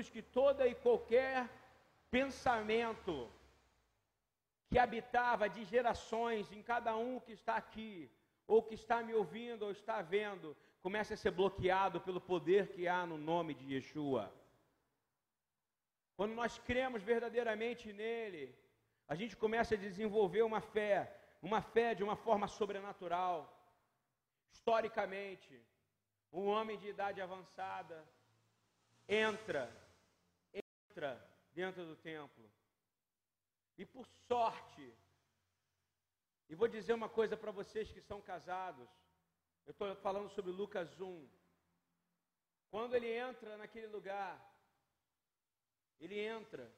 Jesus 0.00 0.08
que 0.08 0.22
toda 0.22 0.66
e 0.66 0.74
qualquer 0.74 1.48
pensamento 2.10 3.30
que 4.68 4.78
habitava 4.78 5.48
de 5.48 5.62
gerações 5.64 6.50
em 6.52 6.62
cada 6.62 6.96
um 6.96 7.20
que 7.20 7.32
está 7.32 7.56
aqui, 7.56 8.10
ou 8.46 8.62
que 8.62 8.74
está 8.74 9.02
me 9.02 9.12
ouvindo, 9.12 9.64
ou 9.64 9.72
está 9.72 10.00
vendo, 10.00 10.56
comece 10.80 11.12
a 11.14 11.16
ser 11.16 11.32
bloqueado 11.32 12.00
pelo 12.00 12.20
poder 12.20 12.68
que 12.74 12.88
há 12.88 13.04
no 13.04 13.18
nome 13.18 13.52
de 13.52 13.74
Yeshua. 13.74 14.32
Quando 16.16 16.34
nós 16.34 16.58
cremos 16.58 17.02
verdadeiramente 17.02 17.92
nele, 17.92 18.54
a 19.06 19.14
gente 19.14 19.36
começa 19.36 19.74
a 19.74 19.78
desenvolver 19.78 20.42
uma 20.42 20.60
fé, 20.60 20.96
uma 21.42 21.60
fé 21.60 21.94
de 21.94 22.02
uma 22.02 22.16
forma 22.16 22.46
sobrenatural. 22.46 23.36
Historicamente, 24.52 25.52
um 26.32 26.46
homem 26.46 26.78
de 26.78 26.88
idade 26.88 27.20
avançada 27.20 27.96
entra, 29.10 29.68
entra 30.90 31.24
dentro 31.52 31.84
do 31.86 31.96
templo. 31.96 32.50
E 33.78 33.86
por 33.86 34.06
sorte, 34.26 34.92
e 36.48 36.54
vou 36.54 36.68
dizer 36.68 36.92
uma 36.92 37.08
coisa 37.08 37.36
para 37.36 37.52
vocês 37.52 37.90
que 37.92 38.00
são 38.00 38.20
casados, 38.20 38.88
eu 39.66 39.70
estou 39.70 39.94
falando 39.96 40.28
sobre 40.30 40.50
Lucas 40.50 41.00
1. 41.00 41.28
Quando 42.70 42.94
ele 42.94 43.08
entra 43.08 43.56
naquele 43.56 43.86
lugar, 43.86 44.36
ele 46.00 46.18
entra, 46.18 46.70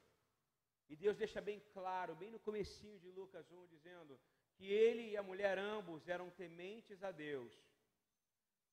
e 0.88 0.96
Deus 0.96 1.16
deixa 1.16 1.40
bem 1.40 1.60
claro, 1.72 2.14
bem 2.14 2.30
no 2.30 2.38
comecinho 2.38 2.98
de 2.98 3.10
Lucas 3.10 3.50
1, 3.50 3.66
dizendo 3.66 4.20
que 4.54 4.66
ele 4.66 5.10
e 5.10 5.16
a 5.16 5.22
mulher 5.22 5.58
ambos 5.58 6.06
eram 6.06 6.30
tementes 6.30 7.02
a 7.02 7.10
Deus. 7.10 7.52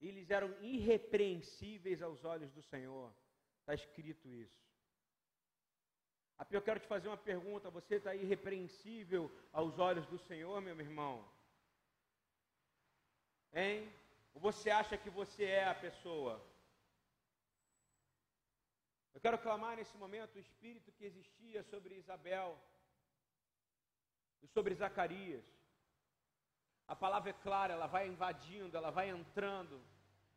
Eles 0.01 0.29
eram 0.29 0.53
irrepreensíveis 0.61 2.01
aos 2.01 2.23
olhos 2.23 2.51
do 2.51 2.61
Senhor. 2.61 3.13
Está 3.61 3.73
escrito 3.73 4.27
isso. 4.29 4.68
Eu 6.49 6.61
quero 6.61 6.79
te 6.79 6.87
fazer 6.87 7.07
uma 7.07 7.17
pergunta: 7.17 7.69
você 7.69 7.95
está 7.95 8.15
irrepreensível 8.15 9.31
aos 9.51 9.77
olhos 9.77 10.05
do 10.07 10.17
Senhor, 10.17 10.61
meu 10.61 10.79
irmão? 10.79 11.23
Hein? 13.53 13.91
Ou 14.33 14.41
você 14.41 14.69
acha 14.69 14.97
que 14.97 15.09
você 15.09 15.43
é 15.43 15.65
a 15.67 15.75
pessoa? 15.75 16.41
Eu 19.13 19.19
quero 19.19 19.37
clamar 19.37 19.75
nesse 19.75 19.97
momento 19.97 20.35
o 20.35 20.39
espírito 20.39 20.91
que 20.93 21.03
existia 21.03 21.61
sobre 21.63 21.95
Isabel 21.95 22.57
e 24.41 24.47
sobre 24.47 24.73
Zacarias. 24.75 25.43
A 26.87 26.95
palavra 26.95 27.31
é 27.31 27.33
clara, 27.33 27.73
ela 27.73 27.87
vai 27.87 28.07
invadindo, 28.07 28.77
ela 28.77 28.89
vai 28.89 29.09
entrando 29.09 29.81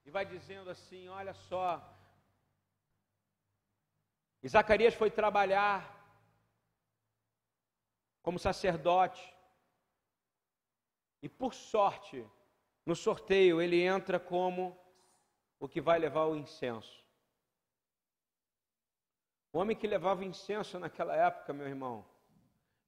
e 0.04 0.10
vai 0.10 0.26
dizendo 0.26 0.68
assim: 0.68 1.08
olha 1.08 1.32
só. 1.32 1.68
E 4.42 4.48
Zacarias 4.48 4.94
foi 4.94 5.10
trabalhar 5.10 6.01
como 8.22 8.38
sacerdote. 8.38 9.34
E 11.20 11.28
por 11.28 11.52
sorte, 11.52 12.26
no 12.86 12.96
sorteio, 12.96 13.60
ele 13.60 13.82
entra 13.82 14.18
como 14.18 14.78
o 15.60 15.68
que 15.68 15.80
vai 15.80 15.98
levar 15.98 16.26
o 16.26 16.36
incenso. 16.36 17.02
O 19.52 19.58
homem 19.58 19.76
que 19.76 19.86
levava 19.86 20.24
incenso 20.24 20.78
naquela 20.78 21.14
época, 21.14 21.52
meu 21.52 21.68
irmão, 21.68 22.04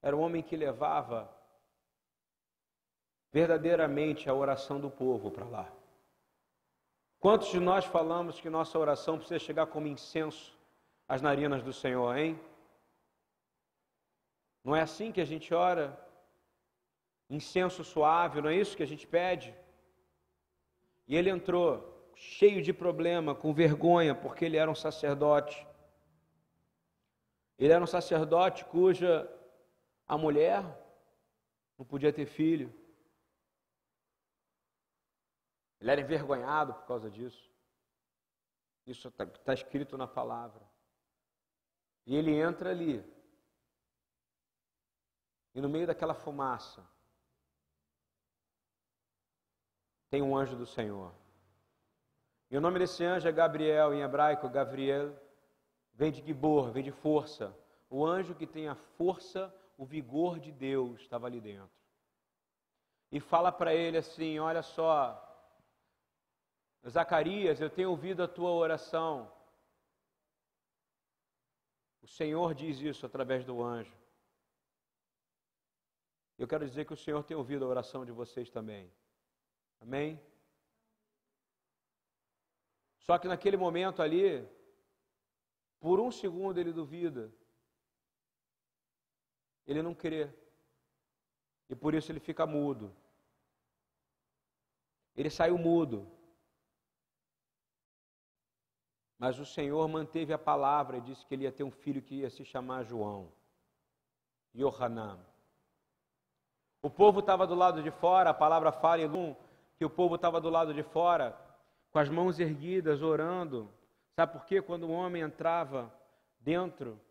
era 0.01 0.15
o 0.15 0.19
homem 0.19 0.41
que 0.41 0.55
levava 0.55 1.31
verdadeiramente 3.31 4.29
a 4.29 4.33
oração 4.33 4.79
do 4.79 4.89
povo 4.89 5.29
para 5.29 5.45
lá. 5.45 5.71
Quantos 7.19 7.49
de 7.49 7.59
nós 7.59 7.85
falamos 7.85 8.39
que 8.39 8.49
nossa 8.49 8.77
oração 8.77 9.17
precisa 9.17 9.39
chegar 9.39 9.67
como 9.67 9.87
incenso 9.87 10.57
às 11.07 11.21
narinas 11.21 11.63
do 11.63 11.73
Senhor, 11.73 12.15
hein? 12.17 12.39
Não 14.65 14.75
é 14.75 14.81
assim 14.81 15.11
que 15.11 15.21
a 15.21 15.25
gente 15.25 15.53
ora? 15.53 15.95
Incenso 17.29 17.83
suave, 17.83 18.41
não 18.41 18.49
é 18.49 18.55
isso 18.55 18.75
que 18.75 18.81
a 18.81 18.87
gente 18.87 19.05
pede? 19.05 19.55
E 21.07 21.15
ele 21.15 21.29
entrou 21.29 21.67
cheio 22.15 22.63
de 22.63 22.73
problema, 22.73 23.35
com 23.35 23.53
vergonha, 23.53 24.15
porque 24.15 24.43
ele 24.43 24.57
era 24.57 24.69
um 24.69 24.75
sacerdote. 24.75 25.65
Ele 27.59 27.71
era 27.71 27.83
um 27.83 27.87
sacerdote 27.87 28.65
cuja 28.65 29.31
a 30.07 30.17
mulher 30.17 30.63
não 31.77 31.85
podia 31.85 32.11
ter 32.11 32.25
filho. 32.25 32.73
Ele 35.79 35.91
era 35.91 36.01
envergonhado 36.01 36.73
por 36.73 36.87
causa 36.87 37.11
disso. 37.11 37.51
Isso 38.87 39.09
está 39.09 39.27
tá 39.27 39.53
escrito 39.53 39.95
na 39.95 40.07
palavra. 40.07 40.61
E 42.07 42.15
ele 42.15 42.33
entra 42.33 42.71
ali. 42.71 43.03
E 45.55 45.61
no 45.61 45.69
meio 45.69 45.87
daquela 45.87 46.13
fumaça, 46.13 46.85
tem 50.09 50.21
um 50.21 50.37
anjo 50.37 50.55
do 50.55 50.65
Senhor. 50.65 51.11
E 52.51 52.57
o 52.57 52.61
nome 52.61 52.77
desse 52.77 53.03
anjo 53.03 53.27
é 53.27 53.31
Gabriel, 53.31 53.93
em 53.93 54.01
hebraico, 54.01 54.49
Gabriel 54.49 55.17
vem 55.93 56.11
de 56.11 56.21
Gibor, 56.21 56.71
vem 56.71 56.83
de 56.83 56.91
força. 56.91 57.57
O 57.89 58.05
anjo 58.05 58.35
que 58.35 58.45
tem 58.45 58.67
a 58.67 58.75
força, 58.75 59.53
o 59.77 59.85
vigor 59.85 60.39
de 60.39 60.51
Deus 60.51 60.99
estava 61.01 61.25
ali 61.27 61.39
dentro. 61.39 61.71
E 63.11 63.19
fala 63.19 63.51
para 63.51 63.73
ele 63.73 63.97
assim: 63.97 64.37
Olha 64.39 64.61
só, 64.61 65.21
Zacarias, 66.87 67.61
eu 67.61 67.69
tenho 67.69 67.89
ouvido 67.89 68.23
a 68.23 68.27
tua 68.27 68.51
oração. 68.51 69.31
O 72.01 72.07
Senhor 72.07 72.53
diz 72.53 72.79
isso 72.79 73.05
através 73.05 73.43
do 73.43 73.63
anjo. 73.63 74.04
Eu 76.37 76.47
quero 76.47 76.67
dizer 76.67 76.85
que 76.85 76.93
o 76.93 76.97
Senhor 76.97 77.23
tem 77.23 77.35
ouvido 77.35 77.63
a 77.65 77.67
oração 77.67 78.05
de 78.05 78.11
vocês 78.11 78.49
também. 78.49 78.91
Amém? 79.79 80.19
Só 82.99 83.17
que 83.17 83.27
naquele 83.27 83.55
momento 83.55 84.01
ali, 84.01 84.45
por 85.79 85.99
um 85.99 86.11
segundo 86.11 86.59
ele 86.59 86.73
duvida. 86.73 87.31
Ele 89.65 89.81
não 89.81 89.93
crê. 89.93 90.33
E 91.69 91.75
por 91.75 91.93
isso 91.93 92.11
ele 92.11 92.19
fica 92.19 92.45
mudo. 92.45 92.95
Ele 95.15 95.29
saiu 95.29 95.57
mudo. 95.57 96.11
Mas 99.17 99.39
o 99.39 99.45
Senhor 99.45 99.87
manteve 99.87 100.33
a 100.33 100.37
palavra 100.37 100.97
e 100.97 101.01
disse 101.01 101.25
que 101.25 101.33
ele 101.33 101.43
ia 101.43 101.51
ter 101.51 101.63
um 101.63 101.71
filho 101.71 102.01
que 102.01 102.15
ia 102.15 102.29
se 102.29 102.43
chamar 102.43 102.83
João. 102.83 103.31
Yohanan. 104.53 105.23
O 106.85 106.89
povo 106.89 107.19
estava 107.19 107.47
do 107.47 107.55
lado 107.55 107.81
de 107.81 107.89
fora, 107.89 108.29
a 108.29 108.33
palavra 108.33 108.71
fala 108.71 109.01
em 109.01 109.07
Lum, 109.07 109.35
que 109.75 109.83
o 109.83 109.89
povo 109.89 110.15
estava 110.15 110.39
do 110.39 110.51
lado 110.51 110.71
de 110.71 110.83
fora, 110.83 111.35
com 111.91 111.97
as 111.97 112.09
mãos 112.09 112.39
erguidas, 112.39 113.01
orando, 113.01 113.73
Sabe 114.15 114.31
por 114.31 114.45
quê? 114.45 114.61
Quando 114.61 114.83
o 114.83 114.91
homem 114.91 115.21
entrava 115.21 115.93
dentro 116.39 117.01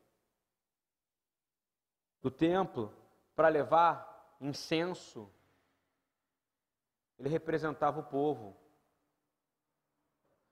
do 2.23 2.31
templo 2.31 2.91
para 3.37 3.49
levar 3.49 4.37
incenso, 4.41 5.29
ele 7.19 7.29
representava 7.29 8.01
o 8.01 8.05
povo. 8.05 8.57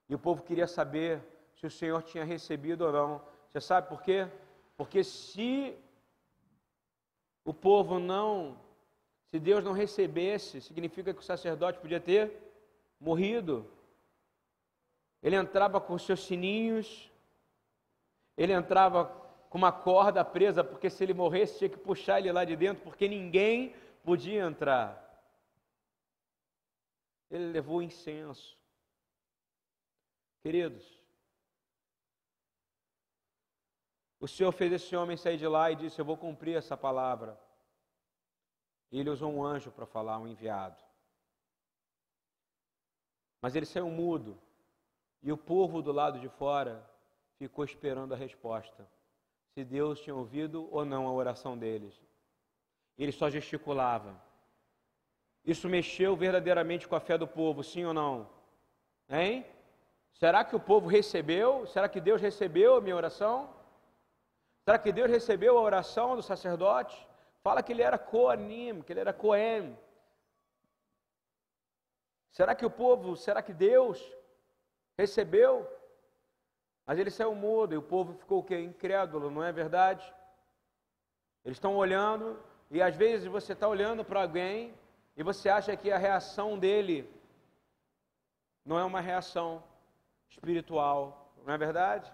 E 0.07 0.13
o 0.13 0.19
povo 0.19 0.43
queria 0.43 0.67
saber 0.67 1.23
se 1.55 1.65
o 1.65 1.71
Senhor 1.71 2.03
tinha 2.03 2.23
recebido 2.23 2.85
ou 2.85 2.91
não. 2.91 3.27
Você 3.47 3.59
sabe 3.59 3.87
por 3.87 4.03
quê? 4.03 4.29
Porque 4.77 5.03
se 5.03 5.75
o 7.43 7.53
povo 7.53 7.97
não, 7.97 8.62
se 9.33 9.39
Deus 9.39 9.63
não 9.63 9.71
recebesse, 9.71 10.61
significa 10.61 11.11
que 11.11 11.19
o 11.19 11.23
sacerdote 11.23 11.79
podia 11.79 11.99
ter 11.99 12.39
morrido. 12.99 13.67
Ele 15.23 15.35
entrava 15.35 15.81
com 15.81 15.97
seus 15.97 16.23
sininhos, 16.23 17.11
ele 18.37 18.53
entrava 18.53 19.05
com 19.49 19.57
uma 19.57 19.71
corda 19.71 20.23
presa, 20.23 20.63
porque 20.63 20.87
se 20.87 21.03
ele 21.03 21.15
morresse 21.15 21.57
tinha 21.57 21.69
que 21.71 21.79
puxar 21.79 22.19
ele 22.19 22.31
lá 22.31 22.45
de 22.45 22.55
dentro, 22.55 22.83
porque 22.83 23.07
ninguém 23.07 23.73
podia 24.03 24.43
entrar. 24.43 25.01
Ele 27.31 27.51
levou 27.53 27.81
incenso. 27.81 28.55
Queridos, 30.43 30.85
o 34.19 34.27
Senhor 34.27 34.51
fez 34.51 34.73
esse 34.73 34.95
homem 34.95 35.17
sair 35.17 35.37
de 35.37 35.47
lá 35.47 35.71
e 35.71 35.75
disse: 35.75 35.99
Eu 35.99 36.05
vou 36.05 36.17
cumprir 36.17 36.55
essa 36.55 36.77
palavra. 36.77 37.42
Ele 38.99 39.09
usou 39.09 39.33
um 39.33 39.43
anjo 39.43 39.71
para 39.71 39.85
falar, 39.85 40.19
um 40.19 40.27
enviado. 40.27 40.81
Mas 43.41 43.55
ele 43.55 43.65
saiu 43.65 43.89
mudo. 43.89 44.37
E 45.21 45.31
o 45.31 45.37
povo 45.37 45.81
do 45.81 45.91
lado 45.91 46.19
de 46.19 46.29
fora 46.29 46.87
ficou 47.37 47.65
esperando 47.65 48.13
a 48.13 48.17
resposta. 48.17 48.87
Se 49.53 49.63
Deus 49.63 49.99
tinha 49.99 50.15
ouvido 50.15 50.67
ou 50.71 50.85
não 50.85 51.07
a 51.07 51.11
oração 51.11 51.57
deles. 51.57 51.99
Ele 52.97 53.11
só 53.11 53.29
gesticulava. 53.29 54.15
Isso 55.43 55.67
mexeu 55.67 56.15
verdadeiramente 56.15 56.87
com 56.87 56.95
a 56.95 56.99
fé 56.99 57.17
do 57.17 57.27
povo, 57.27 57.63
sim 57.63 57.83
ou 57.83 57.93
não? 57.93 58.29
Hein? 59.09 59.45
Será 60.13 60.45
que 60.45 60.55
o 60.55 60.59
povo 60.59 60.87
recebeu? 60.87 61.65
Será 61.67 61.89
que 61.89 61.99
Deus 61.99 62.21
recebeu 62.21 62.77
a 62.77 62.81
minha 62.81 62.95
oração? 62.95 63.49
Será 64.63 64.77
que 64.77 64.91
Deus 64.91 65.09
recebeu 65.09 65.57
a 65.57 65.61
oração 65.61 66.15
do 66.15 66.21
sacerdote? 66.21 67.07
Fala 67.43 67.61
que 67.61 67.73
ele 67.73 67.81
era 67.81 67.97
Coanim, 67.97 68.81
que 68.81 68.93
ele 68.93 69.01
era 69.01 69.13
Coen. 69.13 69.77
Será 72.31 72.55
que 72.55 72.65
o 72.65 72.69
povo, 72.69 73.15
será 73.17 73.41
que 73.43 73.53
Deus 73.53 74.01
recebeu? 74.97 75.69
Mas 76.85 76.97
ele 76.97 77.11
saiu 77.11 77.35
mudo 77.35 77.73
e 77.73 77.77
o 77.77 77.81
povo 77.81 78.13
ficou 78.13 78.39
o 78.39 78.43
quê? 78.43 78.59
Incrédulo, 78.59 79.29
não 79.29 79.43
é 79.43 79.51
verdade? 79.51 80.03
Eles 81.43 81.57
estão 81.57 81.75
olhando 81.75 82.41
e 82.71 82.81
às 82.81 82.95
vezes 82.95 83.27
você 83.27 83.51
está 83.53 83.67
olhando 83.67 84.05
para 84.05 84.21
alguém 84.21 84.73
e 85.17 85.21
você 85.21 85.49
acha 85.49 85.75
que 85.75 85.91
a 85.91 85.97
reação 85.97 86.57
dele 86.57 87.09
não 88.65 88.79
é 88.79 88.83
uma 88.83 89.01
reação 89.01 89.61
espiritual, 90.29 91.33
não 91.45 91.53
é 91.53 91.57
verdade? 91.57 92.11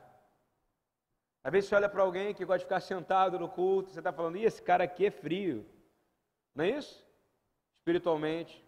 Às 1.43 1.51
vezes 1.51 1.69
você 1.69 1.75
olha 1.75 1.89
para 1.89 2.03
alguém 2.03 2.33
que 2.33 2.45
gosta 2.45 2.59
de 2.59 2.65
ficar 2.65 2.79
sentado 2.81 3.39
no 3.39 3.47
culto, 3.47 3.91
você 3.91 3.99
está 3.99 4.11
falando, 4.11 4.37
e 4.37 4.45
esse 4.45 4.61
cara 4.61 4.83
aqui 4.83 5.05
é 5.05 5.11
frio, 5.11 5.65
não 6.53 6.65
é 6.65 6.69
isso? 6.71 7.05
Espiritualmente. 7.77 8.63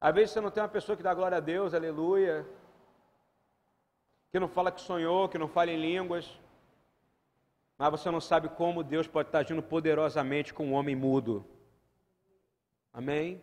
Às 0.00 0.14
vezes 0.14 0.32
você 0.32 0.40
não 0.40 0.50
tem 0.50 0.62
uma 0.62 0.68
pessoa 0.68 0.96
que 0.96 1.02
dá 1.02 1.14
glória 1.14 1.38
a 1.38 1.40
Deus, 1.40 1.72
aleluia, 1.72 2.46
que 4.30 4.40
não 4.40 4.48
fala 4.48 4.72
que 4.72 4.80
sonhou, 4.80 5.28
que 5.28 5.38
não 5.38 5.48
fala 5.48 5.70
em 5.70 5.80
línguas, 5.80 6.38
mas 7.78 7.90
você 7.90 8.10
não 8.10 8.20
sabe 8.20 8.48
como 8.48 8.82
Deus 8.82 9.06
pode 9.06 9.28
estar 9.28 9.38
agindo 9.38 9.62
poderosamente 9.62 10.52
com 10.52 10.66
um 10.66 10.72
homem 10.72 10.96
mudo. 10.96 11.46
Amém? 12.92 13.42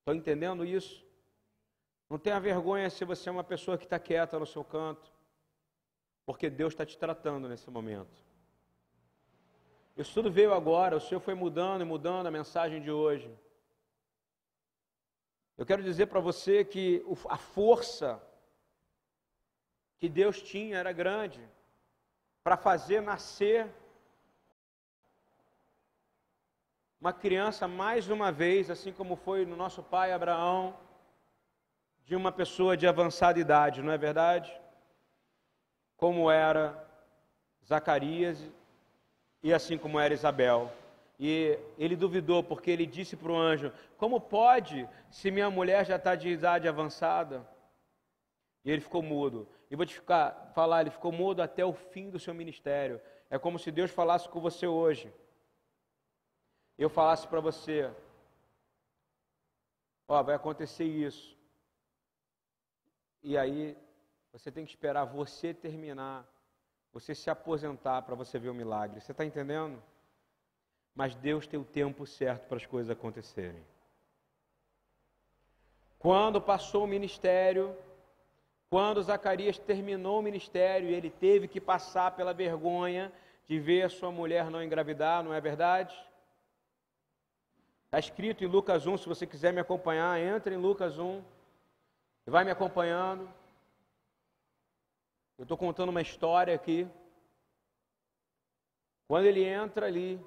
Estou 0.00 0.14
entendendo 0.14 0.64
isso? 0.64 1.04
Não 2.10 2.18
tenha 2.18 2.38
vergonha 2.40 2.90
se 2.90 3.04
você 3.04 3.28
é 3.28 3.32
uma 3.32 3.44
pessoa 3.44 3.78
que 3.78 3.84
está 3.84 3.98
quieta 3.98 4.38
no 4.38 4.46
seu 4.46 4.64
canto, 4.64 5.12
porque 6.24 6.48
Deus 6.48 6.72
está 6.72 6.86
te 6.86 6.96
tratando 6.96 7.48
nesse 7.48 7.70
momento. 7.70 8.24
Isso 9.96 10.14
tudo 10.14 10.30
veio 10.30 10.54
agora, 10.54 10.96
o 10.96 11.00
Senhor 11.00 11.20
foi 11.20 11.34
mudando 11.34 11.82
e 11.82 11.84
mudando 11.84 12.26
a 12.26 12.30
mensagem 12.30 12.80
de 12.80 12.90
hoje. 12.90 13.30
Eu 15.58 15.66
quero 15.66 15.82
dizer 15.82 16.06
para 16.06 16.20
você 16.20 16.64
que 16.64 17.04
a 17.28 17.36
força 17.36 18.22
que 19.98 20.08
Deus 20.08 20.40
tinha 20.40 20.78
era 20.78 20.92
grande 20.92 21.46
para 22.42 22.56
fazer 22.56 23.00
nascer 23.00 23.70
uma 27.00 27.12
criança 27.12 27.66
mais 27.66 28.08
uma 28.08 28.30
vez, 28.30 28.70
assim 28.70 28.92
como 28.92 29.16
foi 29.16 29.44
no 29.44 29.56
nosso 29.56 29.82
pai 29.82 30.12
Abraão, 30.12 30.78
de 32.04 32.14
uma 32.14 32.30
pessoa 32.30 32.76
de 32.76 32.86
avançada 32.86 33.40
idade, 33.40 33.82
não 33.82 33.92
é 33.92 33.98
verdade? 33.98 34.61
Como 36.02 36.28
era 36.28 36.84
Zacarias 37.64 38.36
e 39.40 39.54
assim 39.54 39.78
como 39.78 40.00
era 40.00 40.12
Isabel. 40.12 40.68
E 41.16 41.56
ele 41.78 41.94
duvidou, 41.94 42.42
porque 42.42 42.72
ele 42.72 42.86
disse 42.86 43.16
para 43.16 43.30
o 43.30 43.36
anjo: 43.36 43.72
Como 43.96 44.20
pode, 44.20 44.88
se 45.12 45.30
minha 45.30 45.48
mulher 45.48 45.86
já 45.86 45.94
está 45.94 46.16
de 46.16 46.28
idade 46.28 46.66
avançada? 46.66 47.48
E 48.64 48.70
ele 48.72 48.80
ficou 48.80 49.00
mudo. 49.00 49.46
E 49.70 49.76
vou 49.76 49.86
te 49.86 49.94
ficar, 49.94 50.50
falar, 50.56 50.80
ele 50.80 50.90
ficou 50.90 51.12
mudo 51.12 51.40
até 51.40 51.64
o 51.64 51.72
fim 51.72 52.10
do 52.10 52.18
seu 52.18 52.34
ministério. 52.34 53.00
É 53.30 53.38
como 53.38 53.56
se 53.56 53.70
Deus 53.70 53.92
falasse 53.92 54.28
com 54.28 54.40
você 54.40 54.66
hoje. 54.66 55.08
Eu 56.76 56.90
falasse 56.90 57.28
para 57.28 57.38
você: 57.38 57.88
Ó, 60.08 60.20
vai 60.20 60.34
acontecer 60.34 60.82
isso. 60.84 61.38
E 63.22 63.38
aí, 63.38 63.76
você 64.32 64.50
tem 64.50 64.64
que 64.64 64.70
esperar 64.70 65.04
você 65.04 65.52
terminar, 65.52 66.26
você 66.92 67.14
se 67.14 67.28
aposentar 67.28 68.02
para 68.02 68.14
você 68.14 68.38
ver 68.38 68.48
o 68.48 68.54
milagre. 68.54 69.00
Você 69.00 69.12
está 69.12 69.24
entendendo? 69.24 69.82
Mas 70.94 71.14
Deus 71.14 71.46
tem 71.46 71.60
o 71.60 71.64
tempo 71.64 72.06
certo 72.06 72.46
para 72.46 72.56
as 72.56 72.66
coisas 72.66 72.90
acontecerem. 72.90 73.62
Quando 75.98 76.40
passou 76.40 76.84
o 76.84 76.86
ministério, 76.86 77.76
quando 78.68 79.02
Zacarias 79.02 79.58
terminou 79.58 80.18
o 80.18 80.22
ministério 80.22 80.88
e 80.88 80.94
ele 80.94 81.10
teve 81.10 81.46
que 81.46 81.60
passar 81.60 82.16
pela 82.16 82.32
vergonha 82.32 83.12
de 83.46 83.60
ver 83.60 83.82
a 83.82 83.88
sua 83.88 84.10
mulher 84.10 84.50
não 84.50 84.62
engravidar, 84.62 85.22
não 85.22 85.32
é 85.32 85.40
verdade? 85.40 85.94
Está 87.84 87.98
escrito 87.98 88.42
em 88.42 88.46
Lucas 88.46 88.86
1, 88.86 88.96
se 88.96 89.08
você 89.08 89.26
quiser 89.26 89.52
me 89.52 89.60
acompanhar, 89.60 90.18
entre 90.18 90.54
em 90.54 90.58
Lucas 90.58 90.98
1 90.98 91.22
e 92.26 92.30
vai 92.30 92.44
me 92.44 92.50
acompanhando. 92.50 93.28
Eu 95.38 95.44
estou 95.44 95.56
contando 95.56 95.88
uma 95.88 96.02
história 96.02 96.54
aqui. 96.54 96.88
Quando 99.08 99.26
ele 99.26 99.44
entra 99.44 99.86
ali, 99.86 100.20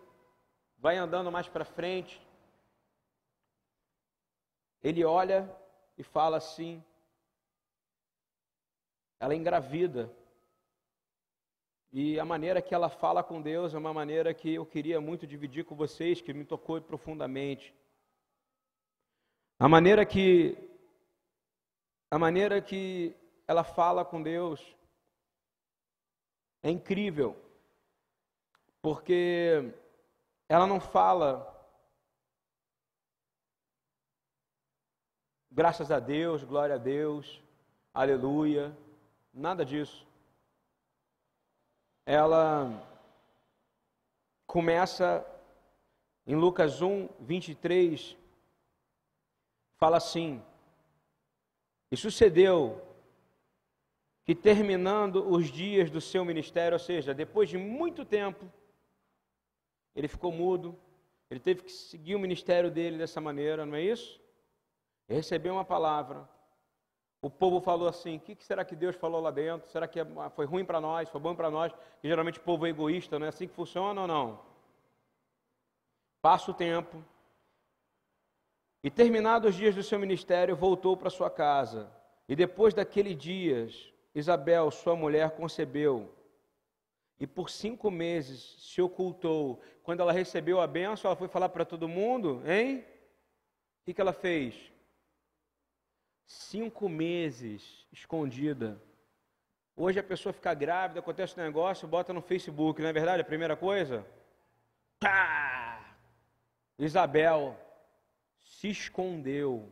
vai 0.77 0.97
andando 0.97 1.31
mais 1.31 1.47
para 1.47 1.65
frente, 1.65 2.21
ele 4.83 5.03
olha 5.03 5.49
e 5.97 6.03
fala 6.03 6.37
assim: 6.37 6.83
ela 9.19 9.33
é 9.33 9.37
engravida. 9.37 10.11
E 11.91 12.19
a 12.19 12.25
maneira 12.25 12.61
que 12.61 12.75
ela 12.75 12.89
fala 12.89 13.23
com 13.23 13.41
Deus 13.41 13.73
é 13.73 13.77
uma 13.77 13.93
maneira 13.93 14.33
que 14.33 14.53
eu 14.53 14.65
queria 14.65 14.99
muito 14.99 15.25
dividir 15.25 15.63
com 15.63 15.75
vocês, 15.75 16.19
que 16.19 16.33
me 16.33 16.43
tocou 16.43 16.81
profundamente. 16.81 17.73
A 19.57 19.69
maneira 19.69 20.05
que 20.05 20.57
a 22.11 22.19
maneira 22.19 22.61
que 22.61 23.15
ela 23.47 23.63
fala 23.63 24.03
com 24.03 24.21
Deus 24.21 24.75
é 26.65 26.71
incrível. 26.71 27.37
Porque 28.81 29.71
ela 30.49 30.65
não 30.65 30.79
fala 30.79 31.29
graças 35.51 35.91
a 35.91 35.99
Deus, 35.99 36.43
glória 36.43 36.73
a 36.73 36.79
Deus, 36.79 37.39
aleluia. 37.93 38.75
Nada 39.31 39.63
disso. 39.63 40.07
Ela 42.03 42.71
começa 44.47 45.23
em 46.25 46.35
Lucas 46.35 46.81
1, 46.81 47.07
23, 47.19 48.17
fala 49.77 49.97
assim: 49.97 50.43
E 51.91 51.97
sucedeu 51.97 52.84
que 54.25 54.33
terminando 54.33 55.23
os 55.29 55.51
dias 55.51 55.91
do 55.91 56.01
seu 56.01 56.25
ministério, 56.25 56.73
ou 56.73 56.79
seja, 56.79 57.13
depois 57.13 57.47
de 57.47 57.59
muito 57.59 58.03
tempo, 58.03 58.51
ele 59.95 60.07
ficou 60.07 60.31
mudo, 60.31 60.75
ele 61.29 61.39
teve 61.39 61.61
que 61.61 61.71
seguir 61.71 62.15
o 62.15 62.19
ministério 62.19 62.71
dele 62.71 62.97
dessa 62.97 63.21
maneira, 63.21 63.67
não 63.67 63.75
é 63.75 63.81
isso? 63.83 64.19
Recebeu 65.07 65.53
uma 65.53 65.63
palavra. 65.63 66.27
O 67.21 67.29
povo 67.29 67.61
falou 67.61 67.87
assim: 67.87 68.17
o 68.17 68.19
que 68.19 68.43
será 68.43 68.65
que 68.65 68.75
Deus 68.75 68.95
falou 68.95 69.21
lá 69.21 69.29
dentro? 69.29 69.69
Será 69.69 69.87
que 69.87 69.99
é, 69.99 70.05
foi 70.35 70.45
ruim 70.45 70.65
para 70.65 70.81
nós? 70.81 71.07
Foi 71.09 71.21
bom 71.21 71.35
para 71.35 71.51
nós? 71.51 71.71
Que 72.01 72.07
geralmente 72.07 72.39
o 72.39 72.43
povo 72.43 72.65
é 72.65 72.69
egoísta, 72.69 73.19
não 73.19 73.27
é 73.27 73.29
assim 73.29 73.47
que 73.47 73.53
funciona 73.53 74.01
ou 74.01 74.07
não? 74.07 74.39
Passa 76.19 76.49
o 76.49 76.53
tempo. 76.53 77.03
E 78.83 78.89
terminados 78.89 79.51
os 79.51 79.55
dias 79.55 79.75
do 79.75 79.83
seu 79.83 79.99
ministério, 79.99 80.55
voltou 80.55 80.97
para 80.97 81.11
sua 81.11 81.29
casa. 81.29 81.91
E 82.27 82.35
depois 82.35 82.73
daqueles 82.73 83.15
dias, 83.17 83.94
Isabel, 84.15 84.71
sua 84.71 84.95
mulher, 84.95 85.31
concebeu. 85.31 86.15
E 87.19 87.27
por 87.27 87.49
cinco 87.49 87.91
meses 87.91 88.55
se 88.59 88.81
ocultou. 88.81 89.61
Quando 89.83 89.99
ela 89.99 90.13
recebeu 90.13 90.61
a 90.61 90.67
benção, 90.67 91.09
ela 91.09 91.17
foi 91.17 91.27
falar 91.27 91.49
para 91.49 91.65
todo 91.65 91.87
mundo, 91.87 92.41
hein? 92.49 92.85
O 93.81 93.93
que, 93.93 94.01
ela 94.01 94.13
fez? 94.13 94.71
Cinco 96.25 96.87
meses 96.87 97.85
escondida. 97.91 98.81
Hoje 99.75 99.99
a 99.99 100.03
pessoa 100.03 100.33
fica 100.33 100.53
grávida, 100.53 101.01
acontece 101.01 101.39
um 101.39 101.43
negócio, 101.43 101.87
bota 101.87 102.13
no 102.13 102.21
Facebook, 102.21 102.81
não 102.81 102.89
é 102.89 102.93
verdade? 102.93 103.21
A 103.21 103.25
primeira 103.25 103.55
coisa? 103.55 104.05
Pá! 104.99 105.95
Isabel 106.79 107.57
se 108.41 108.69
escondeu. 108.69 109.71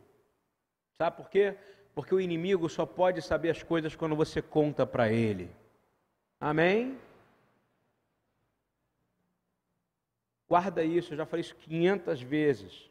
Sabe 0.92 1.16
por 1.16 1.28
quê? 1.28 1.56
Porque 1.94 2.14
o 2.14 2.20
inimigo 2.20 2.68
só 2.68 2.84
pode 2.84 3.22
saber 3.22 3.50
as 3.50 3.62
coisas 3.62 3.94
quando 3.94 4.16
você 4.16 4.42
conta 4.42 4.86
para 4.86 5.10
ele. 5.10 5.50
Amém? 6.40 6.98
Guarda 10.48 10.82
isso, 10.82 11.12
eu 11.12 11.16
já 11.16 11.26
falei 11.26 11.40
isso 11.40 11.54
500 11.56 12.20
vezes. 12.20 12.90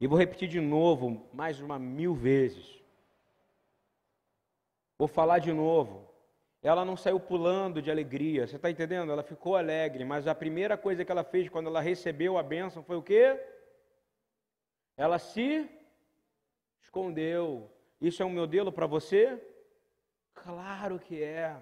E 0.00 0.06
vou 0.06 0.18
repetir 0.18 0.48
de 0.48 0.60
novo, 0.60 1.26
mais 1.32 1.60
uma 1.60 1.78
mil 1.78 2.14
vezes. 2.14 2.82
Vou 4.98 5.08
falar 5.08 5.38
de 5.38 5.52
novo. 5.52 6.08
Ela 6.62 6.84
não 6.84 6.96
saiu 6.96 7.20
pulando 7.20 7.82
de 7.82 7.90
alegria, 7.90 8.46
você 8.46 8.56
está 8.56 8.70
entendendo? 8.70 9.12
Ela 9.12 9.22
ficou 9.22 9.54
alegre, 9.54 10.04
mas 10.04 10.26
a 10.26 10.34
primeira 10.34 10.78
coisa 10.78 11.04
que 11.04 11.12
ela 11.12 11.22
fez 11.22 11.48
quando 11.48 11.68
ela 11.68 11.80
recebeu 11.80 12.38
a 12.38 12.42
bênção 12.42 12.82
foi 12.82 12.96
o 12.96 13.02
quê? 13.02 13.38
Ela 14.96 15.18
se 15.18 15.68
escondeu. 16.84 17.70
Isso 18.00 18.22
é 18.22 18.26
um 18.26 18.34
modelo 18.34 18.70
para 18.70 18.86
você? 18.86 19.42
Claro 20.34 20.98
que 20.98 21.22
é. 21.22 21.56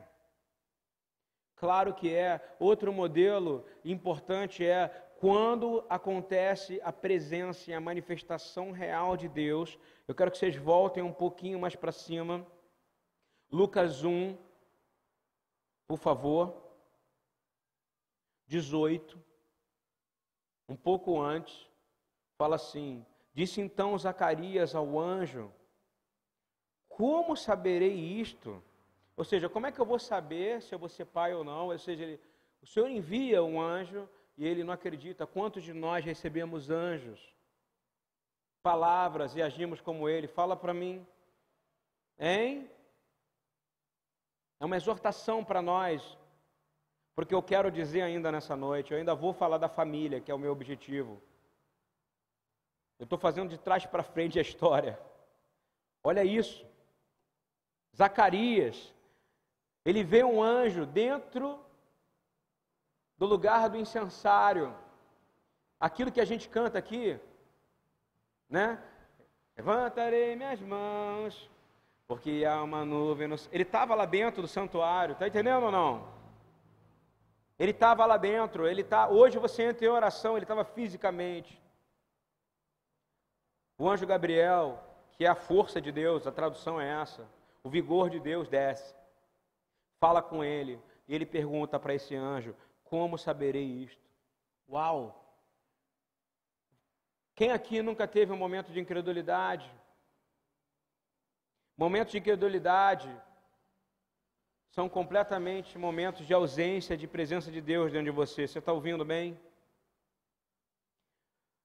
Claro 1.55 1.95
que 1.95 2.13
é. 2.13 2.41
Outro 2.59 2.93
modelo 2.93 3.65
importante 3.85 4.67
é 4.67 4.89
quando 5.21 5.87
acontece 5.89 6.81
a 6.83 6.93
presença 6.93 7.71
e 7.71 7.75
a 7.75 7.81
manifestação 7.81 8.73
real 8.73 9.17
de 9.17 9.29
Deus. 9.29 9.79
Eu 10.09 10.15
quero 10.15 10.31
que 10.33 10.39
vocês 10.39 10.57
voltem 10.57 11.03
um 11.03 11.13
pouquinho 11.13 11.61
mais 11.61 11.77
para 11.77 11.93
cima. 11.93 12.45
Lucas 13.49 14.03
1, 14.05 14.37
por 15.87 15.99
favor. 15.99 16.61
18. 18.49 19.23
Um 20.69 20.75
pouco 20.75 21.21
antes. 21.21 21.69
Fala 22.37 22.57
assim: 22.57 23.07
Disse 23.35 23.61
então 23.61 23.97
Zacarias 23.97 24.75
ao 24.75 24.99
anjo: 24.99 25.53
Como 26.89 27.37
saberei 27.37 27.95
isto? 27.95 28.63
Ou 29.17 29.25
seja, 29.25 29.49
como 29.49 29.67
é 29.67 29.73
que 29.73 29.81
eu 29.81 29.87
vou 29.87 29.99
saber 29.99 30.63
se 30.63 30.75
eu 30.75 30.79
vou 30.79 30.89
ser 30.89 31.07
pai 31.07 31.35
ou 31.35 31.45
não? 31.45 31.69
Ou 31.69 31.79
seja, 31.79 32.03
ele, 32.03 32.21
o 32.61 32.67
Senhor 32.67 32.89
envia 32.89 33.43
um 33.43 33.61
anjo 33.61 34.09
e 34.37 34.47
ele 34.47 34.65
não 34.65 34.73
acredita. 34.73 35.27
Quantos 35.27 35.63
de 35.63 35.73
nós 35.73 36.05
recebemos 36.05 36.71
anjos, 36.71 37.35
palavras 38.63 39.35
e 39.37 39.43
agimos 39.43 39.81
como 39.81 40.09
ele? 40.09 40.27
Fala 40.27 40.57
para 40.57 40.73
mim. 40.73 41.07
Hein? 42.19 42.71
É 44.61 44.65
uma 44.65 44.77
exortação 44.77 45.45
para 45.45 45.61
nós, 45.61 46.17
porque 47.15 47.35
eu 47.35 47.43
quero 47.43 47.71
dizer 47.71 48.03
ainda 48.03 48.31
nessa 48.31 48.55
noite, 48.55 48.93
eu 48.93 48.99
ainda 48.99 49.15
vou 49.15 49.33
falar 49.33 49.59
da 49.59 49.69
família, 49.69 50.21
que 50.21 50.31
é 50.31 50.35
o 50.35 50.39
meu 50.39 50.53
objetivo. 50.53 51.21
Eu 53.03 53.05
estou 53.05 53.19
fazendo 53.19 53.49
de 53.49 53.59
trás 53.59 53.85
para 53.85 54.05
frente 54.05 54.39
a 54.39 54.43
história. 54.43 54.97
Olha 56.05 56.23
isso. 56.23 56.65
Zacarias, 57.97 58.95
ele 59.85 60.05
vê 60.05 60.23
um 60.23 60.41
anjo 60.41 60.87
dentro 60.87 61.59
do 63.19 63.27
lugar 63.27 63.69
do 63.69 63.77
incensário. 63.77 64.73
Aquilo 65.81 66.13
que 66.13 66.21
a 66.21 66.25
gente 66.25 66.49
canta 66.49 66.79
aqui, 66.79 67.19
né? 68.49 68.81
Levantarei 69.57 70.37
minhas 70.37 70.61
mãos, 70.61 71.51
porque 72.07 72.45
há 72.49 72.63
uma 72.63 72.85
nuvem. 72.85 73.27
No... 73.27 73.35
Ele 73.51 73.65
estava 73.65 73.97
lá 73.97 74.05
dentro 74.05 74.43
do 74.43 74.47
santuário, 74.47 75.15
está 75.15 75.27
entendendo 75.27 75.65
ou 75.65 75.73
não? 75.73 76.07
Ele 77.59 77.73
estava 77.73 78.07
lá 78.07 78.17
dentro, 78.17 78.65
ele 78.65 78.85
tá. 78.85 79.09
Hoje 79.09 79.41
você 79.41 79.65
entra 79.65 79.85
em 79.85 79.89
oração, 79.89 80.37
ele 80.37 80.45
estava 80.45 80.65
fisicamente. 80.65 81.61
O 83.79 83.89
anjo 83.89 84.07
Gabriel, 84.07 84.83
que 85.13 85.25
é 85.25 85.29
a 85.29 85.35
força 85.35 85.81
de 85.81 85.91
Deus, 85.91 86.27
a 86.27 86.33
tradução 86.33 86.81
é 86.81 87.01
essa. 87.01 87.29
O 87.65 87.71
vigor 87.71 88.11
de 88.11 88.21
Deus 88.21 88.49
desce 88.49 88.95
fala 90.03 90.21
com 90.21 90.43
ele, 90.43 90.83
e 91.07 91.15
ele 91.15 91.25
pergunta 91.25 91.79
para 91.79 91.95
esse 91.95 92.17
anjo: 92.17 92.57
Como 92.83 93.17
saberei 93.17 93.65
isto? 93.85 94.05
Uau! 94.69 95.01
Quem 97.37 97.53
aqui 97.53 97.81
nunca 97.81 98.09
teve 98.09 98.33
um 98.33 98.37
momento 98.37 98.73
de 98.73 98.81
incredulidade? 98.81 99.71
Momentos 101.77 102.11
de 102.11 102.19
incredulidade 102.19 103.09
são 104.71 104.89
completamente 104.89 105.79
momentos 105.79 106.27
de 106.27 106.35
ausência 106.35 106.97
de 106.97 107.07
presença 107.07 107.49
de 107.53 107.61
Deus 107.61 107.93
dentro 107.93 108.11
de 108.11 108.19
você. 108.23 108.49
Você 108.49 108.59
está 108.59 108.73
ouvindo 108.73 109.05
bem? 109.05 109.39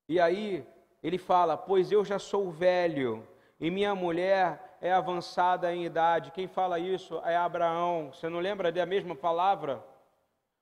E 0.07 0.19
aí 0.19 0.65
ele 1.01 1.17
fala: 1.17 1.57
Pois 1.57 1.91
eu 1.91 2.03
já 2.03 2.19
sou 2.19 2.51
velho 2.51 3.27
e 3.59 3.71
minha 3.71 3.95
mulher 3.95 4.77
é 4.81 4.91
avançada 4.91 5.73
em 5.73 5.85
idade. 5.85 6.31
Quem 6.31 6.47
fala 6.47 6.79
isso 6.79 7.19
é 7.25 7.35
Abraão. 7.35 8.11
Você 8.13 8.29
não 8.29 8.39
lembra 8.39 8.71
da 8.71 8.85
mesma 8.85 9.15
palavra? 9.15 9.83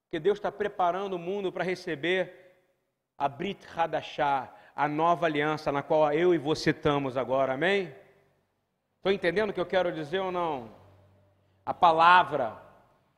Que 0.09 0.19
Deus 0.19 0.37
está 0.37 0.51
preparando 0.51 1.13
o 1.13 1.19
mundo 1.19 1.51
para 1.51 1.63
receber 1.63 2.55
a 3.17 3.27
Brit 3.27 3.65
Hadashah, 3.75 4.53
a 4.75 4.87
nova 4.87 5.25
aliança 5.25 5.71
na 5.71 5.81
qual 5.81 6.11
eu 6.13 6.33
e 6.33 6.37
você 6.37 6.69
estamos 6.69 7.17
agora. 7.17 7.53
Amém? 7.53 7.93
Estou 8.97 9.11
entendendo 9.11 9.49
o 9.49 9.53
que 9.53 9.59
eu 9.59 9.65
quero 9.65 9.91
dizer 9.91 10.19
ou 10.19 10.31
não? 10.31 10.69
A 11.65 11.73
palavra 11.73 12.61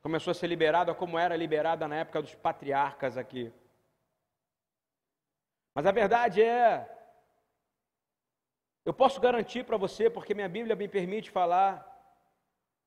começou 0.01 0.31
a 0.31 0.33
ser 0.33 0.47
liberada 0.47 0.93
como 0.93 1.19
era 1.19 1.35
liberada 1.35 1.87
na 1.87 1.97
época 1.97 2.21
dos 2.21 2.33
patriarcas 2.33 3.17
aqui. 3.17 3.51
Mas 5.75 5.85
a 5.85 5.91
verdade 5.91 6.41
é 6.41 6.96
eu 8.87 8.93
posso 8.93 9.19
garantir 9.19 9.65
para 9.65 9.75
você, 9.75 10.09
porque 10.09 10.33
minha 10.33 10.47
Bíblia 10.47 10.73
me 10.73 10.87
permite 10.87 11.29
falar. 11.29 11.71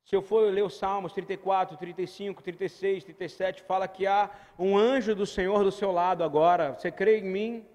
Se 0.02 0.16
eu 0.16 0.22
for 0.22 0.50
ler 0.50 0.64
os 0.64 0.78
Salmos 0.78 1.12
34, 1.12 1.76
35, 1.76 2.42
36, 2.42 3.04
37, 3.04 3.62
fala 3.64 3.86
que 3.86 4.06
há 4.06 4.30
um 4.58 4.78
anjo 4.78 5.14
do 5.14 5.26
Senhor 5.26 5.62
do 5.62 5.70
seu 5.70 5.92
lado 5.92 6.24
agora. 6.24 6.72
Você 6.72 6.90
crê 6.90 7.18
em 7.18 7.24
mim? 7.24 7.68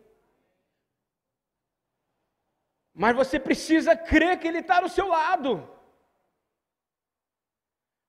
Mas 2.96 3.16
você 3.16 3.40
precisa 3.40 3.96
crer 3.96 4.40
que 4.40 4.48
Ele 4.48 4.58
está 4.58 4.82
do 4.82 4.90
seu 4.90 5.08
lado. 5.08 5.70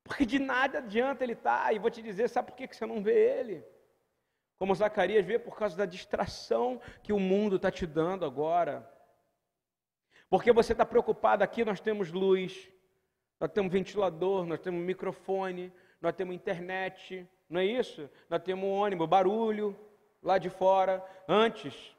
Porque 0.03 0.25
de 0.25 0.39
nada 0.39 0.79
adianta 0.79 1.25
Ele 1.25 1.35
estar. 1.35 1.65
Tá. 1.65 1.73
E 1.75 1.79
vou 1.79 1.91
te 1.91 2.01
dizer, 2.01 2.31
sabe 2.31 2.53
por 2.53 2.57
que 2.57 2.75
você 2.75 2.87
não 2.87 3.03
vê 3.03 3.39
Ele? 3.39 3.63
Como 4.57 4.75
Zacarias 4.75 5.27
vê 5.27 5.39
por 5.39 5.59
causa 5.59 5.77
da 5.77 5.85
distração 5.85 6.81
que 7.03 7.13
o 7.13 7.21
mundo 7.21 7.57
está 7.57 7.71
te 7.71 7.87
dando 7.87 8.25
agora. 8.25 8.96
Porque 10.29 10.53
você 10.53 10.73
está 10.73 10.85
preocupado 10.85 11.45
aqui, 11.45 11.65
nós 11.65 11.81
temos 11.81 12.11
luz, 12.11 12.69
nós 13.39 13.51
temos 13.51 13.73
ventilador, 13.73 14.45
nós 14.47 14.61
temos 14.61 14.83
microfone, 14.85 15.73
nós 16.01 16.15
temos 16.15 16.35
internet, 16.35 17.27
não 17.49 17.61
é 17.61 17.65
isso? 17.65 18.09
Nós 18.29 18.43
temos 18.43 18.69
ônibus, 18.69 19.09
barulho 19.09 19.79
lá 20.23 20.39
de 20.39 20.51
fora. 20.51 21.05
Antes, 21.29 21.97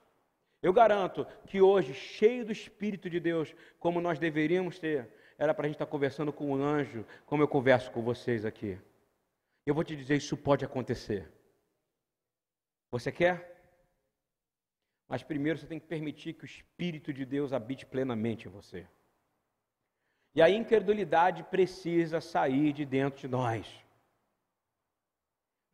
eu 0.61 0.73
garanto 0.73 1.25
que 1.45 1.61
hoje, 1.61 1.93
cheio 1.93 2.45
do 2.45 2.51
Espírito 2.51 3.09
de 3.09 3.19
Deus, 3.19 3.55
como 3.79 4.01
nós 4.01 4.19
deveríamos 4.19 4.77
ter, 4.79 5.09
era 5.37 5.53
para 5.53 5.65
a 5.65 5.67
gente 5.67 5.75
estar 5.75 5.85
tá 5.85 5.91
conversando 5.91 6.33
com 6.33 6.51
um 6.51 6.61
anjo, 6.61 7.05
como 7.25 7.43
eu 7.43 7.47
converso 7.47 7.91
com 7.91 8.01
vocês 8.01 8.45
aqui. 8.45 8.77
Eu 9.65 9.73
vou 9.73 9.83
te 9.83 9.95
dizer, 9.95 10.15
isso 10.15 10.35
pode 10.35 10.65
acontecer. 10.65 11.31
Você 12.91 13.11
quer? 13.11 13.56
Mas 15.07 15.23
primeiro 15.23 15.57
você 15.57 15.65
tem 15.65 15.79
que 15.79 15.87
permitir 15.87 16.33
que 16.33 16.43
o 16.43 16.45
Espírito 16.45 17.13
de 17.13 17.25
Deus 17.25 17.53
habite 17.53 17.85
plenamente 17.85 18.47
em 18.47 18.51
você. 18.51 18.85
E 20.35 20.41
a 20.41 20.49
incredulidade 20.49 21.43
precisa 21.43 22.19
sair 22.19 22.73
de 22.73 22.85
dentro 22.85 23.19
de 23.21 23.27
nós. 23.27 23.65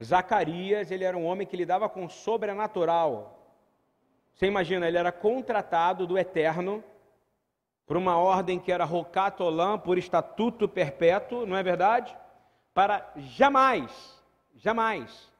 Zacarias, 0.03 0.91
ele 0.91 1.03
era 1.03 1.17
um 1.17 1.25
homem 1.25 1.47
que 1.47 1.57
lidava 1.57 1.89
com 1.89 2.05
o 2.05 2.09
sobrenatural. 2.09 3.39
Você 4.33 4.45
imagina, 4.45 4.87
ele 4.87 4.97
era 4.97 5.11
contratado 5.11 6.05
do 6.05 6.17
Eterno 6.17 6.83
por 7.85 7.97
uma 7.97 8.17
ordem 8.17 8.59
que 8.59 8.71
era 8.71 8.85
rocatolam, 8.85 9.77
por 9.79 9.97
estatuto 9.97 10.67
perpétuo, 10.67 11.45
não 11.45 11.57
é 11.57 11.63
verdade? 11.63 12.15
Para 12.73 13.11
jamais, 13.17 14.23
jamais 14.55 15.31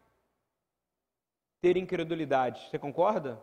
ter 1.61 1.77
incredulidade. 1.77 2.69
Você 2.69 2.77
concorda? 2.77 3.41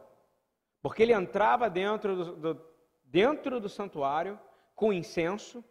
Porque 0.82 1.02
ele 1.02 1.12
entrava 1.12 1.68
dentro 1.68 2.16
do, 2.16 2.37
do, 2.37 2.66
dentro 3.04 3.60
do 3.60 3.68
santuário 3.68 4.38
com 4.75 4.92
incenso, 4.92 5.62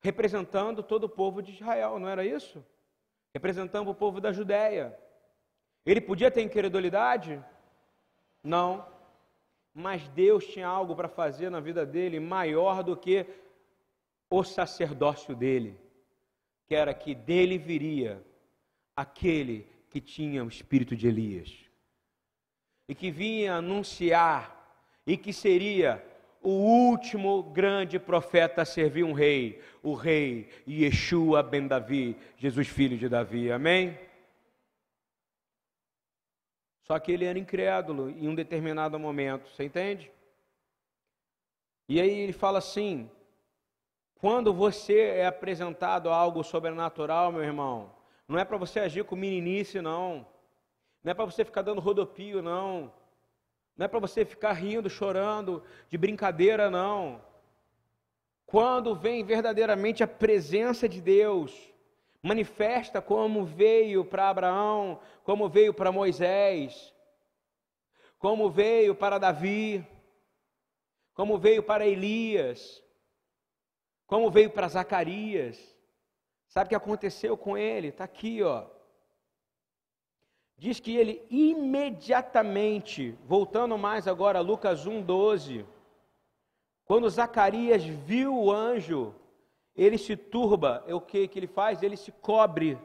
representando 0.00 0.82
todo 0.82 1.04
o 1.04 1.08
povo 1.08 1.40
de 1.42 1.52
Israel, 1.52 1.98
não 1.98 2.08
era 2.08 2.24
isso? 2.24 2.64
Representando 3.32 3.88
o 3.88 3.94
povo 3.94 4.20
da 4.20 4.32
Judéia. 4.32 4.98
Ele 5.84 6.00
podia 6.00 6.30
ter 6.30 6.42
incredulidade? 6.42 7.42
Não. 8.42 8.84
Mas 9.72 10.08
Deus 10.08 10.44
tinha 10.46 10.66
algo 10.66 10.96
para 10.96 11.08
fazer 11.08 11.50
na 11.50 11.60
vida 11.60 11.86
dele 11.86 12.18
maior 12.18 12.82
do 12.82 12.96
que 12.96 13.26
o 14.28 14.42
sacerdócio 14.42 15.36
dele, 15.36 15.78
que 16.66 16.74
era 16.74 16.92
que 16.92 17.14
dele 17.14 17.58
viria 17.58 18.24
aquele 18.96 19.70
que 19.88 20.00
tinha 20.00 20.42
o 20.42 20.48
espírito 20.48 20.96
de 20.96 21.06
Elias 21.06 21.65
e 22.88 22.94
que 22.94 23.10
vinha 23.10 23.54
anunciar 23.54 24.54
e 25.06 25.16
que 25.16 25.32
seria 25.32 26.04
o 26.42 26.50
último 26.50 27.42
grande 27.42 27.98
profeta 27.98 28.62
a 28.62 28.64
servir 28.64 29.02
um 29.02 29.12
rei, 29.12 29.60
o 29.82 29.94
rei 29.94 30.48
Yeshua 30.68 31.42
ben 31.42 31.66
Davi, 31.66 32.16
Jesus 32.36 32.68
filho 32.68 32.96
de 32.96 33.08
Davi. 33.08 33.50
Amém? 33.50 33.98
Só 36.84 36.98
que 37.00 37.10
ele 37.10 37.24
era 37.24 37.36
incrédulo 37.36 38.10
em 38.10 38.28
um 38.28 38.34
determinado 38.34 38.96
momento, 38.98 39.48
você 39.50 39.64
entende? 39.64 40.10
E 41.88 42.00
aí 42.00 42.10
ele 42.10 42.32
fala 42.32 42.58
assim: 42.58 43.10
quando 44.20 44.54
você 44.54 45.00
é 45.00 45.26
apresentado 45.26 46.10
a 46.10 46.16
algo 46.16 46.44
sobrenatural, 46.44 47.32
meu 47.32 47.42
irmão, 47.42 47.92
não 48.28 48.38
é 48.38 48.44
para 48.44 48.56
você 48.56 48.80
agir 48.80 49.04
com 49.04 49.16
meninice, 49.16 49.80
não. 49.80 50.26
Não 51.06 51.12
é 51.12 51.14
para 51.14 51.24
você 51.24 51.44
ficar 51.44 51.62
dando 51.62 51.80
rodopio, 51.80 52.42
não. 52.42 52.92
Não 53.76 53.86
é 53.86 53.88
para 53.88 54.00
você 54.00 54.24
ficar 54.24 54.54
rindo, 54.54 54.90
chorando, 54.90 55.62
de 55.88 55.96
brincadeira, 55.96 56.68
não. 56.68 57.22
quando 58.44 58.92
vem 58.92 59.22
verdadeiramente 59.22 60.02
a 60.02 60.08
presença 60.08 60.88
de 60.88 61.00
Deus, 61.00 61.72
manifesta 62.20 63.00
como 63.00 63.44
veio 63.44 64.04
para 64.04 64.28
Abraão, 64.28 64.98
como 65.22 65.48
veio 65.48 65.72
para 65.72 65.92
Moisés, 65.92 66.92
como 68.18 68.50
veio 68.50 68.92
para 68.92 69.16
Davi, 69.16 69.86
como 71.14 71.38
veio 71.38 71.62
para 71.62 71.86
Elias, 71.86 72.82
como 74.08 74.28
veio 74.28 74.50
para 74.50 74.66
Zacarias. 74.66 75.56
Sabe 76.48 76.66
o 76.66 76.68
que 76.70 76.74
aconteceu 76.74 77.36
com 77.36 77.56
ele? 77.56 77.88
Está 77.88 78.02
aqui, 78.02 78.42
ó. 78.42 78.75
Diz 80.58 80.80
que 80.80 80.96
ele 80.96 81.22
imediatamente, 81.30 83.12
voltando 83.26 83.76
mais 83.76 84.08
agora 84.08 84.38
a 84.38 84.42
Lucas 84.42 84.86
1,12, 84.86 85.66
quando 86.86 87.10
Zacarias 87.10 87.84
viu 87.84 88.34
o 88.34 88.50
anjo, 88.50 89.14
ele 89.74 89.98
se 89.98 90.16
turba, 90.16 90.82
é 90.86 90.94
o 90.94 91.00
que, 91.00 91.28
que 91.28 91.38
ele 91.38 91.46
faz? 91.46 91.82
Ele 91.82 91.96
se 91.96 92.10
cobre. 92.10 92.78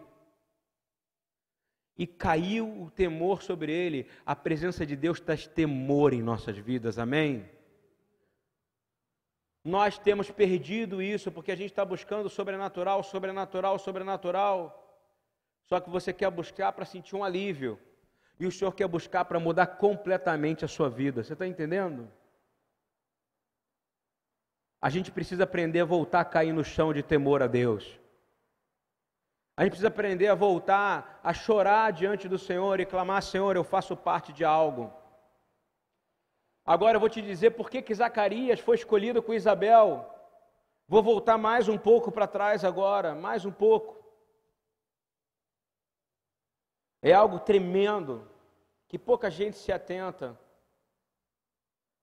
E 1.98 2.06
caiu 2.06 2.82
o 2.82 2.92
temor 2.92 3.42
sobre 3.42 3.72
ele. 3.72 4.08
A 4.26 4.36
presença 4.36 4.86
de 4.86 4.96
Deus 4.96 5.20
traz 5.20 5.48
temor 5.48 6.14
em 6.14 6.22
nossas 6.22 6.58
vidas, 6.58 6.98
amém? 6.98 7.50
Nós 9.64 10.00
temos 10.00 10.32
perdido 10.32 11.02
isso 11.02 11.32
porque 11.32 11.52
a 11.52 11.56
gente 11.56 11.70
está 11.70 11.86
buscando 11.86 12.28
sobrenatural, 12.28 13.04
sobrenatural, 13.04 13.78
sobrenatural. 13.78 14.91
Só 15.72 15.80
que 15.80 15.90
você 15.90 16.12
quer 16.12 16.30
buscar 16.30 16.74
para 16.74 16.84
sentir 16.84 17.16
um 17.16 17.24
alívio. 17.24 17.80
E 18.38 18.46
o 18.46 18.52
Senhor 18.52 18.74
quer 18.74 18.90
buscar 18.90 19.24
para 19.24 19.40
mudar 19.40 19.68
completamente 19.68 20.66
a 20.66 20.68
sua 20.68 20.90
vida. 20.90 21.24
Você 21.24 21.32
está 21.32 21.48
entendendo? 21.48 22.12
A 24.82 24.90
gente 24.90 25.10
precisa 25.14 25.46
aprender 25.46 25.80
a 25.80 25.86
voltar 25.86 26.20
a 26.20 26.26
cair 26.26 26.52
no 26.52 26.62
chão 26.62 26.92
de 26.94 27.02
temor 27.02 27.42
a 27.42 27.48
Deus. 27.48 27.98
A 29.56 29.64
gente 29.64 29.72
precisa 29.72 29.88
aprender 29.88 30.28
a 30.28 30.36
voltar 30.36 31.22
a 31.24 31.34
chorar 31.34 31.94
diante 31.94 32.28
do 32.28 32.38
Senhor 32.38 32.82
e 32.82 32.86
clamar: 32.86 33.24
Senhor, 33.24 33.56
eu 33.56 33.64
faço 33.64 33.96
parte 33.96 34.34
de 34.34 34.44
algo. 34.44 34.92
Agora 36.66 36.98
eu 36.98 37.00
vou 37.00 37.08
te 37.08 37.22
dizer 37.22 37.52
por 37.52 37.70
que, 37.70 37.82
que 37.82 37.96
Zacarias 37.96 38.60
foi 38.60 38.76
escolhido 38.76 39.24
com 39.24 39.34
Isabel. 39.34 40.14
Vou 40.86 41.02
voltar 41.02 41.38
mais 41.38 41.70
um 41.70 41.78
pouco 41.78 42.12
para 42.12 42.28
trás 42.28 42.66
agora, 42.66 43.16
mais 43.16 43.46
um 43.46 43.52
pouco. 43.54 44.01
É 47.02 47.14
algo 47.14 47.40
tremendo 47.40 48.28
que 48.88 49.00
pouca 49.00 49.30
gente 49.30 49.58
se 49.58 49.72
atenta. 49.72 50.38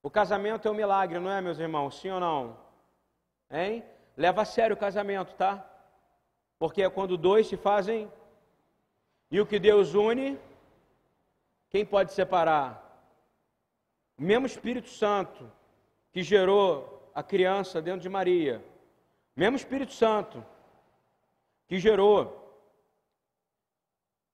O 0.02 0.10
casamento 0.10 0.66
é 0.66 0.70
um 0.70 0.74
milagre, 0.74 1.18
não 1.18 1.30
é, 1.30 1.40
meus 1.40 1.58
irmãos? 1.58 2.00
Sim 2.00 2.10
ou 2.10 2.20
não? 2.20 2.58
Hein? 3.50 3.84
Leva 4.16 4.42
a 4.42 4.44
sério 4.44 4.74
o 4.74 4.78
casamento, 4.78 5.34
tá? 5.34 5.64
Porque 6.58 6.82
é 6.82 6.90
quando 6.90 7.16
dois 7.16 7.46
se 7.46 7.56
fazem 7.56 8.10
e 9.30 9.40
o 9.40 9.46
que 9.46 9.58
Deus 9.58 9.94
une, 9.94 10.38
quem 11.70 11.84
pode 11.84 12.12
separar? 12.12 12.84
O 14.18 14.22
mesmo 14.22 14.46
Espírito 14.46 14.88
Santo 14.88 15.50
que 16.10 16.22
gerou 16.22 17.10
a 17.14 17.22
criança 17.22 17.80
dentro 17.80 18.00
de 18.00 18.08
Maria, 18.08 18.64
o 19.36 19.40
mesmo 19.40 19.56
Espírito 19.56 19.92
Santo 19.92 20.44
que 21.68 21.78
gerou 21.78 22.47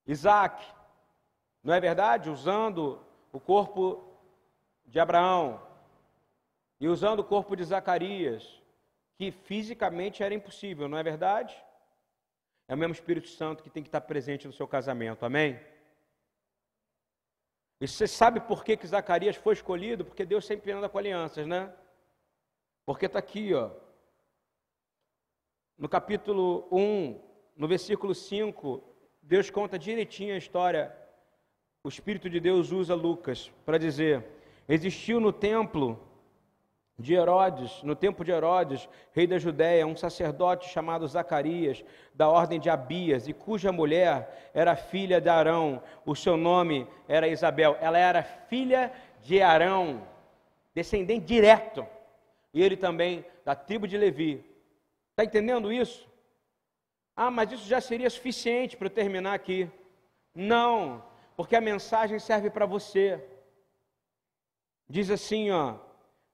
Isaac, 0.07 0.65
não 1.63 1.73
é 1.73 1.81
verdade? 1.81 2.31
Usando 2.31 3.05
o 3.33 3.41
corpo 3.41 4.05
de 4.85 5.01
Abraão 5.01 5.61
e 6.79 6.89
usando 6.89 7.21
o 7.21 7.25
corpo 7.25 7.57
de 7.57 7.65
Zacarias, 7.65 8.63
que 9.17 9.31
fisicamente 9.31 10.23
era 10.23 10.35
impossível, 10.35 10.89
não 10.89 10.99
é 10.99 11.03
verdade? 11.03 11.57
É 12.69 12.75
o 12.75 12.79
mesmo 12.79 12.95
Espírito 12.95 13.29
Santo 13.29 13.63
que 13.63 13.71
tem 13.71 13.83
que 13.83 13.89
estar 13.89 14.03
presente 14.03 14.47
no 14.47 14.53
seu 14.53 14.69
casamento, 14.69 15.25
amém? 15.25 15.61
E 17.81 17.89
você 17.89 18.07
sabe 18.07 18.41
por 18.41 18.65
que, 18.65 18.77
que 18.77 18.87
Zacarias 18.87 19.37
foi 19.37 19.55
escolhido? 19.55 20.05
Porque 20.05 20.25
Deus 20.25 20.47
sempre 20.47 20.73
anda 20.73 20.89
com 20.89 20.99
alianças, 20.99 21.47
né? 21.47 21.75
Porque 22.87 23.07
está 23.07 23.19
aqui, 23.19 23.53
ó. 23.53 23.71
No 25.77 25.89
capítulo 25.89 26.69
1, 26.71 27.21
no 27.57 27.67
versículo 27.67 28.15
5, 28.15 28.94
Deus 29.27 29.49
conta 29.49 29.79
direitinho 29.79 30.35
a 30.35 30.39
história. 30.39 30.95
O 31.83 31.89
Espírito 31.89 32.29
de 32.29 32.39
Deus 32.39 32.73
usa 32.73 32.95
Lucas 32.95 33.51
para 33.65 33.79
dizer: 33.79 34.23
existiu 34.69 35.19
no 35.19 35.33
templo 35.33 35.99
de 36.99 37.15
Herodes, 37.15 37.83
no 37.83 37.97
tempo 37.97 38.23
de 38.23 38.31
Herodes, 38.31 38.87
rei 39.13 39.27
da 39.27 39.39
Judéia, 39.39 39.87
um 39.87 39.97
sacerdote 39.97 40.69
chamado 40.69 41.09
Zacarias, 41.09 41.83
da 42.15 42.29
ordem 42.29 42.61
de 42.61 42.69
Abias, 42.69 43.27
e 43.27 43.33
cuja 43.33 43.73
mulher 43.73 44.51
era 44.53 44.77
filha 44.77 45.21
de 45.21 45.29
Arão, 45.29 45.83
o 46.05 46.15
seu 46.15 46.37
nome 46.37 46.87
era 47.09 47.27
Isabel. 47.27 47.79
Ela 47.81 47.99
era 47.99 48.23
filha 48.23 48.93
de 49.23 49.41
Arão, 49.41 50.07
descendente 50.75 51.25
direto, 51.25 51.87
e 52.53 52.63
ele 52.63 52.77
também 52.77 53.25
da 53.43 53.55
tribo 53.55 53.89
de 53.89 53.97
Levi. 53.97 54.45
Está 55.13 55.25
entendendo 55.25 55.73
isso? 55.73 56.07
Ah, 57.17 57.31
mas 57.31 57.53
isso 57.53 57.67
já 57.67 57.81
seria 57.81 58.11
suficiente 58.11 58.77
para 58.77 58.87
eu 58.87 58.91
terminar 58.91 59.35
aqui. 59.35 59.71
Não, 60.35 61.03
porque 61.37 61.55
a 61.55 61.61
mensagem 61.61 62.19
serve 62.19 62.51
para 62.51 62.67
você. 62.67 63.23
Diz 64.89 65.11
assim, 65.11 65.51
ó, 65.51 65.77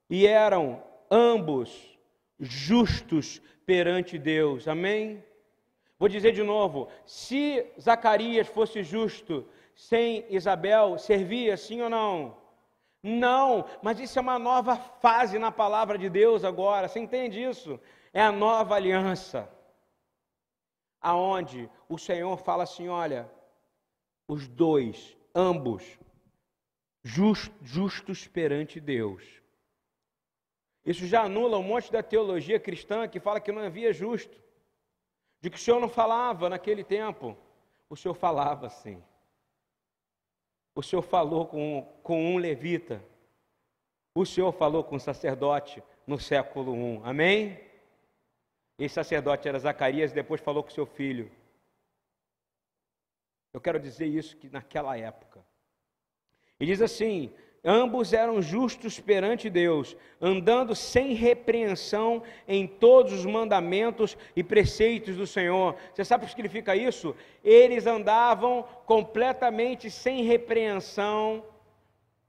e 0.09 0.25
eram 0.25 0.83
ambos 1.09 1.97
justos 2.39 3.41
perante 3.65 4.17
Deus. 4.17 4.67
Amém? 4.67 5.23
Vou 5.99 6.09
dizer 6.09 6.31
de 6.31 6.41
novo: 6.41 6.89
se 7.05 7.65
Zacarias 7.79 8.47
fosse 8.47 8.81
justo 8.81 9.47
sem 9.75 10.25
Isabel, 10.29 10.97
servia 10.97 11.55
sim 11.55 11.81
ou 11.81 11.89
não? 11.89 12.37
Não, 13.03 13.65
mas 13.81 13.99
isso 13.99 14.19
é 14.19 14.21
uma 14.21 14.37
nova 14.37 14.75
fase 14.75 15.39
na 15.39 15.51
palavra 15.51 15.97
de 15.97 16.09
Deus 16.09 16.43
agora. 16.43 16.87
Você 16.87 16.99
entende 16.99 17.41
isso? 17.41 17.79
É 18.13 18.21
a 18.21 18.31
nova 18.31 18.75
aliança. 18.75 19.49
Aonde 21.01 21.69
o 21.89 21.97
Senhor 21.97 22.37
fala 22.37 22.63
assim: 22.63 22.87
olha, 22.87 23.29
os 24.27 24.47
dois, 24.47 25.17
ambos, 25.33 25.99
justos 27.03 28.27
perante 28.27 28.79
Deus. 28.79 29.41
Isso 30.85 31.05
já 31.05 31.23
anula 31.23 31.57
um 31.57 31.63
monte 31.63 31.91
da 31.91 32.01
teologia 32.01 32.59
cristã 32.59 33.07
que 33.07 33.19
fala 33.19 33.39
que 33.39 33.51
não 33.51 33.61
havia 33.61 33.93
justo, 33.93 34.39
de 35.39 35.49
que 35.49 35.57
o 35.57 35.59
Senhor 35.59 35.79
não 35.79 35.89
falava 35.89 36.49
naquele 36.49 36.83
tempo. 36.83 37.37
O 37.89 37.95
Senhor 37.95 38.13
falava 38.13 38.69
sim. 38.69 39.03
O 40.73 40.81
Senhor 40.81 41.01
falou 41.01 41.45
com, 41.45 41.83
com 42.01 42.33
um 42.33 42.37
levita. 42.37 43.03
O 44.15 44.25
Senhor 44.25 44.51
falou 44.53 44.83
com 44.83 44.95
um 44.95 44.99
sacerdote 44.99 45.83
no 46.07 46.19
século 46.19 46.75
I. 46.75 47.01
Amém? 47.03 47.70
Esse 48.83 48.95
sacerdote 48.95 49.47
era 49.47 49.59
Zacarias 49.59 50.11
e 50.11 50.15
depois 50.15 50.41
falou 50.41 50.63
com 50.63 50.71
seu 50.71 50.87
filho. 50.87 51.29
Eu 53.53 53.61
quero 53.61 53.79
dizer 53.79 54.07
isso 54.07 54.35
que 54.37 54.49
naquela 54.49 54.97
época. 54.97 55.39
E 56.59 56.65
diz 56.65 56.81
assim: 56.81 57.31
Ambos 57.63 58.11
eram 58.11 58.41
justos 58.41 58.99
perante 58.99 59.51
Deus, 59.51 59.95
andando 60.19 60.73
sem 60.73 61.13
repreensão 61.13 62.23
em 62.47 62.65
todos 62.65 63.13
os 63.13 63.23
mandamentos 63.23 64.17
e 64.35 64.43
preceitos 64.43 65.15
do 65.15 65.27
Senhor. 65.27 65.75
Você 65.93 66.03
sabe 66.03 66.23
o 66.23 66.27
que 66.27 66.33
significa 66.33 66.75
isso? 66.75 67.15
Eles 67.43 67.85
andavam 67.85 68.63
completamente 68.87 69.91
sem 69.91 70.23
repreensão 70.23 71.45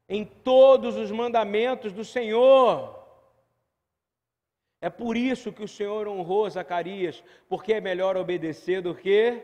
em 0.07 0.23
todos 0.23 0.97
os 0.97 1.11
mandamentos 1.11 1.95
do 1.95 2.05
Senhor. 2.05 3.02
É 4.87 4.90
por 4.90 5.16
isso 5.16 5.53
que 5.53 5.62
o 5.62 5.68
Senhor 5.68 6.09
honrou 6.09 6.51
Zacarias, 6.51 7.23
porque 7.49 7.73
é 7.73 7.81
melhor 7.81 8.16
obedecer 8.16 8.83
do 8.83 8.92
que 8.92 9.40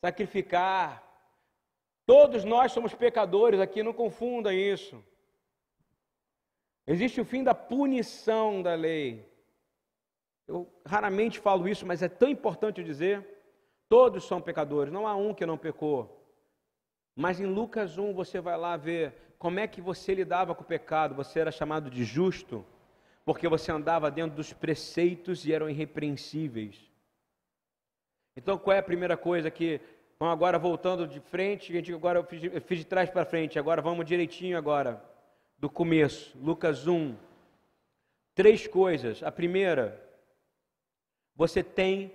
sacrificar. 0.00 1.02
Todos 2.06 2.44
nós 2.44 2.70
somos 2.70 2.94
pecadores 2.94 3.58
aqui, 3.58 3.82
não 3.82 3.92
confunda 3.92 4.54
isso. 4.54 5.02
Existe 6.86 7.20
o 7.20 7.24
fim 7.24 7.42
da 7.42 7.52
punição 7.52 8.62
da 8.62 8.76
lei. 8.76 9.28
Eu 10.46 10.72
raramente 10.86 11.40
falo 11.40 11.66
isso, 11.66 11.84
mas 11.84 12.00
é 12.00 12.08
tão 12.08 12.28
importante 12.28 12.84
dizer: 12.84 13.26
todos 13.88 14.22
são 14.22 14.40
pecadores, 14.40 14.92
não 14.92 15.08
há 15.08 15.16
um 15.16 15.34
que 15.34 15.44
não 15.44 15.58
pecou. 15.58 16.24
Mas 17.16 17.40
em 17.40 17.46
Lucas 17.46 17.98
1 17.98 18.14
você 18.14 18.40
vai 18.40 18.56
lá 18.56 18.76
ver 18.76 19.34
como 19.36 19.58
é 19.58 19.66
que 19.66 19.80
você 19.80 20.14
lidava 20.14 20.54
com 20.54 20.62
o 20.62 20.66
pecado. 20.66 21.12
Você 21.16 21.40
era 21.40 21.50
chamado 21.50 21.90
de 21.90 22.04
justo, 22.04 22.64
porque 23.24 23.48
você 23.48 23.72
andava 23.72 24.10
dentro 24.10 24.36
dos 24.36 24.52
preceitos 24.52 25.44
e 25.44 25.52
eram 25.52 25.68
irrepreensíveis. 25.68 26.90
Então 28.36 28.58
qual 28.58 28.76
é 28.76 28.80
a 28.80 28.82
primeira 28.82 29.16
coisa 29.16 29.50
que 29.50 29.80
Vamos 30.18 30.32
agora 30.32 30.58
voltando 30.58 31.06
de 31.06 31.18
frente, 31.20 31.72
gente 31.72 31.92
agora 31.92 32.20
eu 32.20 32.24
fiz, 32.24 32.42
eu 32.44 32.60
fiz 32.60 32.78
de 32.78 32.84
trás 32.84 33.10
para 33.10 33.24
frente, 33.24 33.58
agora 33.58 33.82
vamos 33.82 34.06
direitinho 34.06 34.56
agora, 34.56 35.02
do 35.58 35.68
começo, 35.68 36.38
Lucas 36.38 36.86
1. 36.86 37.16
Três 38.34 38.66
coisas. 38.66 39.22
A 39.22 39.32
primeira, 39.32 40.00
Você 41.36 41.64
tem 41.64 42.12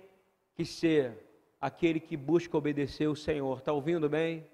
que 0.54 0.64
ser 0.64 1.12
aquele 1.60 2.00
que 2.00 2.16
busca 2.16 2.56
obedecer 2.56 3.06
o 3.06 3.14
Senhor. 3.14 3.58
Está 3.58 3.70
ouvindo 3.70 4.08
bem? 4.08 4.46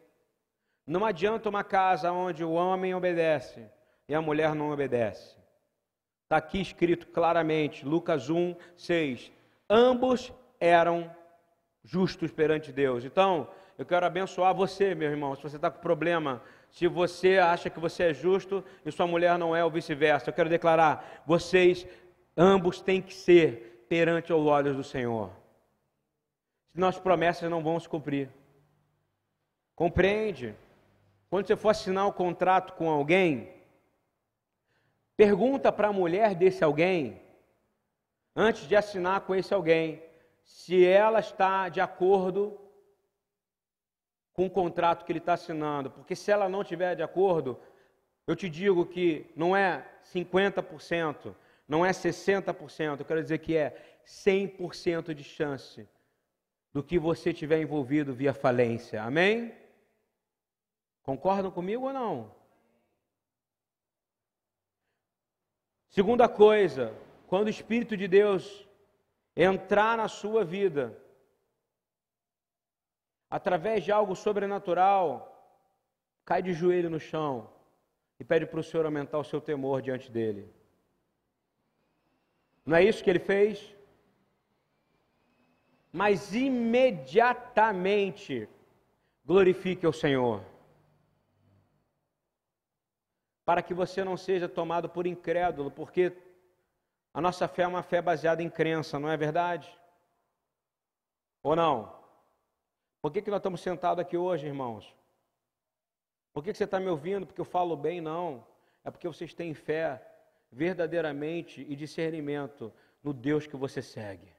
Não 0.85 1.05
adianta 1.05 1.49
uma 1.49 1.63
casa 1.63 2.11
onde 2.11 2.45
o 2.45 2.53
homem 2.53 2.95
obedece 2.95 3.65
e 4.09 4.15
a 4.15 4.21
mulher 4.21 4.57
não 4.57 4.71
obedece. 4.71 5.37
Está 6.27 6.39
aqui 6.39 6.61
escrito 6.61 7.07
claramente, 7.07 7.87
Lucas 7.87 8.29
1, 8.29 8.57
6. 8.77 9.31
Ambos 9.71 10.33
eram 10.59 11.09
justos 11.85 12.33
perante 12.33 12.73
Deus. 12.73 13.05
Então, 13.05 13.49
eu 13.79 13.87
quero 13.87 14.05
abençoar 14.05 14.53
você, 14.53 14.93
meu 14.93 15.09
irmão. 15.09 15.37
Se 15.37 15.43
você 15.45 15.55
está 15.55 15.71
com 15.71 15.81
problema, 15.81 16.43
se 16.69 16.89
você 16.89 17.39
acha 17.39 17.71
que 17.71 17.79
você 17.79 18.11
é 18.11 18.13
justo 18.13 18.65
e 18.85 18.91
sua 18.91 19.07
mulher 19.07 19.39
não 19.39 19.55
é, 19.55 19.65
ou 19.65 19.71
vice-versa, 19.71 20.31
eu 20.31 20.35
quero 20.35 20.51
declarar: 20.51 21.23
vocês 21.25 21.87
ambos 22.37 22.81
têm 22.81 23.01
que 23.01 23.15
ser 23.15 23.87
perante 23.89 24.33
os 24.33 24.47
olhos 24.47 24.75
do 24.75 24.83
Senhor. 24.83 25.31
Senão 26.73 26.89
as 26.89 26.99
promessas 26.99 27.49
não 27.49 27.63
vão 27.63 27.79
se 27.79 27.89
cumprir. 27.89 28.29
Compreende? 29.77 30.57
Quando 31.31 31.47
você 31.47 31.55
for 31.55 31.69
assinar 31.69 32.09
um 32.09 32.13
contrato 32.13 32.73
com 32.73 32.91
alguém, 32.91 33.56
pergunta 35.17 35.73
para 35.73 35.89
a 35.89 35.93
mulher 35.93 36.35
desse 36.35 36.63
alguém, 36.63 37.23
antes 38.35 38.69
de 38.69 38.77
assinar 38.77 39.23
com 39.23 39.35
esse 39.35 39.55
alguém, 39.55 40.03
se 40.45 40.85
ela 40.85 41.21
está 41.21 41.69
de 41.69 41.81
acordo 41.81 42.61
com 44.33 44.47
o 44.47 44.51
contrato 44.51 45.05
que 45.05 45.13
ele 45.13 45.19
está 45.19 45.33
assinando. 45.33 45.91
Porque 45.91 46.15
se 46.15 46.31
ela 46.31 46.49
não 46.49 46.63
estiver 46.63 46.95
de 46.95 47.03
acordo, 47.03 47.59
eu 48.27 48.37
te 48.37 48.49
digo 48.49 48.85
que 48.85 49.33
não 49.35 49.57
é 49.57 49.85
50%, 50.13 51.35
não 51.67 51.85
é 51.85 51.91
60%, 51.91 53.01
eu 53.01 53.05
quero 53.05 53.23
dizer 53.23 53.39
que 53.39 53.57
é 53.57 53.99
100% 54.05 55.15
de 55.15 55.25
chance 55.25 55.89
do 56.73 56.83
que 56.83 56.99
você 56.99 57.33
tiver 57.33 57.61
envolvido 57.61 58.13
via 58.13 58.35
falência. 58.35 59.03
Amém? 59.03 59.55
Concordam 61.03 61.51
comigo 61.51 61.87
ou 61.87 61.93
não? 61.93 62.36
Segunda 65.97 66.29
coisa, 66.29 66.95
quando 67.27 67.47
o 67.47 67.55
Espírito 67.57 67.97
de 67.97 68.07
Deus 68.07 68.69
entrar 69.35 69.97
na 69.97 70.09
sua 70.09 70.45
vida, 70.45 70.95
através 73.31 73.83
de 73.83 73.91
algo 73.91 74.15
sobrenatural, 74.15 75.09
cai 76.23 76.43
de 76.43 76.53
joelho 76.53 76.91
no 76.91 77.01
chão 77.01 77.51
e 78.21 78.25
pede 78.25 78.45
para 78.45 78.61
o 78.61 78.63
Senhor 78.63 78.85
aumentar 78.85 79.19
o 79.19 79.25
seu 79.25 79.41
temor 79.41 79.81
diante 79.81 80.11
dele. 80.11 80.53
Não 82.67 82.77
é 82.77 82.85
isso 82.85 83.03
que 83.03 83.09
ele 83.09 83.19
fez? 83.19 83.75
Mas 85.91 86.35
imediatamente 86.35 88.47
glorifique 89.25 89.87
o 89.87 89.95
Senhor 89.95 90.45
para 93.47 93.63
que 93.63 93.73
você 93.73 94.03
não 94.03 94.17
seja 94.17 94.49
tomado 94.49 94.89
por 94.89 95.07
incrédulo, 95.07 95.71
porque 95.71 96.13
a 97.15 97.21
nossa 97.21 97.47
fé 97.47 97.63
é 97.63 97.67
uma 97.67 97.83
fé 97.83 98.03
baseada 98.03 98.43
em 98.43 98.51
crença, 98.51 98.99
não 98.99 99.09
é 99.09 99.17
verdade? 99.17 99.73
Ou 101.45 101.55
não? 101.55 101.97
Por 103.01 103.13
que, 103.13 103.23
que 103.23 103.31
nós 103.31 103.39
estamos 103.39 103.61
sentados 103.61 104.03
aqui 104.03 104.17
hoje, 104.17 104.49
irmãos? 104.49 104.93
Por 106.33 106.43
que, 106.43 106.51
que 106.51 106.59
você 106.59 106.65
está 106.65 106.81
me 106.81 106.89
ouvindo? 106.89 107.25
Porque 107.25 107.41
eu 107.41 107.45
falo 107.45 107.77
bem? 107.77 108.01
Não. 108.01 108.45
É 108.85 108.91
porque 108.91 109.07
vocês 109.07 109.33
têm 109.33 109.55
fé 109.55 110.05
verdadeiramente 110.51 111.65
e 111.69 111.77
discernimento 111.77 112.73
no 113.01 113.13
Deus 113.13 113.47
que 113.47 113.57
você 113.57 113.81
segue. 113.81 114.35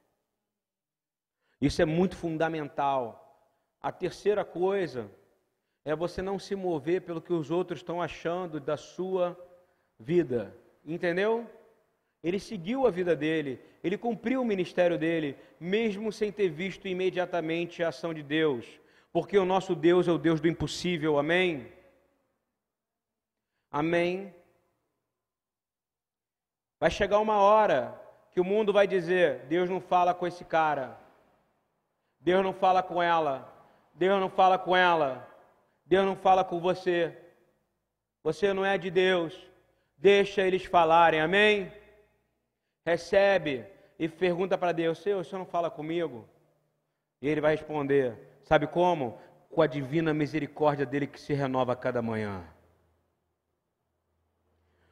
Isso 1.61 1.81
é 1.81 1.85
muito 1.85 2.17
fundamental. 2.17 3.41
A 3.81 3.89
terceira 3.89 4.43
coisa 4.43 5.09
é 5.87 5.95
você 5.95 6.21
não 6.21 6.37
se 6.37 6.53
mover 6.53 7.03
pelo 7.03 7.21
que 7.21 7.31
os 7.31 7.49
outros 7.49 7.79
estão 7.79 8.01
achando 8.01 8.59
da 8.59 8.75
sua 8.75 9.39
vida. 9.97 10.53
Entendeu? 10.85 11.49
Ele 12.21 12.41
seguiu 12.41 12.85
a 12.85 12.91
vida 12.91 13.15
dele, 13.15 13.57
ele 13.81 13.97
cumpriu 13.97 14.41
o 14.41 14.45
ministério 14.45 14.97
dele, 14.97 15.37
mesmo 15.57 16.11
sem 16.11 16.29
ter 16.29 16.49
visto 16.49 16.89
imediatamente 16.89 17.81
a 17.81 17.87
ação 17.87 18.13
de 18.13 18.21
Deus, 18.21 18.65
porque 19.13 19.37
o 19.37 19.45
nosso 19.45 19.73
Deus 19.73 20.09
é 20.09 20.11
o 20.11 20.17
Deus 20.17 20.41
do 20.41 20.49
impossível, 20.49 21.17
amém? 21.17 21.71
Amém? 23.71 24.35
Vai 26.81 26.91
chegar 26.91 27.19
uma 27.19 27.37
hora 27.37 27.97
que 28.31 28.41
o 28.41 28.43
mundo 28.43 28.73
vai 28.73 28.87
dizer: 28.87 29.45
Deus 29.45 29.69
não 29.69 29.79
fala 29.79 30.13
com 30.13 30.27
esse 30.27 30.43
cara, 30.43 30.99
Deus 32.19 32.43
não 32.43 32.51
fala 32.51 32.83
com 32.83 33.01
ela, 33.01 33.49
Deus 33.93 34.19
não 34.19 34.29
fala 34.29 34.59
com 34.59 34.75
ela. 34.75 35.36
Deus 35.87 36.05
não 36.05 36.15
fala 36.15 36.43
com 36.43 36.59
você. 36.59 37.17
Você 38.21 38.53
não 38.53 38.65
é 38.65 38.77
de 38.77 38.91
Deus. 38.91 39.33
Deixa 39.97 40.41
eles 40.41 40.65
falarem, 40.65 41.21
amém? 41.21 41.71
Recebe 42.85 43.65
e 43.97 44.07
pergunta 44.09 44.57
para 44.57 44.73
Deus: 44.73 44.97
Senhor, 44.97 45.23
você 45.23 45.35
não 45.37 45.45
fala 45.45 45.71
comigo? 45.71 46.27
E 47.21 47.27
ele 47.27 47.39
vai 47.39 47.55
responder: 47.55 48.17
Sabe 48.43 48.67
como? 48.67 49.17
Com 49.49 49.61
a 49.61 49.67
divina 49.67 50.13
misericórdia 50.13 50.85
dele 50.85 51.07
que 51.07 51.19
se 51.19 51.33
renova 51.33 51.71
a 51.71 51.75
cada 51.75 52.01
manhã. 52.01 52.43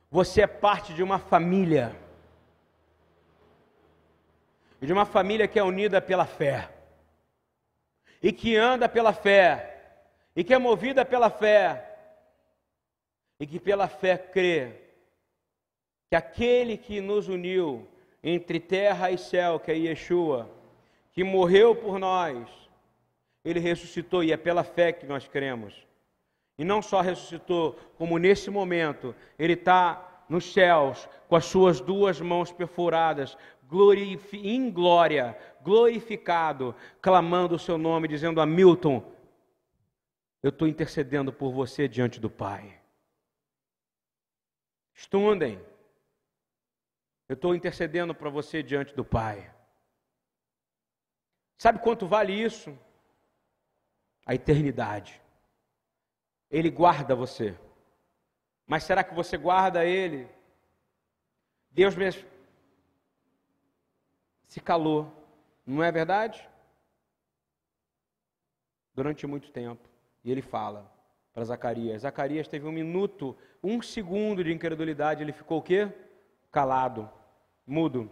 Você 0.09 0.41
é 0.41 0.47
parte 0.47 0.93
de 0.93 1.03
uma 1.03 1.19
família. 1.19 1.93
De 4.81 4.93
uma 4.93 5.05
família 5.05 5.47
que 5.47 5.59
é 5.59 5.63
unida 5.63 6.01
pela 6.01 6.25
fé. 6.25 6.71
E 8.23 8.31
que 8.31 8.55
anda 8.55 8.87
pela 8.87 9.11
fé 9.11 9.74
e 10.35 10.43
que 10.43 10.53
é 10.53 10.57
movida 10.57 11.05
pela 11.05 11.29
fé, 11.29 11.95
e 13.39 13.47
que 13.47 13.59
pela 13.59 13.87
fé 13.87 14.17
crê 14.17 14.73
que 16.09 16.15
aquele 16.15 16.77
que 16.77 17.01
nos 17.01 17.27
uniu 17.27 17.87
entre 18.23 18.59
terra 18.59 19.11
e 19.11 19.17
céu, 19.17 19.59
que 19.59 19.71
é 19.71 19.75
Yeshua, 19.75 20.49
que 21.11 21.23
morreu 21.23 21.75
por 21.75 21.99
nós, 21.99 22.47
ele 23.43 23.59
ressuscitou 23.59 24.23
e 24.23 24.31
é 24.31 24.37
pela 24.37 24.63
fé 24.63 24.91
que 24.91 25.05
nós 25.05 25.27
cremos. 25.27 25.85
E 26.57 26.63
não 26.63 26.81
só 26.81 27.01
ressuscitou, 27.01 27.77
como 27.97 28.17
nesse 28.17 28.49
momento 28.49 29.15
ele 29.37 29.53
está 29.53 30.23
nos 30.27 30.51
céus 30.51 31.07
com 31.27 31.35
as 31.35 31.45
suas 31.45 31.79
duas 31.79 32.19
mãos 32.19 32.51
perfuradas, 32.51 33.37
em 34.33 34.71
glória, 34.71 35.37
glorificado, 35.61 36.75
clamando 37.01 37.55
o 37.55 37.59
seu 37.59 37.77
nome, 37.77 38.07
dizendo 38.07 38.39
a 38.39 38.45
Milton: 38.45 39.03
eu 40.45 40.49
estou 40.49 40.67
intercedendo 40.67 41.33
por 41.33 41.51
você 41.51 41.87
diante 41.87 42.19
do 42.19 42.29
Pai. 42.29 42.79
Estudem. 44.93 45.57
Eu 47.27 47.33
estou 47.33 47.55
intercedendo 47.55 48.13
para 48.13 48.29
você 48.29 48.61
diante 48.61 48.93
do 48.93 49.03
Pai. 49.03 49.51
Sabe 51.57 51.79
quanto 51.79 52.05
vale 52.05 52.31
isso? 52.31 52.77
A 54.23 54.35
eternidade. 54.35 55.19
Ele 56.51 56.69
guarda 56.69 57.15
você. 57.15 57.59
Mas 58.67 58.83
será 58.83 59.03
que 59.03 59.15
você 59.15 59.37
guarda 59.39 59.83
ele? 59.83 60.29
Deus 61.71 61.95
mesmo 61.95 62.23
se 64.45 64.61
calou, 64.61 65.11
não 65.65 65.81
é 65.81 65.91
verdade? 65.91 66.47
Durante 68.93 69.25
muito 69.25 69.51
tempo. 69.51 69.94
E 70.25 70.31
ele 70.31 70.41
fala 70.41 70.91
para 71.31 71.45
Zacarias. 71.45 72.01
Zacarias 72.01 72.47
teve 72.47 72.67
um 72.67 72.71
minuto, 72.71 73.37
um 73.63 73.79
segundo 73.81 74.43
de 74.43 74.51
incredulidade, 74.51 75.21
ele 75.21 75.31
ficou 75.31 75.59
o 75.59 75.61
quê? 75.61 75.93
Calado, 76.51 77.07
mudo. 77.65 78.09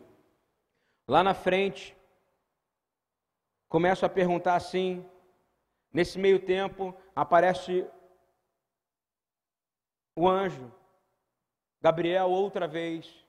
Lá 1.07 1.23
na 1.23 1.33
frente, 1.33 1.97
começo 3.67 4.05
a 4.05 4.09
perguntar 4.09 4.55
assim. 4.55 5.03
Nesse 5.91 6.17
meio 6.17 6.39
tempo, 6.39 6.95
aparece 7.15 7.87
o 10.15 10.27
anjo, 10.27 10.71
Gabriel, 11.79 12.29
outra 12.29 12.67
vez, 12.67 13.25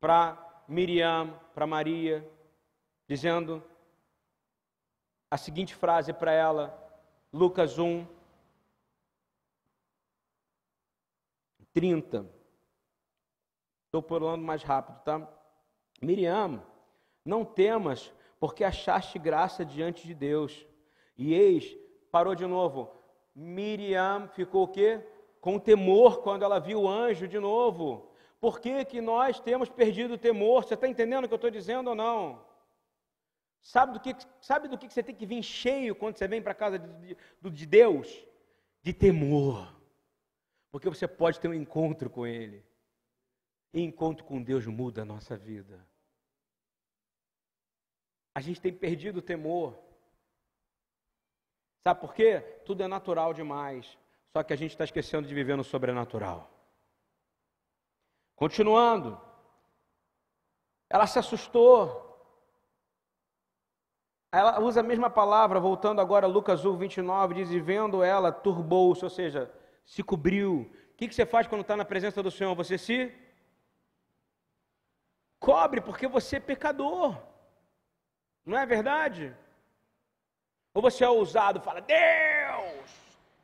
para 0.00 0.62
Miriam, 0.68 1.38
para 1.54 1.66
Maria, 1.66 2.26
dizendo 3.06 3.62
a 5.30 5.36
seguinte 5.36 5.74
frase 5.74 6.12
para 6.12 6.32
ela: 6.32 6.87
Lucas 7.32 7.78
1, 7.78 8.06
30. 11.74 12.26
Estou 13.86 14.02
pulando 14.02 14.42
mais 14.42 14.62
rápido, 14.62 15.02
tá? 15.04 15.28
Miriam, 16.00 16.62
não 17.24 17.44
temas, 17.44 18.12
porque 18.40 18.64
achaste 18.64 19.18
graça 19.18 19.64
diante 19.64 20.06
de 20.06 20.14
Deus. 20.14 20.66
E 21.16 21.34
eis, 21.34 21.76
parou 22.10 22.34
de 22.34 22.46
novo. 22.46 22.90
Miriam 23.34 24.28
ficou 24.28 24.64
o 24.64 24.68
quê? 24.68 25.06
Com 25.40 25.58
temor 25.58 26.22
quando 26.22 26.44
ela 26.44 26.58
viu 26.58 26.82
o 26.82 26.88
anjo 26.88 27.28
de 27.28 27.38
novo. 27.38 28.10
Por 28.40 28.58
que, 28.58 28.84
que 28.84 29.00
nós 29.00 29.38
temos 29.38 29.68
perdido 29.68 30.14
o 30.14 30.18
temor? 30.18 30.64
Você 30.64 30.74
está 30.74 30.88
entendendo 30.88 31.24
o 31.24 31.28
que 31.28 31.34
eu 31.34 31.36
estou 31.36 31.50
dizendo 31.50 31.90
ou 31.90 31.94
não? 31.94 32.47
Sabe 33.62 33.92
do 33.92 34.00
que, 34.00 34.14
sabe 34.40 34.68
do 34.68 34.78
que 34.78 34.88
você 34.88 35.02
tem 35.02 35.14
que 35.14 35.26
vir 35.26 35.42
cheio 35.42 35.94
quando 35.94 36.16
você 36.16 36.26
vem 36.26 36.40
para 36.40 36.52
a 36.52 36.54
casa 36.54 36.78
de, 36.78 37.14
de, 37.14 37.50
de 37.50 37.66
Deus? 37.66 38.26
De 38.82 38.92
temor. 38.92 39.74
Porque 40.70 40.88
você 40.88 41.06
pode 41.06 41.40
ter 41.40 41.48
um 41.48 41.54
encontro 41.54 42.08
com 42.08 42.26
Ele. 42.26 42.64
E 43.72 43.82
encontro 43.82 44.24
com 44.24 44.42
Deus 44.42 44.66
muda 44.66 45.02
a 45.02 45.04
nossa 45.04 45.36
vida. 45.36 45.86
A 48.34 48.40
gente 48.40 48.60
tem 48.60 48.72
perdido 48.72 49.18
o 49.18 49.22
temor. 49.22 49.78
Sabe 51.86 52.00
por 52.00 52.14
quê? 52.14 52.40
Tudo 52.64 52.82
é 52.82 52.88
natural 52.88 53.34
demais. 53.34 53.98
Só 54.32 54.42
que 54.42 54.52
a 54.52 54.56
gente 54.56 54.70
está 54.70 54.84
esquecendo 54.84 55.26
de 55.26 55.34
viver 55.34 55.56
no 55.56 55.64
sobrenatural. 55.64 56.50
Continuando. 58.36 59.20
Ela 60.88 61.06
se 61.06 61.18
assustou. 61.18 62.07
Ela 64.30 64.60
usa 64.60 64.80
a 64.80 64.82
mesma 64.82 65.08
palavra, 65.08 65.58
voltando 65.58 66.00
agora 66.00 66.26
a 66.26 66.28
Lucas 66.28 66.64
1, 66.64 66.76
29, 66.76 67.34
diz: 67.34 67.50
E 67.50 67.58
vendo 67.58 68.02
ela, 68.02 68.30
turbou-se, 68.30 69.02
ou 69.02 69.10
seja, 69.10 69.50
se 69.84 70.02
cobriu. 70.02 70.70
O 70.92 70.96
que, 70.96 71.08
que 71.08 71.14
você 71.14 71.24
faz 71.24 71.46
quando 71.46 71.62
está 71.62 71.76
na 71.76 71.84
presença 71.84 72.22
do 72.22 72.30
Senhor? 72.30 72.54
Você 72.54 72.76
se 72.76 73.14
cobre, 75.38 75.80
porque 75.80 76.06
você 76.06 76.36
é 76.36 76.40
pecador. 76.40 77.16
Não 78.44 78.58
é 78.58 78.66
verdade? 78.66 79.34
Ou 80.74 80.82
você 80.82 81.04
é 81.04 81.08
ousado, 81.08 81.60
fala: 81.60 81.80
Deus, 81.80 82.90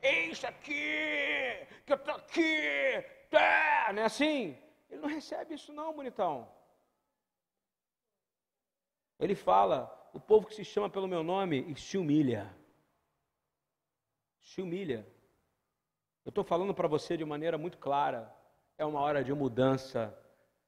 eis 0.03 0.43
aqui, 0.45 1.67
que 1.83 1.93
eu 1.93 1.95
estou 1.95 2.15
aqui, 2.15 3.03
tá. 3.31 3.91
não 3.91 4.03
é 4.03 4.05
assim? 4.05 4.55
Ele 4.89 5.01
não 5.01 5.09
recebe 5.09 5.55
isso, 5.55 5.73
não, 5.73 5.93
bonitão. 5.93 6.47
Ele 9.19 9.33
fala: 9.33 9.91
o 10.15 10.19
povo 10.19 10.47
que 10.47 10.55
se 10.55 10.63
chama 10.63 10.89
pelo 10.89 11.09
meu 11.09 11.21
nome 11.21 11.69
e 11.69 11.75
se 11.75 11.97
humilha. 11.97 12.49
Se 14.39 14.61
humilha. 14.61 15.05
Eu 16.23 16.29
estou 16.29 16.43
falando 16.43 16.73
para 16.73 16.87
você 16.87 17.17
de 17.17 17.25
maneira 17.25 17.57
muito 17.57 17.77
clara. 17.77 18.33
É 18.77 18.85
uma 18.85 19.01
hora 19.01 19.21
de 19.21 19.33
mudança 19.33 20.17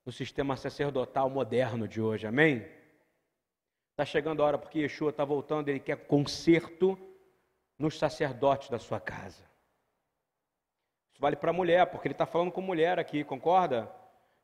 no 0.05 0.11
sistema 0.11 0.57
sacerdotal 0.57 1.29
moderno 1.29 1.87
de 1.87 2.01
hoje, 2.01 2.27
amém? 2.27 2.67
Está 3.91 4.03
chegando 4.03 4.43
a 4.43 4.45
hora 4.45 4.57
porque 4.57 4.79
Yeshua 4.79 5.11
está 5.11 5.23
voltando, 5.23 5.69
ele 5.69 5.79
quer 5.79 6.07
conserto 6.07 6.99
nos 7.79 7.97
sacerdotes 7.97 8.69
da 8.69 8.77
sua 8.77 8.99
casa. 8.99 9.49
Isso 11.13 11.21
vale 11.21 11.37
para 11.37 11.51
a 11.51 11.53
mulher, 11.53 11.89
porque 11.89 12.09
ele 12.09 12.13
está 12.13 12.25
falando 12.25 12.51
com 12.51 12.59
mulher 12.59 12.99
aqui, 12.99 13.23
concorda? 13.23 13.89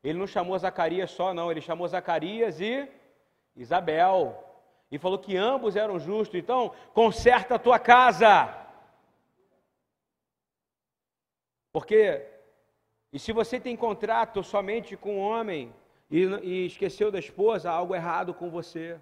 Ele 0.02 0.18
não 0.18 0.26
chamou 0.26 0.58
Zacarias 0.58 1.10
só, 1.10 1.34
não, 1.34 1.50
ele 1.50 1.60
chamou 1.60 1.86
Zacarias 1.86 2.58
e 2.58 2.88
Isabel 3.54 4.53
e 4.94 4.98
falou 4.98 5.18
que 5.18 5.36
ambos 5.36 5.74
eram 5.74 5.98
justos. 5.98 6.38
Então, 6.38 6.72
conserta 6.92 7.56
a 7.56 7.58
tua 7.58 7.80
casa. 7.80 8.32
Porque, 11.72 12.24
e 13.12 13.18
se 13.18 13.32
você 13.32 13.58
tem 13.58 13.76
contrato 13.76 14.40
somente 14.44 14.96
com 14.96 15.16
o 15.16 15.20
homem 15.20 15.74
e, 16.08 16.20
e 16.20 16.66
esqueceu 16.66 17.10
da 17.10 17.18
esposa, 17.18 17.72
há 17.72 17.74
algo 17.74 17.92
errado 17.92 18.32
com 18.32 18.48
você. 18.48 19.00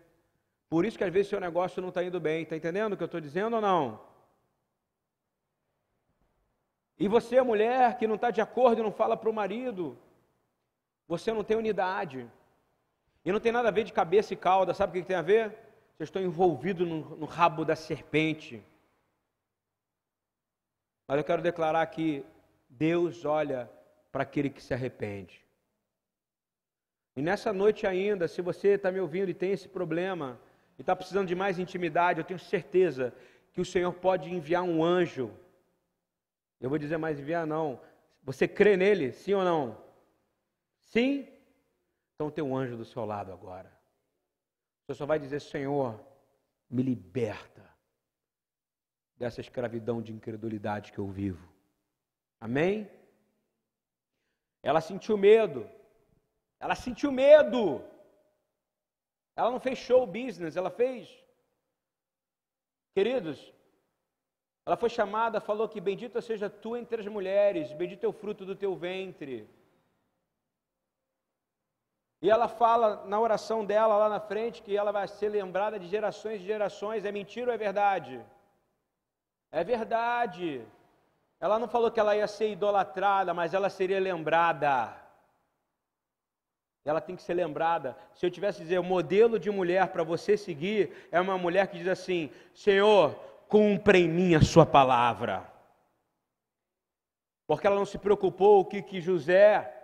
Por 0.70 0.86
isso 0.86 0.96
que 0.96 1.04
às 1.04 1.12
vezes 1.12 1.28
seu 1.28 1.38
negócio 1.38 1.82
não 1.82 1.90
está 1.90 2.02
indo 2.02 2.18
bem. 2.18 2.44
Está 2.44 2.56
entendendo 2.56 2.94
o 2.94 2.96
que 2.96 3.02
eu 3.02 3.12
estou 3.12 3.20
dizendo 3.20 3.56
ou 3.56 3.60
não? 3.60 4.00
E 6.98 7.06
você, 7.06 7.42
mulher, 7.42 7.98
que 7.98 8.06
não 8.06 8.14
está 8.14 8.30
de 8.30 8.40
acordo 8.40 8.80
e 8.80 8.82
não 8.82 8.92
fala 8.92 9.14
para 9.14 9.28
o 9.28 9.34
marido, 9.34 9.98
você 11.06 11.34
não 11.34 11.44
tem 11.44 11.58
unidade. 11.58 12.26
E 13.26 13.30
não 13.30 13.40
tem 13.40 13.52
nada 13.52 13.68
a 13.68 13.72
ver 13.72 13.84
de 13.84 13.92
cabeça 13.92 14.32
e 14.32 14.38
cauda, 14.38 14.72
sabe 14.72 14.98
o 14.98 15.02
que 15.02 15.08
tem 15.08 15.16
a 15.16 15.20
ver? 15.20 15.71
Eu 15.98 16.04
estou 16.04 16.20
envolvido 16.20 16.84
no, 16.84 17.16
no 17.16 17.26
rabo 17.26 17.64
da 17.64 17.76
serpente. 17.76 18.62
Mas 21.06 21.18
eu 21.18 21.24
quero 21.24 21.42
declarar 21.42 21.86
que 21.86 22.24
Deus 22.68 23.24
olha 23.24 23.70
para 24.10 24.22
aquele 24.22 24.50
que 24.50 24.62
se 24.62 24.72
arrepende. 24.74 25.44
E 27.14 27.22
nessa 27.22 27.52
noite 27.52 27.86
ainda, 27.86 28.26
se 28.26 28.40
você 28.40 28.68
está 28.68 28.90
me 28.90 29.00
ouvindo 29.00 29.30
e 29.30 29.34
tem 29.34 29.52
esse 29.52 29.68
problema, 29.68 30.40
e 30.78 30.82
está 30.82 30.96
precisando 30.96 31.28
de 31.28 31.34
mais 31.34 31.58
intimidade, 31.58 32.20
eu 32.20 32.24
tenho 32.24 32.38
certeza 32.38 33.14
que 33.52 33.60
o 33.60 33.64
Senhor 33.64 33.92
pode 33.92 34.32
enviar 34.32 34.62
um 34.62 34.82
anjo. 34.82 35.30
Eu 36.60 36.70
vou 36.70 36.78
dizer 36.78 36.96
mais 36.96 37.20
enviar 37.20 37.46
não. 37.46 37.80
Você 38.22 38.48
crê 38.48 38.76
nele, 38.76 39.12
sim 39.12 39.34
ou 39.34 39.44
não? 39.44 39.76
Sim? 40.84 41.28
Então 42.14 42.30
tem 42.30 42.42
um 42.42 42.56
anjo 42.56 42.76
do 42.76 42.84
seu 42.84 43.04
lado 43.04 43.32
agora. 43.32 43.70
Você 44.86 44.94
só 44.94 45.06
vai 45.06 45.18
dizer: 45.18 45.40
Senhor, 45.40 45.98
me 46.68 46.82
liberta 46.82 47.62
dessa 49.16 49.40
escravidão 49.40 50.02
de 50.02 50.12
incredulidade 50.12 50.92
que 50.92 50.98
eu 50.98 51.08
vivo. 51.08 51.48
Amém? 52.40 52.90
Ela 54.62 54.80
sentiu 54.80 55.16
medo. 55.16 55.68
Ela 56.58 56.74
sentiu 56.74 57.12
medo. 57.12 57.84
Ela 59.36 59.50
não 59.50 59.60
fez 59.60 59.78
show 59.78 60.06
business, 60.06 60.56
ela 60.56 60.70
fez. 60.70 61.08
Queridos, 62.94 63.52
ela 64.66 64.76
foi 64.76 64.90
chamada, 64.90 65.40
falou 65.40 65.68
que 65.68 65.80
bendita 65.80 66.20
seja 66.20 66.48
tu 66.50 66.76
entre 66.76 67.00
as 67.00 67.06
mulheres, 67.06 67.72
bendito 67.72 68.04
é 68.04 68.08
o 68.08 68.12
fruto 68.12 68.44
do 68.44 68.54
teu 68.54 68.76
ventre. 68.76 69.48
E 72.22 72.30
ela 72.30 72.46
fala 72.46 73.04
na 73.04 73.18
oração 73.18 73.64
dela 73.64 73.96
lá 73.96 74.08
na 74.08 74.20
frente 74.20 74.62
que 74.62 74.76
ela 74.76 74.92
vai 74.92 75.08
ser 75.08 75.28
lembrada 75.28 75.76
de 75.76 75.88
gerações 75.88 76.40
e 76.40 76.44
gerações. 76.44 77.04
É 77.04 77.10
mentira 77.10 77.48
ou 77.48 77.54
é 77.54 77.58
verdade? 77.58 78.24
É 79.50 79.64
verdade. 79.64 80.64
Ela 81.40 81.58
não 81.58 81.66
falou 81.66 81.90
que 81.90 81.98
ela 81.98 82.16
ia 82.16 82.28
ser 82.28 82.52
idolatrada, 82.52 83.34
mas 83.34 83.52
ela 83.52 83.68
seria 83.68 83.98
lembrada. 83.98 84.96
Ela 86.84 87.00
tem 87.00 87.16
que 87.16 87.22
ser 87.22 87.34
lembrada. 87.34 87.96
Se 88.14 88.24
eu 88.24 88.30
tivesse 88.30 88.62
dizer 88.62 88.78
o 88.78 88.84
modelo 88.84 89.36
de 89.36 89.50
mulher 89.50 89.88
para 89.88 90.04
você 90.04 90.36
seguir, 90.36 91.08
é 91.10 91.20
uma 91.20 91.36
mulher 91.36 91.66
que 91.66 91.78
diz 91.78 91.88
assim: 91.88 92.30
Senhor, 92.54 93.16
cumpra 93.48 93.98
em 93.98 94.08
mim 94.08 94.36
a 94.36 94.42
sua 94.42 94.64
palavra. 94.64 95.44
Porque 97.48 97.66
ela 97.66 97.74
não 97.74 97.84
se 97.84 97.98
preocupou 97.98 98.60
o 98.60 98.64
que, 98.64 98.80
que 98.80 99.00
José 99.00 99.81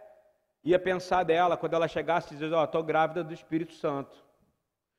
ia 0.64 0.78
pensar 0.78 1.24
dela 1.24 1.56
quando 1.56 1.74
ela 1.74 1.88
chegasse 1.88 2.34
e 2.34 2.36
dizer: 2.36 2.52
Ó, 2.52 2.60
oh, 2.60 2.64
estou 2.64 2.82
grávida 2.82 3.24
do 3.24 3.32
Espírito 3.32 3.74
Santo. 3.74 4.16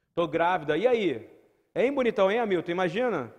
Estou 0.09 0.27
grávida. 0.27 0.77
E 0.77 0.87
aí? 0.87 1.29
Hein, 1.75 1.93
bonitão, 1.93 2.31
hein, 2.31 2.39
Hamilton? 2.39 2.71
Imagina. 2.71 3.33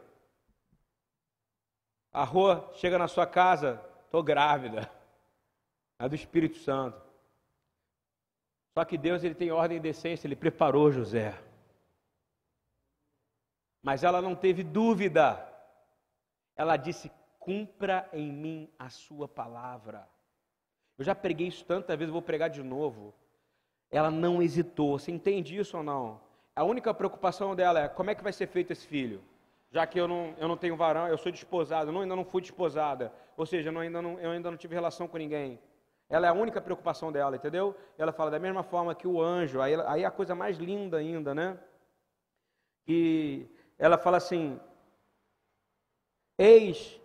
A 2.12 2.24
rua 2.24 2.70
chega 2.74 2.98
na 2.98 3.06
sua 3.06 3.26
casa, 3.26 3.80
estou 4.04 4.22
grávida. 4.22 4.90
É 5.98 6.08
do 6.08 6.14
Espírito 6.14 6.56
Santo. 6.58 7.00
Só 8.72 8.84
que 8.84 8.96
Deus 8.96 9.22
ele 9.22 9.34
tem 9.34 9.50
ordem 9.50 9.76
e 9.76 9.80
decência, 9.80 10.26
ele 10.26 10.36
preparou 10.36 10.90
José. 10.90 11.38
Mas 13.82 14.02
ela 14.02 14.22
não 14.22 14.34
teve 14.34 14.62
dúvida. 14.62 15.46
Ela 16.56 16.76
disse: 16.76 17.10
cumpra 17.38 18.08
em 18.12 18.30
mim 18.32 18.72
a 18.78 18.88
sua 18.88 19.26
palavra. 19.26 20.08
Eu 21.00 21.04
já 21.04 21.14
preguei 21.14 21.48
isso 21.48 21.64
tantas 21.64 21.96
vezes, 21.96 22.12
vou 22.12 22.20
pregar 22.20 22.50
de 22.50 22.62
novo. 22.62 23.14
Ela 23.90 24.10
não 24.10 24.42
hesitou. 24.42 24.98
Você 24.98 25.10
entende 25.10 25.56
isso 25.56 25.78
ou 25.78 25.82
não? 25.82 26.20
A 26.54 26.62
única 26.62 26.92
preocupação 26.92 27.56
dela 27.56 27.80
é 27.80 27.88
como 27.88 28.10
é 28.10 28.14
que 28.14 28.22
vai 28.22 28.34
ser 28.34 28.46
feito 28.46 28.70
esse 28.70 28.86
filho. 28.86 29.22
Já 29.70 29.86
que 29.86 29.98
eu 29.98 30.06
não, 30.06 30.34
eu 30.36 30.46
não 30.46 30.58
tenho 30.58 30.76
varão, 30.76 31.08
eu 31.08 31.16
sou 31.16 31.32
desposada, 31.32 31.90
eu 31.90 31.98
ainda 31.98 32.14
não 32.14 32.22
fui 32.22 32.42
desposada. 32.42 33.10
Ou 33.34 33.46
seja, 33.46 33.70
eu 33.70 33.78
ainda, 33.78 34.02
não, 34.02 34.20
eu 34.20 34.30
ainda 34.30 34.50
não 34.50 34.58
tive 34.58 34.74
relação 34.74 35.08
com 35.08 35.16
ninguém. 35.16 35.58
Ela 36.06 36.26
é 36.26 36.28
a 36.28 36.34
única 36.34 36.60
preocupação 36.60 37.10
dela, 37.10 37.34
entendeu? 37.34 37.74
Ela 37.96 38.12
fala 38.12 38.30
da 38.30 38.38
mesma 38.38 38.62
forma 38.62 38.94
que 38.94 39.08
o 39.08 39.22
anjo, 39.22 39.58
aí, 39.62 39.74
aí 39.86 40.02
é 40.02 40.06
a 40.06 40.10
coisa 40.10 40.34
mais 40.34 40.58
linda 40.58 40.98
ainda, 40.98 41.34
né? 41.34 41.58
E 42.86 43.46
ela 43.78 43.96
fala 43.96 44.18
assim: 44.18 44.60
Eis, 46.36 46.99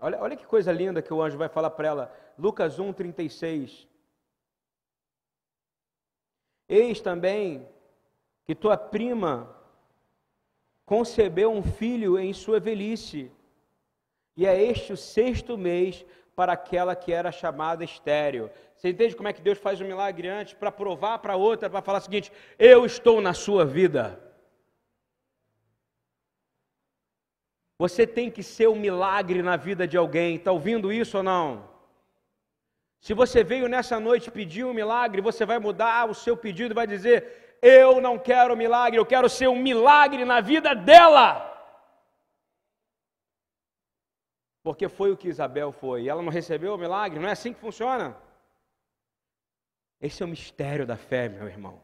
olha, 0.00 0.20
olha 0.20 0.36
que 0.36 0.46
coisa 0.46 0.72
linda 0.72 1.02
que 1.02 1.12
o 1.12 1.22
anjo 1.22 1.38
vai 1.38 1.48
falar 1.48 1.70
para 1.70 1.88
ela: 1.88 2.14
Lucas 2.38 2.78
1, 2.78 2.92
36. 2.92 3.88
Eis 6.68 7.00
também 7.00 7.68
que 8.44 8.54
tua 8.54 8.76
prima 8.76 9.54
concebeu 10.84 11.52
um 11.52 11.62
filho 11.62 12.18
em 12.18 12.32
sua 12.32 12.58
velhice, 12.58 13.30
e 14.36 14.46
é 14.46 14.60
este 14.62 14.92
o 14.92 14.96
sexto 14.96 15.56
mês 15.56 16.04
para 16.34 16.52
aquela 16.52 16.96
que 16.96 17.12
era 17.12 17.30
chamada 17.30 17.84
estéreo. 17.84 18.50
Você 18.74 18.88
entende 18.88 19.14
como 19.14 19.28
é 19.28 19.32
que 19.32 19.42
Deus 19.42 19.58
faz 19.58 19.80
um 19.80 19.84
milagre 19.84 20.26
antes 20.26 20.54
para 20.54 20.72
provar 20.72 21.18
para 21.18 21.36
outra, 21.36 21.68
para 21.68 21.82
falar 21.82 21.98
o 21.98 22.02
seguinte: 22.02 22.32
eu 22.58 22.86
estou 22.86 23.20
na 23.20 23.34
sua 23.34 23.64
vida. 23.64 24.29
Você 27.82 28.06
tem 28.06 28.30
que 28.30 28.42
ser 28.42 28.68
um 28.68 28.78
milagre 28.78 29.40
na 29.42 29.56
vida 29.56 29.88
de 29.88 29.96
alguém. 29.96 30.34
Está 30.34 30.52
ouvindo 30.52 30.92
isso 30.92 31.16
ou 31.16 31.22
não? 31.22 31.66
Se 33.00 33.14
você 33.14 33.42
veio 33.42 33.68
nessa 33.68 33.98
noite 33.98 34.30
pedir 34.30 34.64
um 34.66 34.74
milagre, 34.74 35.22
você 35.22 35.46
vai 35.46 35.58
mudar 35.58 36.06
o 36.10 36.12
seu 36.14 36.36
pedido 36.36 36.72
e 36.72 36.80
vai 36.80 36.86
dizer: 36.86 37.58
Eu 37.62 37.98
não 37.98 38.18
quero 38.18 38.54
milagre, 38.54 38.98
eu 38.98 39.06
quero 39.06 39.30
ser 39.30 39.48
um 39.48 39.56
milagre 39.56 40.26
na 40.26 40.42
vida 40.42 40.74
dela. 40.74 41.26
Porque 44.62 44.86
foi 44.86 45.10
o 45.10 45.16
que 45.16 45.28
Isabel 45.28 45.72
foi. 45.72 46.06
Ela 46.06 46.20
não 46.20 46.30
recebeu 46.30 46.74
o 46.74 46.78
milagre, 46.84 47.18
não 47.18 47.30
é 47.30 47.32
assim 47.32 47.54
que 47.54 47.60
funciona? 47.60 48.14
Esse 49.98 50.22
é 50.22 50.26
o 50.26 50.28
mistério 50.28 50.86
da 50.86 50.98
fé, 50.98 51.30
meu 51.30 51.48
irmão. 51.48 51.82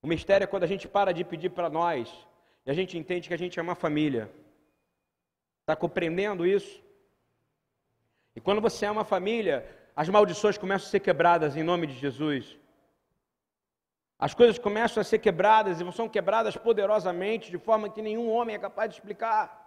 O 0.00 0.06
mistério 0.06 0.44
é 0.44 0.46
quando 0.46 0.62
a 0.62 0.68
gente 0.68 0.86
para 0.86 1.10
de 1.12 1.24
pedir 1.24 1.50
para 1.50 1.68
nós 1.68 2.08
e 2.64 2.70
a 2.70 2.74
gente 2.74 2.96
entende 2.96 3.28
que 3.28 3.34
a 3.34 3.38
gente 3.38 3.58
é 3.58 3.62
uma 3.62 3.74
família. 3.74 4.30
Está 5.60 5.74
compreendendo 5.76 6.46
isso? 6.46 6.82
E 8.34 8.40
quando 8.40 8.60
você 8.60 8.86
é 8.86 8.90
uma 8.90 9.04
família, 9.04 9.66
as 9.94 10.08
maldições 10.08 10.56
começam 10.56 10.88
a 10.88 10.90
ser 10.90 11.00
quebradas 11.00 11.56
em 11.56 11.62
nome 11.62 11.86
de 11.86 11.94
Jesus. 11.94 12.56
As 14.18 14.34
coisas 14.34 14.58
começam 14.58 15.00
a 15.00 15.04
ser 15.04 15.18
quebradas 15.18 15.80
e 15.80 15.92
são 15.92 16.08
quebradas 16.08 16.56
poderosamente, 16.56 17.50
de 17.50 17.58
forma 17.58 17.90
que 17.90 18.00
nenhum 18.00 18.30
homem 18.30 18.54
é 18.54 18.58
capaz 18.58 18.88
de 18.88 18.96
explicar. 18.96 19.61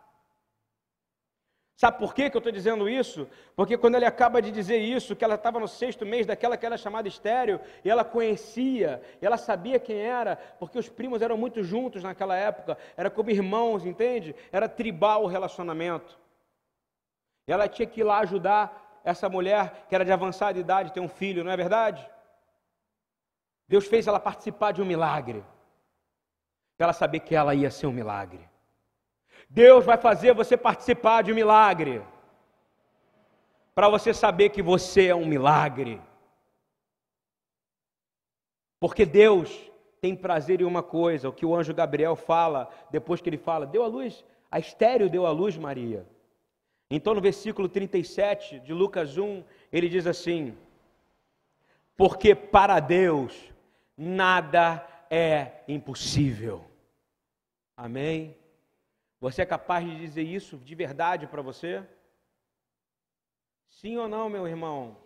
Sabe 1.75 1.99
por 1.99 2.13
que, 2.13 2.29
que 2.29 2.37
eu 2.37 2.39
estou 2.39 2.53
dizendo 2.53 2.87
isso? 2.87 3.27
Porque 3.53 3.77
quando 3.77 3.95
ele 3.95 4.05
acaba 4.05 4.41
de 4.41 4.49
dizer 4.49 4.77
isso, 4.77 5.15
que 5.15 5.25
ela 5.25 5.35
estava 5.35 5.59
no 5.59 5.67
sexto 5.67 6.05
mês 6.05 6.25
daquela 6.25 6.55
que 6.55 6.65
era 6.65 6.77
chamada 6.77 7.07
estéreo, 7.07 7.59
e 7.83 7.89
ela 7.89 8.05
conhecia, 8.05 9.01
e 9.21 9.25
ela 9.25 9.35
sabia 9.35 9.77
quem 9.77 9.97
era, 9.97 10.37
porque 10.57 10.79
os 10.79 10.87
primos 10.87 11.21
eram 11.21 11.37
muito 11.37 11.61
juntos 11.63 12.01
naquela 12.01 12.35
época, 12.35 12.77
era 12.95 13.09
como 13.09 13.29
irmãos, 13.29 13.85
entende? 13.85 14.33
Era 14.53 14.69
tribal 14.69 15.23
o 15.23 15.27
relacionamento. 15.27 16.17
E 17.45 17.51
ela 17.51 17.67
tinha 17.67 17.85
que 17.85 17.99
ir 17.99 18.05
lá 18.05 18.19
ajudar 18.19 19.01
essa 19.03 19.27
mulher 19.27 19.85
que 19.89 19.93
era 19.93 20.05
de 20.05 20.13
avançada 20.13 20.57
idade, 20.57 20.93
ter 20.93 21.01
um 21.01 21.09
filho, 21.09 21.43
não 21.43 21.51
é 21.51 21.57
verdade? 21.57 22.09
Deus 23.67 23.85
fez 23.85 24.07
ela 24.07 24.19
participar 24.19 24.71
de 24.71 24.81
um 24.81 24.85
milagre, 24.85 25.43
ela 26.79 26.93
saber 26.93 27.19
que 27.19 27.35
ela 27.35 27.53
ia 27.53 27.69
ser 27.69 27.87
um 27.87 27.91
milagre. 27.91 28.54
Deus 29.49 29.85
vai 29.85 29.97
fazer 29.97 30.33
você 30.33 30.57
participar 30.57 31.23
de 31.23 31.31
um 31.31 31.35
milagre, 31.35 32.01
para 33.73 33.89
você 33.89 34.13
saber 34.13 34.49
que 34.49 34.61
você 34.61 35.07
é 35.07 35.15
um 35.15 35.25
milagre. 35.25 36.01
Porque 38.79 39.05
Deus 39.05 39.71
tem 39.99 40.15
prazer 40.15 40.61
em 40.61 40.65
uma 40.65 40.83
coisa, 40.83 41.29
o 41.29 41.33
que 41.33 41.45
o 41.45 41.55
anjo 41.55 41.73
Gabriel 41.73 42.15
fala, 42.15 42.69
depois 42.91 43.21
que 43.21 43.29
ele 43.29 43.37
fala, 43.37 43.65
deu 43.65 43.83
a 43.83 43.87
luz, 43.87 44.23
a 44.51 44.59
estéreo 44.59 45.09
deu 45.09 45.25
a 45.25 45.31
luz 45.31 45.57
Maria. 45.57 46.05
Então 46.89 47.13
no 47.13 47.21
versículo 47.21 47.67
37 47.67 48.59
de 48.59 48.73
Lucas 48.73 49.17
1, 49.17 49.43
ele 49.71 49.89
diz 49.89 50.05
assim: 50.05 50.55
Porque 51.97 52.35
para 52.35 52.79
Deus 52.79 53.51
nada 53.97 54.85
é 55.09 55.63
impossível. 55.67 56.63
Amém? 57.75 58.37
Você 59.19 59.41
é 59.41 59.45
capaz 59.45 59.85
de 59.85 59.97
dizer 59.97 60.23
isso 60.23 60.57
de 60.57 60.75
verdade 60.75 61.27
para 61.27 61.41
você? 61.41 61.83
Sim 63.69 63.97
ou 63.97 64.07
não, 64.07 64.29
meu 64.29 64.47
irmão? 64.47 64.97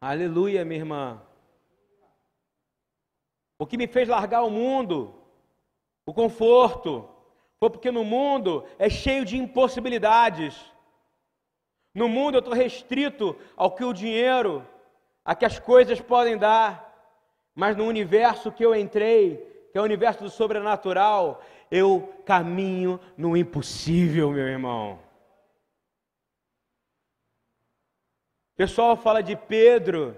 Aleluia, 0.00 0.64
minha 0.64 0.80
irmã. 0.80 1.22
O 3.58 3.66
que 3.66 3.76
me 3.76 3.86
fez 3.86 4.08
largar 4.08 4.42
o 4.42 4.50
mundo, 4.50 5.14
o 6.06 6.14
conforto, 6.14 7.08
foi 7.58 7.68
porque 7.68 7.90
no 7.90 8.02
mundo 8.02 8.66
é 8.78 8.88
cheio 8.88 9.24
de 9.24 9.36
impossibilidades. 9.36 10.58
No 11.94 12.08
mundo 12.08 12.36
eu 12.36 12.38
estou 12.38 12.54
restrito 12.54 13.36
ao 13.54 13.74
que 13.74 13.84
o 13.84 13.92
dinheiro, 13.92 14.66
a 15.22 15.34
que 15.34 15.44
as 15.44 15.58
coisas 15.58 16.00
podem 16.00 16.38
dar. 16.38 16.88
Mas 17.54 17.76
no 17.76 17.84
universo 17.84 18.50
que 18.50 18.64
eu 18.64 18.74
entrei, 18.74 19.46
que 19.70 19.78
é 19.78 19.80
o 19.80 19.84
universo 19.84 20.24
do 20.24 20.30
sobrenatural, 20.30 21.42
eu 21.70 22.12
caminho 22.26 23.00
no 23.16 23.36
impossível, 23.36 24.30
meu 24.30 24.46
irmão. 24.46 24.98
O 28.52 28.56
pessoal 28.56 28.96
fala 28.96 29.22
de 29.22 29.36
Pedro, 29.36 30.16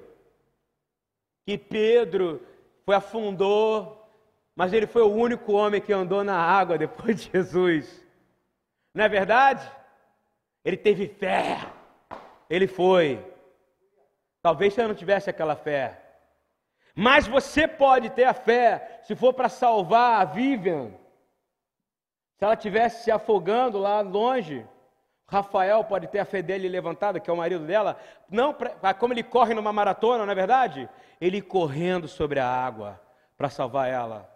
que 1.47 1.59
Pedro 1.59 2.41
foi 2.85 2.95
afundou, 2.95 4.09
mas 4.57 4.73
ele 4.73 4.87
foi 4.87 5.03
o 5.03 5.13
único 5.13 5.53
homem 5.53 5.81
que 5.81 5.93
andou 5.93 6.25
na 6.25 6.37
água 6.37 6.79
depois 6.79 7.21
de 7.21 7.31
Jesus. 7.31 8.05
Não 8.95 9.05
é 9.05 9.09
verdade? 9.09 9.71
Ele 10.65 10.77
teve 10.77 11.09
fé. 11.09 11.59
Ele 12.49 12.67
foi. 12.67 13.25
Talvez 14.43 14.75
você 14.75 14.87
não 14.87 14.95
tivesse 14.95 15.31
aquela 15.31 15.57
fé. 15.57 16.02
Mas 16.95 17.27
você 17.27 17.67
pode 17.67 18.11
ter 18.11 18.25
a 18.25 18.35
fé, 18.35 19.01
se 19.03 19.15
for 19.15 19.33
para 19.33 19.49
salvar 19.49 20.21
a 20.21 20.25
Vivian. 20.25 20.91
Se 22.37 22.45
ela 22.45 22.55
estivesse 22.55 23.05
se 23.05 23.11
afogando 23.11 23.79
lá 23.79 24.01
longe, 24.01 24.67
Rafael 25.27 25.83
pode 25.85 26.09
ter 26.09 26.19
a 26.19 26.25
fé 26.25 26.43
dele 26.43 26.69
levantada, 26.69 27.19
que 27.19 27.31
é 27.31 27.33
o 27.33 27.37
marido 27.37 27.65
dela. 27.65 27.97
Não, 28.29 28.53
pra, 28.53 28.93
como 28.93 29.15
ele 29.15 29.23
corre 29.23 29.55
numa 29.55 29.73
maratona, 29.73 30.27
não 30.27 30.33
é 30.33 30.35
verdade? 30.35 30.89
Ele 31.21 31.41
correndo 31.41 32.07
sobre 32.07 32.39
a 32.39 32.47
água 32.47 33.01
para 33.37 33.49
salvar 33.49 33.89
ela. 33.89 34.29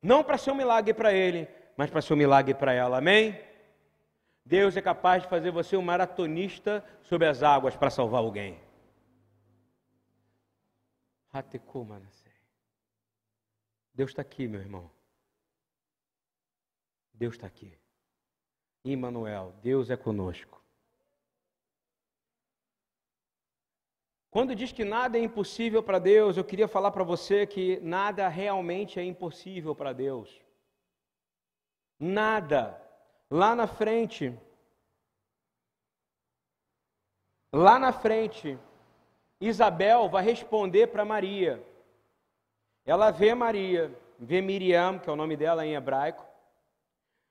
Não 0.00 0.22
para 0.22 0.38
ser 0.38 0.52
um 0.52 0.54
milagre 0.54 0.94
para 0.94 1.12
ele, 1.12 1.48
mas 1.76 1.90
para 1.90 2.00
ser 2.00 2.14
um 2.14 2.16
milagre 2.16 2.54
para 2.54 2.72
ela. 2.72 2.98
Amém? 2.98 3.38
Deus 4.44 4.76
é 4.76 4.80
capaz 4.80 5.22
de 5.22 5.28
fazer 5.28 5.50
você 5.50 5.76
um 5.76 5.82
maratonista 5.82 6.84
sobre 7.02 7.26
as 7.26 7.42
águas 7.42 7.74
para 7.74 7.90
salvar 7.90 8.20
alguém. 8.20 8.60
Deus 13.94 14.10
está 14.10 14.22
aqui, 14.22 14.46
meu 14.46 14.60
irmão. 14.60 14.90
Deus 17.14 17.34
está 17.34 17.46
aqui. 17.46 17.78
Emmanuel, 18.84 19.54
Deus 19.62 19.90
é 19.90 19.96
conosco. 19.96 20.62
Quando 24.30 24.54
diz 24.54 24.72
que 24.72 24.82
nada 24.82 25.18
é 25.18 25.22
impossível 25.22 25.82
para 25.82 25.98
Deus, 25.98 26.36
eu 26.36 26.44
queria 26.44 26.66
falar 26.66 26.90
para 26.90 27.04
você 27.04 27.46
que 27.46 27.78
nada 27.80 28.28
realmente 28.28 28.98
é 28.98 29.04
impossível 29.04 29.74
para 29.74 29.92
Deus. 29.92 30.40
Nada. 31.98 32.80
Lá 33.30 33.54
na 33.54 33.66
frente, 33.66 34.34
lá 37.52 37.78
na 37.78 37.92
frente, 37.92 38.58
Isabel 39.42 40.08
vai 40.08 40.22
responder 40.22 40.86
para 40.86 41.04
Maria. 41.04 41.60
Ela 42.86 43.10
vê 43.10 43.34
Maria, 43.34 43.92
vê 44.16 44.40
Miriam, 44.40 45.00
que 45.00 45.10
é 45.10 45.12
o 45.12 45.16
nome 45.16 45.36
dela 45.36 45.66
em 45.66 45.74
hebraico, 45.74 46.24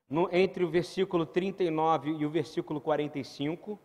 no, 0.09 0.27
entre 0.35 0.61
o 0.65 0.69
versículo 0.69 1.25
39 1.25 2.11
e 2.11 2.25
o 2.25 2.29
versículo 2.29 2.81
45. 2.81 3.79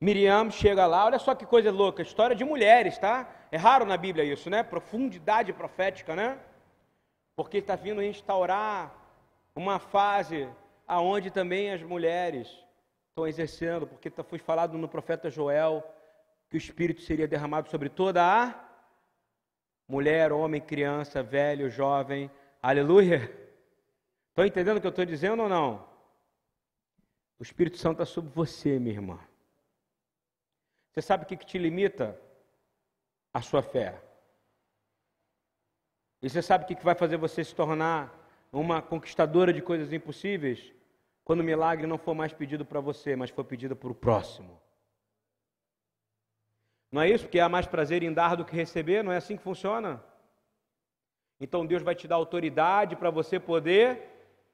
Miriam 0.00 0.50
chega 0.50 0.86
lá, 0.86 1.04
olha 1.04 1.18
só 1.18 1.34
que 1.34 1.44
coisa 1.44 1.70
louca, 1.70 2.00
história 2.00 2.34
de 2.34 2.42
mulheres, 2.42 2.96
tá? 2.96 3.30
É 3.50 3.58
raro 3.58 3.84
na 3.84 3.98
Bíblia 3.98 4.24
isso, 4.24 4.48
né? 4.48 4.62
Profundidade 4.62 5.52
profética, 5.52 6.16
né? 6.16 6.38
Porque 7.36 7.58
está 7.58 7.76
vindo 7.76 8.00
restaurar 8.00 8.94
uma 9.54 9.78
fase 9.78 10.48
aonde 10.88 11.30
também 11.30 11.70
as 11.70 11.82
mulheres 11.82 12.48
estão 13.12 13.26
exercendo, 13.26 13.86
porque 13.86 14.10
tá, 14.10 14.24
foi 14.24 14.38
falado 14.38 14.78
no 14.78 14.88
profeta 14.88 15.28
Joel 15.28 15.84
que 16.48 16.56
o 16.56 16.58
Espírito 16.58 17.02
seria 17.02 17.28
derramado 17.28 17.68
sobre 17.68 17.90
toda 17.90 18.22
a 18.24 18.68
mulher, 19.86 20.32
homem, 20.32 20.60
criança, 20.60 21.22
velho, 21.22 21.68
jovem. 21.68 22.30
Aleluia! 22.62 23.30
Estão 24.30 24.46
entendendo 24.46 24.78
o 24.78 24.80
que 24.80 24.86
eu 24.86 24.90
estou 24.90 25.04
dizendo 25.04 25.42
ou 25.42 25.48
não? 25.48 25.86
O 27.38 27.42
Espírito 27.42 27.76
Santo 27.76 28.02
está 28.02 28.06
sobre 28.06 28.30
você, 28.30 28.78
minha 28.78 28.94
irmã. 28.94 29.18
Você 30.90 31.02
sabe 31.02 31.24
o 31.24 31.26
que, 31.26 31.36
que 31.36 31.46
te 31.46 31.58
limita? 31.58 32.18
A 33.34 33.42
sua 33.42 33.62
fé. 33.62 34.02
E 36.22 36.30
você 36.30 36.40
sabe 36.40 36.64
o 36.64 36.66
que, 36.66 36.74
que 36.74 36.84
vai 36.84 36.94
fazer 36.94 37.18
você 37.18 37.44
se 37.44 37.54
tornar 37.54 38.10
uma 38.50 38.80
conquistadora 38.80 39.52
de 39.52 39.60
coisas 39.60 39.92
impossíveis? 39.92 40.72
Quando 41.24 41.40
o 41.40 41.44
milagre 41.44 41.86
não 41.86 41.98
for 41.98 42.14
mais 42.14 42.32
pedido 42.32 42.64
para 42.64 42.80
você, 42.80 43.14
mas 43.14 43.30
for 43.30 43.44
pedido 43.44 43.76
para 43.76 43.90
o 43.90 43.94
próximo. 43.94 44.60
Não 46.90 47.00
é 47.00 47.08
isso? 47.08 47.24
Porque 47.24 47.40
há 47.40 47.48
mais 47.48 47.66
prazer 47.66 48.02
em 48.02 48.12
dar 48.12 48.36
do 48.36 48.44
que 48.44 48.54
receber? 48.54 49.02
Não 49.02 49.12
é 49.12 49.16
assim 49.16 49.36
que 49.36 49.42
funciona? 49.42 50.02
Então 51.40 51.64
Deus 51.64 51.82
vai 51.82 51.94
te 51.94 52.06
dar 52.06 52.16
autoridade 52.16 52.96
para 52.96 53.10
você 53.10 53.40
poder 53.40 53.86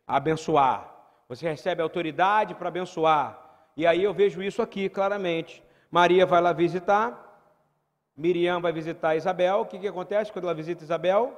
abençoar. 0.06 0.94
Você 1.28 1.48
recebe 1.48 1.82
autoridade 1.82 2.54
para 2.54 2.68
abençoar. 2.68 3.70
E 3.76 3.86
aí 3.86 4.02
eu 4.02 4.14
vejo 4.14 4.42
isso 4.42 4.62
aqui 4.62 4.88
claramente. 4.88 5.62
Maria 5.90 6.24
vai 6.24 6.40
lá 6.40 6.52
visitar, 6.52 7.24
Miriam 8.16 8.60
vai 8.60 8.72
visitar 8.72 9.16
Isabel. 9.16 9.60
O 9.60 9.66
que, 9.66 9.78
que 9.78 9.88
acontece 9.88 10.32
quando 10.32 10.44
ela 10.44 10.54
visita 10.54 10.82
Isabel? 10.82 11.36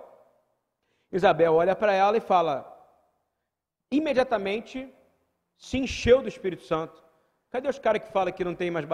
Isabel 1.10 1.54
olha 1.54 1.74
para 1.74 1.92
ela 1.92 2.16
e 2.16 2.20
fala: 2.20 2.54
imediatamente 3.90 4.92
se 5.60 5.76
encheu 5.76 6.22
do 6.22 6.28
Espírito 6.28 6.62
Santo. 6.64 7.04
Cadê 7.50 7.68
os 7.68 7.78
caras 7.78 8.02
que 8.02 8.10
falam 8.10 8.32
que 8.32 8.42
não 8.42 8.54
tem 8.54 8.70
mais 8.70 8.86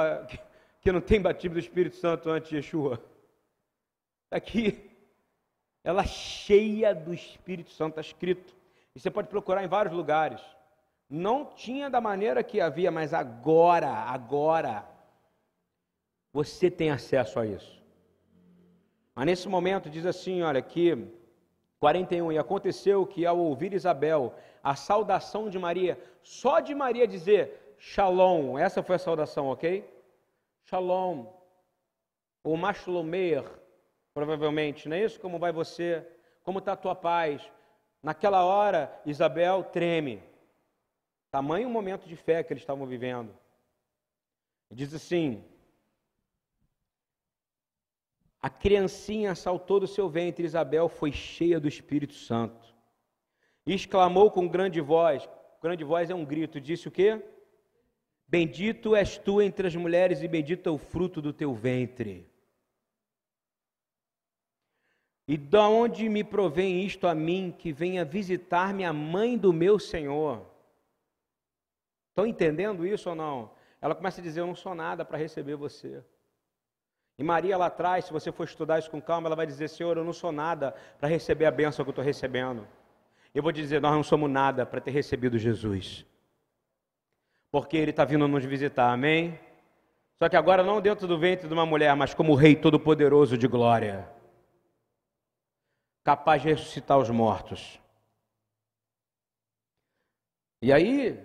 que 0.80 0.92
não 0.92 1.00
tem 1.00 1.20
batismo 1.20 1.54
do 1.54 1.60
Espírito 1.60 1.96
Santo 1.96 2.28
antes 2.28 2.50
de 2.50 2.56
Yeshua. 2.56 3.00
Está 4.24 4.36
aqui. 4.36 4.90
Ela 5.82 6.04
cheia 6.04 6.92
do 6.94 7.14
Espírito 7.14 7.70
Santo, 7.70 7.90
está 7.90 8.00
escrito. 8.00 8.54
E 8.94 9.00
você 9.00 9.10
pode 9.10 9.28
procurar 9.28 9.62
em 9.64 9.68
vários 9.68 9.94
lugares. 9.94 10.40
Não 11.08 11.44
tinha 11.44 11.88
da 11.88 12.00
maneira 12.00 12.42
que 12.42 12.60
havia, 12.60 12.90
mas 12.90 13.14
agora, 13.14 13.88
agora, 13.88 14.84
você 16.32 16.68
tem 16.68 16.90
acesso 16.90 17.38
a 17.38 17.46
isso. 17.46 17.80
Mas 19.14 19.26
nesse 19.26 19.48
momento 19.48 19.88
diz 19.88 20.04
assim, 20.04 20.42
olha, 20.42 20.60
que 20.60 21.08
41, 21.78 22.32
e 22.32 22.38
aconteceu 22.38 23.06
que 23.06 23.24
ao 23.24 23.38
ouvir 23.38 23.72
Isabel 23.72 24.34
a 24.66 24.74
saudação 24.74 25.48
de 25.48 25.60
Maria, 25.60 25.96
só 26.24 26.58
de 26.58 26.74
Maria 26.74 27.06
dizer 27.06 27.76
Shalom, 27.78 28.58
essa 28.58 28.82
foi 28.82 28.96
a 28.96 28.98
saudação, 28.98 29.46
ok? 29.46 29.88
Shalom, 30.64 31.32
ou 32.42 32.56
Mashlomeir, 32.56 33.44
provavelmente, 34.12 34.88
não 34.88 34.96
é 34.96 35.04
isso? 35.04 35.20
Como 35.20 35.38
vai 35.38 35.52
você? 35.52 36.04
Como 36.42 36.58
está 36.58 36.72
a 36.72 36.76
tua 36.76 36.96
paz? 36.96 37.48
Naquela 38.02 38.44
hora, 38.44 38.92
Isabel 39.06 39.62
treme. 39.62 40.20
Tamanho 41.30 41.70
momento 41.70 42.08
de 42.08 42.16
fé 42.16 42.42
que 42.42 42.52
eles 42.52 42.64
estavam 42.64 42.86
vivendo. 42.88 43.32
Diz 44.68 44.92
assim: 44.92 45.44
A 48.42 48.50
criancinha 48.50 49.32
saltou 49.36 49.78
do 49.78 49.86
seu 49.86 50.08
ventre, 50.08 50.44
Isabel 50.44 50.88
foi 50.88 51.12
cheia 51.12 51.60
do 51.60 51.68
Espírito 51.68 52.14
Santo. 52.14 52.75
E 53.66 53.74
exclamou 53.74 54.30
com 54.30 54.46
grande 54.46 54.80
voz, 54.80 55.28
grande 55.60 55.82
voz 55.82 56.08
é 56.08 56.14
um 56.14 56.24
grito, 56.24 56.60
disse 56.60 56.86
o 56.86 56.90
quê? 56.90 57.20
Bendito 58.28 58.94
és 58.94 59.18
tu 59.18 59.42
entre 59.42 59.66
as 59.66 59.74
mulheres 59.74 60.22
e 60.22 60.28
bendito 60.28 60.68
é 60.68 60.72
o 60.72 60.78
fruto 60.78 61.20
do 61.20 61.32
teu 61.32 61.52
ventre. 61.52 62.28
E 65.28 65.36
de 65.36 65.58
onde 65.58 66.08
me 66.08 66.22
provém 66.22 66.84
isto 66.84 67.08
a 67.08 67.14
mim, 67.14 67.54
que 67.56 67.72
venha 67.72 68.04
visitar-me 68.04 68.84
a 68.84 68.92
mãe 68.92 69.36
do 69.36 69.52
meu 69.52 69.78
Senhor? 69.78 70.46
Estão 72.10 72.26
entendendo 72.26 72.86
isso 72.86 73.10
ou 73.10 73.16
não? 73.16 73.50
Ela 73.80 73.94
começa 73.94 74.20
a 74.20 74.24
dizer: 74.24 74.40
Eu 74.40 74.46
não 74.46 74.54
sou 74.54 74.74
nada 74.74 75.04
para 75.04 75.18
receber 75.18 75.56
você. 75.56 76.02
E 77.18 77.24
Maria 77.24 77.56
lá 77.56 77.66
atrás, 77.66 78.04
se 78.04 78.12
você 78.12 78.30
for 78.30 78.44
estudar 78.44 78.78
isso 78.78 78.90
com 78.90 79.02
calma, 79.02 79.28
ela 79.28 79.36
vai 79.36 79.46
dizer: 79.46 79.68
Senhor, 79.68 79.96
eu 79.96 80.04
não 80.04 80.12
sou 80.12 80.30
nada 80.30 80.72
para 80.98 81.08
receber 81.08 81.46
a 81.46 81.50
bênção 81.50 81.84
que 81.84 81.88
eu 81.88 81.92
estou 81.92 82.04
recebendo. 82.04 82.66
Eu 83.36 83.42
vou 83.42 83.52
dizer: 83.52 83.82
Nós 83.82 83.92
não 83.92 84.02
somos 84.02 84.30
nada 84.30 84.64
para 84.64 84.80
ter 84.80 84.92
recebido 84.92 85.38
Jesus. 85.38 86.06
Porque 87.50 87.76
Ele 87.76 87.90
está 87.90 88.02
vindo 88.02 88.26
nos 88.26 88.42
visitar, 88.46 88.90
amém? 88.90 89.38
Só 90.18 90.26
que 90.26 90.36
agora 90.36 90.62
não 90.62 90.80
dentro 90.80 91.06
do 91.06 91.18
ventre 91.18 91.46
de 91.46 91.52
uma 91.52 91.66
mulher, 91.66 91.94
mas 91.94 92.14
como 92.14 92.34
Rei 92.34 92.56
Todo-Poderoso 92.56 93.36
de 93.36 93.46
glória 93.46 94.10
capaz 96.02 96.40
de 96.40 96.48
ressuscitar 96.48 96.96
os 96.96 97.10
mortos. 97.10 97.80
E 100.62 100.72
aí, 100.72 101.20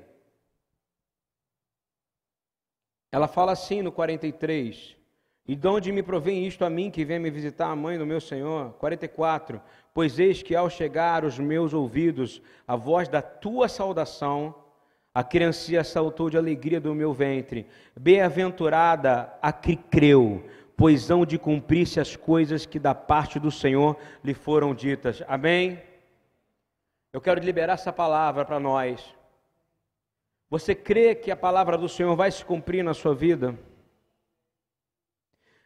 ela 3.09 3.27
fala 3.27 3.53
assim 3.53 3.81
no 3.81 3.89
43: 3.89 4.97
E 5.47 5.55
de 5.55 5.67
onde 5.67 5.93
me 5.93 6.03
provém 6.03 6.45
isto 6.45 6.65
a 6.65 6.69
mim 6.69 6.91
que 6.91 7.05
vem 7.05 7.19
me 7.19 7.31
visitar 7.31 7.67
a 7.67 7.75
mãe 7.75 7.97
do 7.97 8.05
meu 8.05 8.19
Senhor? 8.19 8.73
44: 8.73 9.61
Pois 9.93 10.19
eis 10.19 10.41
que 10.41 10.55
ao 10.55 10.69
chegar 10.69 11.23
aos 11.23 11.37
meus 11.37 11.73
ouvidos 11.73 12.41
a 12.67 12.75
voz 12.75 13.07
da 13.07 13.21
tua 13.21 13.67
saudação, 13.67 14.55
a 15.13 15.23
criança 15.23 15.83
saltou 15.83 16.29
de 16.29 16.37
alegria 16.37 16.79
do 16.79 16.95
meu 16.95 17.13
ventre. 17.13 17.67
Bem-aventurada 17.95 19.33
a 19.41 19.51
que 19.51 19.75
creu 19.75 20.43
pois 20.81 21.11
hão 21.11 21.27
de 21.27 21.37
cumprir-se 21.37 21.99
as 21.99 22.15
coisas 22.15 22.65
que 22.65 22.79
da 22.79 22.95
parte 22.95 23.39
do 23.39 23.51
Senhor 23.51 23.95
lhe 24.23 24.33
foram 24.33 24.73
ditas. 24.73 25.21
Amém? 25.27 25.79
Eu 27.13 27.21
quero 27.21 27.39
liberar 27.39 27.73
essa 27.73 27.93
palavra 27.93 28.43
para 28.43 28.59
nós. 28.59 29.15
Você 30.49 30.73
crê 30.73 31.13
que 31.13 31.29
a 31.29 31.35
palavra 31.35 31.77
do 31.77 31.87
Senhor 31.87 32.15
vai 32.15 32.31
se 32.31 32.43
cumprir 32.43 32.83
na 32.83 32.95
sua 32.95 33.13
vida? 33.13 33.55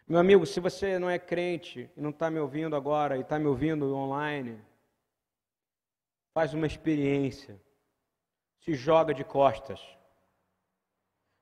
Meu 0.07 0.19
amigo, 0.19 0.45
se 0.45 0.59
você 0.59 0.99
não 0.99 1.09
é 1.09 1.17
crente 1.17 1.89
e 1.97 2.01
não 2.01 2.11
está 2.11 2.29
me 2.29 2.39
ouvindo 2.39 2.75
agora 2.75 3.17
e 3.17 3.21
está 3.21 3.39
me 3.39 3.47
ouvindo 3.47 3.95
online, 3.95 4.61
faz 6.31 6.53
uma 6.53 6.67
experiência, 6.67 7.59
se 8.59 8.75
joga 8.75 9.15
de 9.15 9.23
costas, 9.23 9.81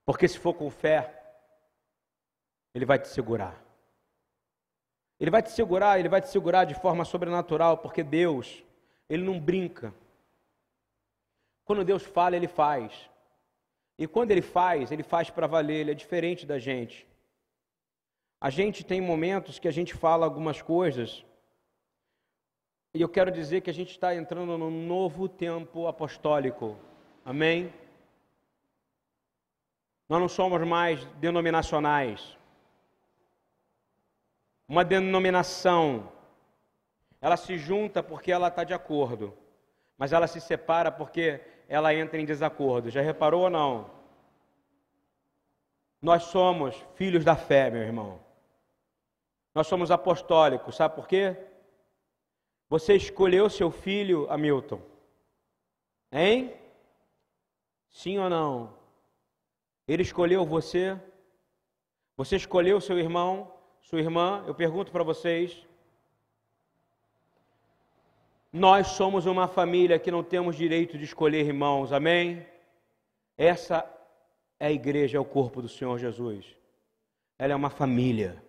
porque 0.06 0.30
se 0.30 0.40
for 0.40 0.54
com 0.54 0.70
fé, 0.70 1.22
Ele 2.74 2.86
vai 2.86 2.98
te 3.00 3.10
segurar. 3.10 3.62
Ele 5.20 5.32
vai 5.32 5.42
te 5.42 5.52
segurar, 5.52 6.00
ele 6.00 6.10
vai 6.10 6.22
te 6.22 6.28
segurar 6.28 6.66
de 6.66 6.74
forma 6.74 7.06
sobrenatural, 7.06 7.78
porque 7.78 8.04
Deus, 8.04 8.64
ele 9.08 9.24
não 9.24 9.40
brinca. 9.40 9.94
Quando 11.64 11.86
Deus 11.86 12.04
fala, 12.04 12.36
ele 12.36 12.48
faz. 12.48 13.10
E 13.98 14.06
quando 14.06 14.32
ele 14.32 14.42
faz, 14.42 14.92
ele 14.92 15.04
faz 15.04 15.30
para 15.30 15.48
valer, 15.48 15.82
ele 15.82 15.92
é 15.92 15.94
diferente 15.94 16.46
da 16.46 16.60
gente. 16.60 17.08
A 18.44 18.50
gente 18.50 18.84
tem 18.84 19.00
momentos 19.00 19.58
que 19.58 19.68
a 19.68 19.76
gente 19.78 19.94
fala 19.94 20.26
algumas 20.26 20.62
coisas, 20.62 21.26
e 22.94 23.02
eu 23.02 23.10
quero 23.10 23.32
dizer 23.32 23.62
que 23.62 23.70
a 23.70 23.78
gente 23.80 23.92
está 23.92 24.14
entrando 24.14 24.58
num 24.58 24.86
novo 24.86 25.28
tempo 25.28 25.88
apostólico. 25.88 26.78
Amém? 27.24 27.74
Nós 30.10 30.20
não 30.20 30.30
somos 30.30 30.62
mais 30.68 31.04
denominacionais 31.26 32.38
uma 34.74 34.84
denominação, 34.84 36.12
ela 37.22 37.38
se 37.38 37.58
junta 37.58 38.02
porque 38.02 38.32
ela 38.32 38.48
está 38.48 38.64
de 38.64 38.74
acordo, 38.74 39.38
mas 39.98 40.12
ela 40.12 40.26
se 40.26 40.42
separa 40.42 40.92
porque 40.92 41.42
ela 41.70 41.94
entra 41.94 42.20
em 42.20 42.26
desacordo. 42.26 42.90
Já 42.90 43.00
reparou 43.02 43.44
ou 43.44 43.50
não? 43.52 43.90
Nós 46.02 46.24
somos 46.24 46.76
filhos 46.96 47.24
da 47.24 47.36
fé, 47.36 47.70
meu 47.70 47.84
irmão. 47.84 48.20
Nós 49.54 49.68
somos 49.68 49.92
apostólicos, 49.92 50.76
sabe 50.76 50.96
por 50.96 51.08
quê? 51.08 51.38
Você 52.70 52.96
escolheu 52.96 53.50
seu 53.50 53.70
filho, 53.70 54.30
Hamilton. 54.32 54.82
Hein? 56.12 56.54
Sim 57.90 58.18
ou 58.18 58.30
não? 58.30 58.76
Ele 59.88 60.02
escolheu 60.02 60.46
você? 60.46 61.00
Você 62.18 62.36
escolheu 62.36 62.82
seu 62.82 62.98
irmão? 62.98 63.54
sua 63.84 64.00
irmã, 64.00 64.44
eu 64.48 64.56
pergunto 64.56 64.92
para 64.92 65.04
vocês. 65.04 65.68
Nós 68.52 68.88
somos 68.88 69.26
uma 69.26 69.48
família 69.48 70.00
que 70.00 70.12
não 70.12 70.24
temos 70.24 70.56
direito 70.56 70.98
de 70.98 71.04
escolher 71.04 71.46
irmãos, 71.46 71.92
amém? 71.92 72.46
Essa 73.38 73.86
é 74.60 74.68
a 74.68 74.72
igreja, 74.72 75.18
é 75.18 75.20
o 75.20 75.26
corpo 75.26 75.62
do 75.62 75.68
Senhor 75.68 75.98
Jesus. 75.98 76.46
Ela 77.38 77.54
é 77.54 77.56
uma 77.56 77.70
família 77.70 78.42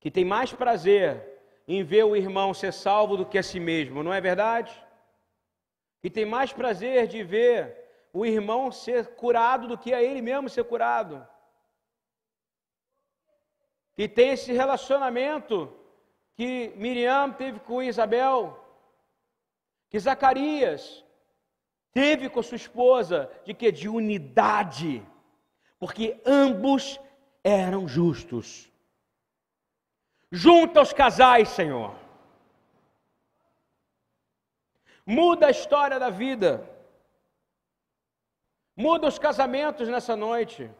que 0.00 0.10
tem 0.10 0.24
mais 0.24 0.52
prazer 0.52 1.22
em 1.68 1.84
ver 1.84 2.04
o 2.04 2.16
irmão 2.16 2.52
ser 2.52 2.72
salvo 2.72 3.16
do 3.16 3.26
que 3.26 3.38
a 3.38 3.42
si 3.42 3.60
mesmo, 3.60 4.02
não 4.02 4.12
é 4.12 4.20
verdade? 4.20 4.72
Que 6.00 6.10
tem 6.10 6.24
mais 6.24 6.52
prazer 6.52 7.06
de 7.06 7.22
ver 7.22 7.76
o 8.12 8.26
irmão 8.26 8.72
ser 8.72 9.14
curado 9.14 9.68
do 9.68 9.78
que 9.78 9.94
a 9.94 10.02
ele 10.02 10.20
mesmo 10.20 10.48
ser 10.48 10.64
curado 10.64 11.24
que 14.00 14.08
tem 14.08 14.30
esse 14.30 14.50
relacionamento 14.50 15.70
que 16.34 16.72
Miriam 16.76 17.32
teve 17.32 17.60
com 17.60 17.82
Isabel, 17.82 18.58
que 19.90 19.98
Zacarias 19.98 21.04
teve 21.92 22.30
com 22.30 22.42
sua 22.42 22.56
esposa, 22.56 23.30
de 23.44 23.52
que 23.52 23.70
de 23.70 23.90
unidade, 23.90 25.06
porque 25.78 26.18
ambos 26.24 26.98
eram 27.44 27.86
justos. 27.86 28.69
Junta 30.30 30.80
os 30.80 30.92
casais, 30.92 31.48
Senhor. 31.48 31.94
Muda 35.04 35.46
a 35.46 35.50
história 35.50 35.98
da 35.98 36.08
vida. 36.08 36.68
Muda 38.76 39.08
os 39.08 39.18
casamentos 39.18 39.88
nessa 39.88 40.14
noite. 40.14 40.70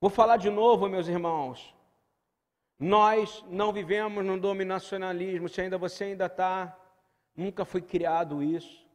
Vou 0.00 0.10
falar 0.10 0.36
de 0.36 0.50
novo, 0.50 0.88
meus 0.88 1.08
irmãos. 1.08 1.74
Nós 2.78 3.42
não 3.48 3.72
vivemos 3.72 4.24
num 4.24 4.38
dominacionalismo, 4.38 5.48
se 5.48 5.62
ainda 5.62 5.78
você 5.78 6.04
ainda 6.04 6.26
está, 6.26 6.76
nunca 7.34 7.64
foi 7.64 7.80
criado 7.80 8.42
isso. 8.42 8.86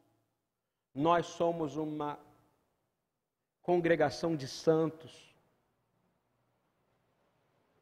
Nós 0.93 1.25
somos 1.25 1.77
uma 1.77 2.19
congregação 3.61 4.36
de 4.36 4.47
santos. 4.47 5.28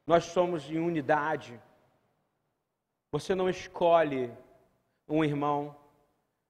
Nós 0.08 0.24
somos 0.24 0.72
em 0.72 0.80
unidade. 0.80 1.60
Você 3.12 3.36
não 3.36 3.50
escolhe 3.50 4.32
um 5.08 5.22
irmão, 5.22 5.76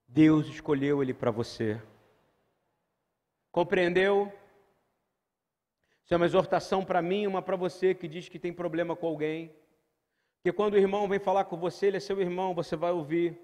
Deus 0.07 0.45
escolheu 0.47 1.01
ele 1.01 1.13
para 1.13 1.31
você. 1.31 1.81
Compreendeu? 3.51 4.31
Isso 6.03 6.13
é 6.13 6.17
uma 6.17 6.27
exortação 6.27 6.85
para 6.85 7.01
mim 7.01 7.25
uma 7.25 7.41
para 7.41 7.55
você 7.55 7.95
que 7.95 8.07
diz 8.07 8.29
que 8.29 8.37
tem 8.37 8.53
problema 8.53 8.95
com 8.95 9.07
alguém. 9.07 9.51
Que 10.43 10.53
quando 10.53 10.75
o 10.75 10.77
irmão 10.77 11.07
vem 11.07 11.19
falar 11.19 11.45
com 11.45 11.57
você, 11.57 11.87
ele 11.87 11.97
é 11.97 11.99
seu 11.99 12.21
irmão, 12.21 12.53
você 12.53 12.75
vai 12.75 12.91
ouvir. 12.91 13.37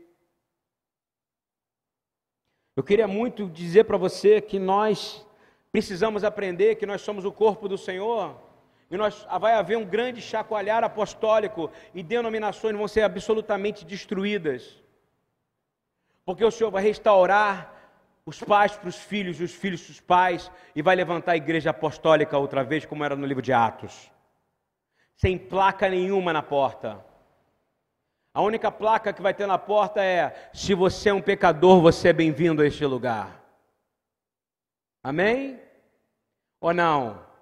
Eu 2.76 2.84
queria 2.84 3.08
muito 3.08 3.50
dizer 3.50 3.86
para 3.86 3.98
você 3.98 4.40
que 4.40 4.60
nós 4.60 5.26
precisamos 5.72 6.24
aprender 6.24 6.76
que 6.76 6.86
nós 6.86 7.02
somos 7.02 7.26
o 7.26 7.32
corpo 7.32 7.68
do 7.68 7.78
Senhor 7.78 8.53
e 8.94 8.98
nós, 8.98 9.26
vai 9.40 9.54
haver 9.54 9.76
um 9.76 9.84
grande 9.84 10.22
chacoalhar 10.22 10.84
apostólico 10.84 11.72
e 11.96 12.04
denominações 12.04 12.78
vão 12.78 12.88
ser 12.88 13.02
absolutamente 13.02 13.84
destruídas. 13.84 14.80
Porque 16.24 16.46
o 16.46 16.52
Senhor 16.52 16.70
vai 16.70 16.84
restaurar 16.84 17.74
os 18.24 18.40
pais 18.40 18.78
para 18.78 18.88
os 18.88 18.98
filhos 18.98 19.42
e 19.42 19.44
os 19.46 19.52
filhos 19.52 19.82
para 19.82 19.92
os 19.92 20.00
pais 20.00 20.52
e 20.76 20.84
vai 20.84 20.96
levantar 20.96 21.32
a 21.32 21.38
igreja 21.38 21.72
apostólica 21.72 22.38
outra 22.38 22.64
vez, 22.64 22.86
como 22.86 23.04
era 23.04 23.16
no 23.16 23.26
livro 23.26 23.42
de 23.42 23.52
Atos. 23.52 24.12
Sem 25.16 25.40
placa 25.40 25.90
nenhuma 25.90 26.32
na 26.32 26.44
porta. 26.44 27.04
A 28.32 28.44
única 28.44 28.72
placa 28.72 29.12
que 29.12 29.24
vai 29.24 29.34
ter 29.34 29.48
na 29.48 29.58
porta 29.58 30.04
é: 30.04 30.50
se 30.54 30.76
você 30.76 31.10
é 31.10 31.14
um 31.16 31.22
pecador, 31.22 31.82
você 31.82 32.10
é 32.10 32.14
bem-vindo 32.14 32.62
a 32.62 32.68
este 32.68 32.86
lugar. 32.86 33.44
Amém? 35.02 35.60
Ou 36.62 36.76
não? 36.76 37.33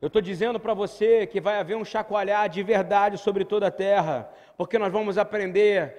Eu 0.00 0.06
estou 0.06 0.22
dizendo 0.22 0.58
para 0.58 0.72
você 0.72 1.26
que 1.26 1.40
vai 1.40 1.58
haver 1.58 1.76
um 1.76 1.84
chacoalhar 1.84 2.48
de 2.48 2.62
verdade 2.62 3.18
sobre 3.18 3.44
toda 3.44 3.66
a 3.66 3.70
terra, 3.70 4.32
porque 4.56 4.78
nós 4.78 4.90
vamos 4.90 5.18
aprender 5.18 5.94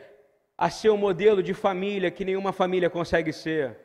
a 0.57 0.71
ser 0.71 0.89
um 0.89 0.97
modelo 0.97 1.43
de 1.43 1.53
família 1.53 2.09
que 2.09 2.25
nenhuma 2.25 2.51
família 2.51 2.89
consegue 2.89 3.31
ser, 3.31 3.77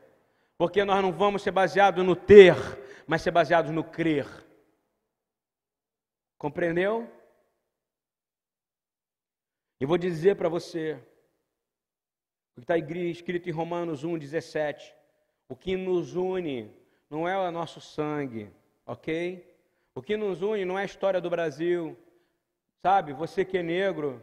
porque 0.56 0.84
nós 0.84 1.02
não 1.02 1.12
vamos 1.12 1.42
ser 1.42 1.50
baseados 1.50 2.02
no 2.02 2.16
ter, 2.16 2.54
mas 3.06 3.20
ser 3.20 3.30
baseados 3.30 3.70
no 3.70 3.84
crer. 3.84 4.26
Compreendeu? 6.38 7.10
E 9.78 9.84
vou 9.84 9.98
dizer 9.98 10.36
para 10.36 10.48
você, 10.48 10.98
o 12.56 12.60
que 12.60 12.64
está 12.64 12.78
escrito 12.78 13.50
em 13.50 13.52
Romanos 13.52 14.02
1,17: 14.02 14.94
o 15.46 15.54
que 15.54 15.76
nos 15.76 16.16
une 16.16 16.74
não 17.10 17.28
é 17.28 17.36
o 17.38 17.50
nosso 17.50 17.82
sangue, 17.82 18.50
ok? 18.86 19.55
O 19.96 20.02
que 20.02 20.14
nos 20.14 20.42
une 20.42 20.66
não 20.66 20.78
é 20.78 20.82
a 20.82 20.84
história 20.84 21.22
do 21.22 21.30
Brasil, 21.30 21.96
sabe? 22.82 23.14
Você 23.14 23.46
que 23.46 23.56
é 23.56 23.62
negro, 23.62 24.22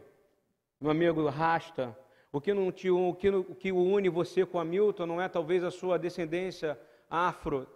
meu 0.80 0.92
amigo 0.92 1.28
rasta. 1.28 1.98
O 2.30 2.40
que, 2.40 2.54
não 2.54 2.70
te, 2.70 2.88
o, 2.92 3.12
que, 3.12 3.28
o 3.28 3.56
que 3.56 3.72
une 3.72 4.08
você 4.08 4.46
com 4.46 4.60
a 4.60 4.64
Milton 4.64 5.04
não 5.04 5.20
é 5.20 5.28
talvez 5.28 5.64
a 5.64 5.72
sua 5.72 5.98
descendência 5.98 6.78
afro. 7.10 7.66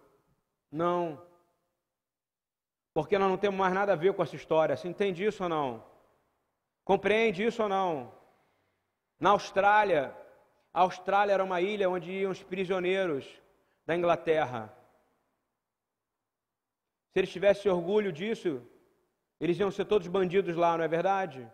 Não. 0.70 1.20
Porque 2.94 3.18
nós 3.18 3.28
não 3.28 3.36
temos 3.36 3.58
mais 3.58 3.74
nada 3.74 3.94
a 3.94 3.96
ver 3.96 4.14
com 4.14 4.22
essa 4.22 4.36
história. 4.36 4.76
Você 4.76 4.86
entende 4.86 5.24
isso 5.24 5.42
ou 5.42 5.48
não? 5.48 5.84
Compreende 6.84 7.44
isso 7.44 7.64
ou 7.64 7.68
não? 7.68 8.12
Na 9.18 9.30
Austrália, 9.30 10.14
a 10.72 10.82
Austrália 10.82 11.32
era 11.32 11.42
uma 11.42 11.60
ilha 11.60 11.90
onde 11.90 12.12
iam 12.12 12.30
os 12.30 12.44
prisioneiros 12.44 13.26
da 13.84 13.96
Inglaterra. 13.96 14.72
Se 17.18 17.20
eles 17.20 17.32
tivessem 17.32 17.68
orgulho 17.68 18.12
disso, 18.12 18.62
eles 19.40 19.58
iam 19.58 19.72
ser 19.72 19.86
todos 19.86 20.06
bandidos 20.06 20.54
lá, 20.54 20.78
não 20.78 20.84
é 20.84 20.86
verdade? 20.86 21.50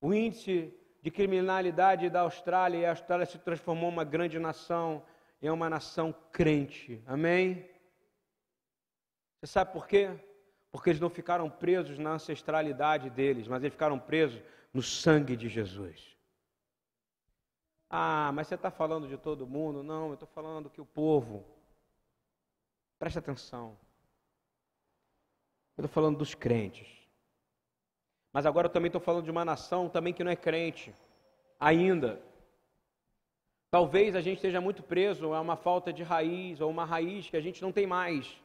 O 0.00 0.14
índice 0.14 0.72
de 1.02 1.10
criminalidade 1.10 2.08
da 2.08 2.20
Austrália 2.20 2.78
e 2.78 2.86
a 2.86 2.90
Austrália 2.90 3.26
se 3.26 3.36
transformou 3.40 3.90
em 3.90 3.92
uma 3.92 4.04
grande 4.04 4.38
nação, 4.38 5.04
em 5.42 5.50
uma 5.50 5.68
nação 5.68 6.14
crente. 6.30 7.02
Amém? 7.04 7.68
Você 9.40 9.48
sabe 9.48 9.72
por 9.72 9.88
quê? 9.88 10.08
Porque 10.70 10.90
eles 10.90 11.00
não 11.00 11.10
ficaram 11.10 11.50
presos 11.50 11.98
na 11.98 12.12
ancestralidade 12.12 13.10
deles, 13.10 13.48
mas 13.48 13.60
eles 13.64 13.74
ficaram 13.74 13.98
presos 13.98 14.40
no 14.72 14.84
sangue 14.84 15.36
de 15.36 15.48
Jesus. 15.48 16.16
Ah, 17.90 18.30
mas 18.32 18.46
você 18.46 18.54
está 18.54 18.70
falando 18.70 19.08
de 19.08 19.18
todo 19.18 19.48
mundo? 19.48 19.82
Não, 19.82 20.10
eu 20.10 20.14
estou 20.14 20.28
falando 20.28 20.70
que 20.70 20.80
o 20.80 20.86
povo. 20.86 21.44
Preste 23.00 23.18
atenção. 23.18 23.76
Eu 25.76 25.84
estou 25.84 25.94
falando 25.94 26.18
dos 26.18 26.34
crentes. 26.34 26.88
Mas 28.32 28.46
agora 28.46 28.66
eu 28.66 28.72
também 28.72 28.88
estou 28.88 29.00
falando 29.00 29.24
de 29.24 29.30
uma 29.30 29.44
nação 29.44 29.88
também 29.88 30.12
que 30.12 30.24
não 30.24 30.30
é 30.30 30.36
crente. 30.36 30.94
Ainda. 31.58 32.20
Talvez 33.70 34.14
a 34.14 34.20
gente 34.20 34.36
esteja 34.36 34.60
muito 34.60 34.82
preso 34.82 35.32
a 35.32 35.40
uma 35.40 35.56
falta 35.56 35.92
de 35.92 36.02
raiz, 36.02 36.60
ou 36.60 36.70
uma 36.70 36.84
raiz 36.84 37.28
que 37.28 37.36
a 37.36 37.40
gente 37.40 37.62
não 37.62 37.72
tem 37.72 37.86
mais. 37.86 38.38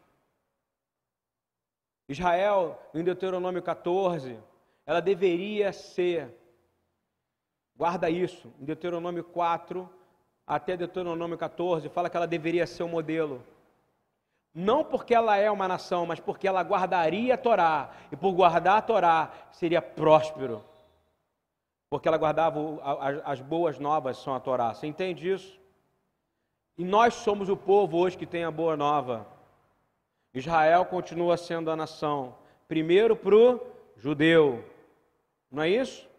Israel, 2.09 2.81
em 2.93 3.03
Deuteronômio 3.03 3.61
14, 3.61 4.39
ela 4.85 5.01
deveria 5.01 5.73
ser, 5.73 6.33
guarda 7.75 8.09
isso, 8.09 8.53
em 8.61 8.63
Deuteronômio 8.63 9.25
4 9.25 9.89
até 10.45 10.77
Deuteronômio 10.77 11.37
14, 11.37 11.89
fala 11.89 12.09
que 12.09 12.15
ela 12.15 12.25
deveria 12.25 12.65
ser 12.65 12.83
o 12.83 12.87
modelo 12.87 13.43
não 14.59 14.83
porque 14.83 15.13
ela 15.13 15.37
é 15.37 15.51
uma 15.51 15.67
nação, 15.67 16.07
mas 16.07 16.19
porque 16.19 16.47
ela 16.47 16.63
guardaria 16.63 17.35
a 17.35 17.37
Torá, 17.37 17.91
e 18.11 18.15
por 18.15 18.31
guardar 18.31 18.79
a 18.79 18.81
Torá 18.81 19.31
seria 19.51 19.83
próspero. 19.83 20.63
Porque 21.91 22.07
ela 22.07 22.17
guardava 22.17 22.59
as 23.23 23.39
boas 23.39 23.77
novas 23.77 24.17
são 24.17 24.33
a 24.33 24.39
Torá. 24.39 24.73
Você 24.73 24.87
entende 24.87 25.31
isso? 25.31 25.59
E 26.75 26.83
nós 26.83 27.13
somos 27.13 27.49
o 27.49 27.55
povo 27.55 27.97
hoje 27.97 28.17
que 28.17 28.25
tem 28.25 28.45
a 28.45 28.49
boa 28.49 28.75
nova. 28.75 29.27
Israel 30.33 30.85
continua 30.85 31.37
sendo 31.37 31.69
a 31.69 31.75
nação, 31.75 32.35
primeiro 32.67 33.15
para 33.15 33.35
o 33.35 33.61
judeu. 33.95 34.67
Não 35.51 35.61
é 35.61 35.69
isso? 35.69 36.09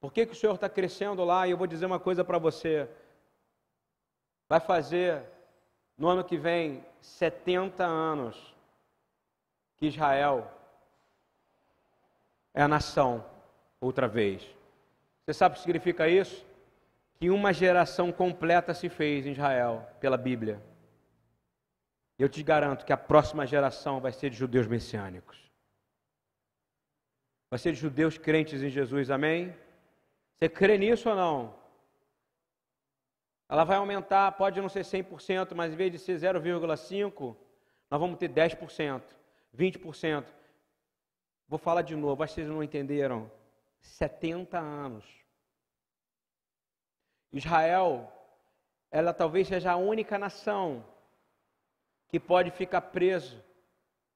Por 0.00 0.10
que, 0.10 0.24
que 0.24 0.32
o 0.32 0.36
Senhor 0.36 0.54
está 0.54 0.70
crescendo 0.70 1.22
lá? 1.22 1.46
E 1.46 1.50
eu 1.50 1.58
vou 1.58 1.66
dizer 1.66 1.84
uma 1.84 2.00
coisa 2.00 2.24
para 2.24 2.38
você. 2.38 2.88
Vai 4.48 4.58
fazer 4.58 5.33
no 5.96 6.08
ano 6.08 6.24
que 6.24 6.36
vem 6.36 6.84
70 7.00 7.84
anos 7.84 8.54
que 9.76 9.86
Israel 9.86 10.50
é 12.52 12.62
a 12.62 12.68
nação 12.68 13.24
outra 13.80 14.08
vez. 14.08 14.42
Você 15.24 15.34
sabe 15.34 15.54
o 15.54 15.56
que 15.56 15.62
significa 15.62 16.08
isso? 16.08 16.44
Que 17.16 17.30
uma 17.30 17.52
geração 17.52 18.12
completa 18.12 18.74
se 18.74 18.88
fez 18.88 19.26
em 19.26 19.32
Israel 19.32 19.86
pela 20.00 20.16
Bíblia. 20.16 20.62
Eu 22.18 22.28
te 22.28 22.42
garanto 22.42 22.84
que 22.84 22.92
a 22.92 22.96
próxima 22.96 23.46
geração 23.46 24.00
vai 24.00 24.12
ser 24.12 24.30
de 24.30 24.36
judeus 24.36 24.66
messiânicos. 24.66 25.38
Vai 27.50 27.58
ser 27.58 27.72
de 27.72 27.78
judeus 27.78 28.18
crentes 28.18 28.62
em 28.62 28.68
Jesus, 28.68 29.10
amém? 29.10 29.54
Você 30.36 30.48
crê 30.48 30.76
nisso 30.76 31.08
ou 31.08 31.16
não? 31.16 31.63
Ela 33.48 33.64
vai 33.64 33.76
aumentar, 33.76 34.32
pode 34.32 34.60
não 34.60 34.68
ser 34.68 34.82
100%, 34.82 35.54
mas 35.54 35.72
em 35.72 35.76
vez 35.76 35.92
de 35.92 35.98
ser 35.98 36.16
0,5%, 36.16 37.36
nós 37.90 38.00
vamos 38.00 38.18
ter 38.18 38.28
10%, 38.28 39.02
20%. 39.56 40.24
Vou 41.48 41.58
falar 41.58 41.82
de 41.82 41.94
novo, 41.94 42.22
acho 42.22 42.34
que 42.34 42.40
vocês 42.40 42.52
não 42.52 42.62
entenderam. 42.62 43.30
70 43.80 44.58
anos. 44.58 45.04
Israel, 47.32 48.10
ela 48.90 49.12
talvez 49.12 49.48
seja 49.48 49.72
a 49.72 49.76
única 49.76 50.18
nação 50.18 50.84
que 52.08 52.18
pode 52.18 52.50
ficar 52.50 52.80
preso 52.80 53.44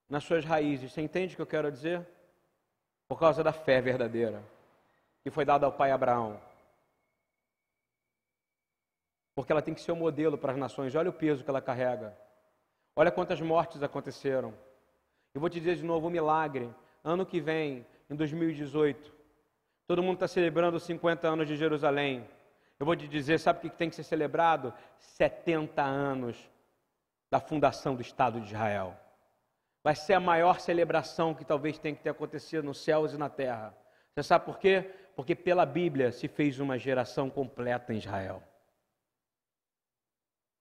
nas 0.09 0.24
suas 0.24 0.45
raízes. 0.45 0.93
Você 0.93 1.03
entende 1.03 1.35
o 1.35 1.37
que 1.37 1.43
eu 1.43 1.47
quero 1.47 1.70
dizer? 1.70 2.07
Por 3.07 3.18
causa 3.18 3.43
da 3.43 3.53
fé 3.53 3.81
verdadeira 3.81 4.43
que 5.22 5.31
foi 5.31 5.45
dada 5.45 5.66
ao 5.66 5.72
pai 5.72 5.91
Abraão 5.91 6.41
porque 9.39 9.53
ela 9.53 9.62
tem 9.62 9.72
que 9.72 9.80
ser 9.80 9.93
o 9.93 9.95
um 9.95 9.99
modelo 9.99 10.36
para 10.36 10.51
as 10.51 10.59
nações. 10.59 10.97
Olha 10.97 11.11
o 11.11 11.12
peso 11.12 11.45
que 11.45 11.49
ela 11.49 11.62
carrega. 11.62 12.12
Olha 12.97 13.09
quantas 13.09 13.41
mortes 13.41 13.84
aconteceram. 13.84 14.53
Eu 15.32 15.41
vou 15.41 15.49
te 15.49 15.61
dizer 15.61 15.76
de 15.76 15.84
novo 15.84 16.09
um 16.09 16.11
milagre. 16.11 16.68
Ano 17.05 17.24
que 17.24 17.41
vem, 17.41 17.86
em 18.11 18.16
2018, 18.16 19.14
todo 19.86 20.03
mundo 20.03 20.14
está 20.14 20.26
celebrando 20.26 20.76
os 20.76 20.82
50 20.82 21.28
anos 21.28 21.47
de 21.47 21.55
Jerusalém. 21.55 22.28
Eu 22.80 22.84
vou 22.84 22.97
te 22.97 23.07
dizer, 23.07 23.39
sabe 23.39 23.61
o 23.61 23.70
que 23.70 23.76
tem 23.76 23.89
que 23.89 23.95
ser 23.95 24.03
celebrado? 24.03 24.74
70 24.99 25.82
anos 25.82 26.51
da 27.30 27.39
fundação 27.39 27.95
do 27.95 28.03
Estado 28.03 28.41
de 28.41 28.49
Israel. 28.49 28.97
Vai 29.84 29.95
ser 29.95 30.14
a 30.14 30.20
maior 30.20 30.59
celebração 30.59 31.32
que 31.32 31.45
talvez 31.45 31.78
tenha 31.78 31.95
que 31.95 32.03
ter 32.03 32.11
acontecido 32.11 32.64
nos 32.64 32.82
céus 32.82 33.12
e 33.12 33.16
na 33.16 33.28
terra. 33.28 33.72
Você 34.12 34.24
sabe 34.24 34.47
por 34.47 34.59
quê? 34.59 34.91
Porque 35.14 35.36
pela 35.36 35.64
Bíblia 35.64 36.11
se 36.11 36.26
fez 36.26 36.59
uma 36.59 36.76
geração 36.76 37.30
completa 37.30 37.95
em 37.95 37.99
Israel. 37.99 38.43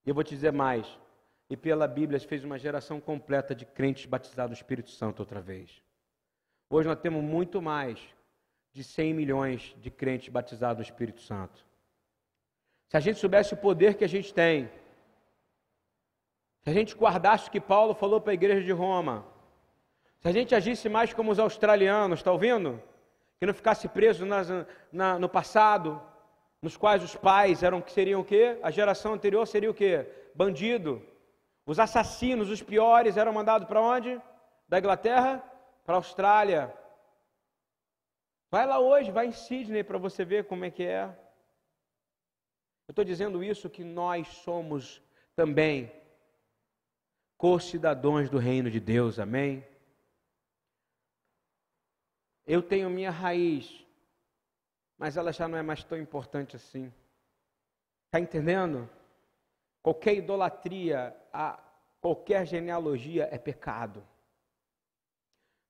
E 0.08 0.10
eu 0.10 0.16
vou 0.16 0.24
te 0.24 0.30
dizer 0.30 0.54
mais. 0.54 0.88
E 1.50 1.58
pela 1.58 1.86
Bíblia 1.86 2.18
fez 2.22 2.42
uma 2.46 2.58
geração 2.58 2.98
completa 2.98 3.54
de 3.54 3.66
crentes 3.66 4.06
batizados 4.06 4.52
no 4.52 4.62
Espírito 4.62 4.90
Santo 4.90 5.20
outra 5.20 5.42
vez. 5.42 5.84
Hoje 6.70 6.88
nós 6.88 6.98
temos 6.98 7.22
muito 7.22 7.62
mais 7.62 8.00
de 8.72 8.86
100 8.86 9.14
milhões 9.14 9.76
de 9.82 9.92
crentes 9.92 10.30
batizados 10.30 10.78
no 10.78 10.84
Espírito 10.90 11.20
Santo. 11.20 11.66
Se 12.88 12.96
a 12.96 13.02
gente 13.02 13.20
soubesse 13.20 13.54
o 13.54 13.58
poder 13.58 13.96
que 13.96 14.06
a 14.06 14.08
gente 14.08 14.34
tem, 14.34 14.70
se 16.64 16.70
a 16.70 16.74
gente 16.74 16.96
guardasse 16.96 17.50
o 17.50 17.52
que 17.52 17.60
Paulo 17.60 17.94
falou 17.94 18.22
para 18.22 18.32
a 18.32 18.34
igreja 18.34 18.64
de 18.64 18.72
Roma, 18.72 19.26
se 20.22 20.28
a 20.30 20.32
gente 20.32 20.56
agisse 20.56 20.88
mais 20.88 21.14
como 21.14 21.32
os 21.32 21.40
australianos, 21.40 22.20
está 22.20 22.32
ouvindo? 22.32 22.82
Que 23.42 23.46
não 23.46 23.54
ficasse 23.54 23.90
preso 23.90 24.26
nas, 24.26 24.48
na, 24.90 25.20
no 25.20 25.28
passado, 25.28 26.02
nos 26.68 26.76
quais 26.76 27.02
os 27.02 27.16
pais 27.16 27.64
eram 27.64 27.82
que 27.82 27.94
seriam 27.94 28.20
o 28.20 28.26
quê? 28.26 28.60
A 28.62 28.70
geração 28.70 29.14
anterior 29.14 29.48
seria 29.48 29.72
o 29.72 29.74
quê? 29.74 30.06
Bandido. 30.36 31.02
Os 31.66 31.80
assassinos, 31.80 32.50
os 32.50 32.62
piores, 32.62 33.16
eram 33.16 33.32
mandados 33.32 33.66
para 33.70 33.82
onde? 33.82 34.22
Da 34.68 34.78
Inglaterra 34.78 35.42
para 35.86 35.96
a 35.96 35.98
Austrália. 36.00 36.78
Vai 38.52 38.66
lá 38.66 38.80
hoje, 38.80 39.12
vai 39.12 39.28
em 39.28 39.32
Sydney 39.32 39.82
para 39.82 39.98
você 39.98 40.26
ver 40.26 40.46
como 40.46 40.66
é 40.66 40.70
que 40.70 40.84
é. 40.84 41.04
Eu 42.86 42.92
estou 42.92 43.06
dizendo 43.06 43.42
isso 43.42 43.70
que 43.70 43.86
nós 43.86 44.28
somos 44.28 45.02
também 45.38 45.90
co-cidadãos 47.38 48.30
do 48.30 48.40
reino 48.40 48.70
de 48.70 48.82
Deus, 48.82 49.20
amém? 49.20 49.66
Eu 52.46 52.62
tenho 52.62 52.90
minha 52.90 53.10
raiz, 53.10 53.87
mas 54.98 55.16
ela 55.18 55.32
já 55.32 55.48
não 55.48 55.58
é 55.58 55.62
mais 55.62 55.84
tão 55.84 55.98
importante 55.98 56.56
assim. 56.56 56.92
Está 58.08 58.20
entendendo? 58.20 58.90
Qualquer 59.84 60.16
idolatria, 60.16 61.16
a 61.32 61.60
qualquer 62.02 62.46
genealogia 62.46 63.28
é 63.32 63.38
pecado. 63.38 64.04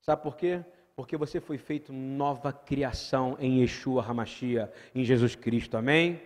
Sabe 0.02 0.22
por 0.24 0.36
quê? 0.36 0.64
Porque 0.96 1.18
você 1.18 1.40
foi 1.40 1.58
feito 1.58 1.92
nova 1.92 2.54
criação 2.54 3.36
em 3.40 3.62
Yeshua 3.62 4.04
Hamashia, 4.04 4.72
em 4.96 5.04
Jesus 5.04 5.36
Cristo, 5.36 5.78
amém? 5.78 6.22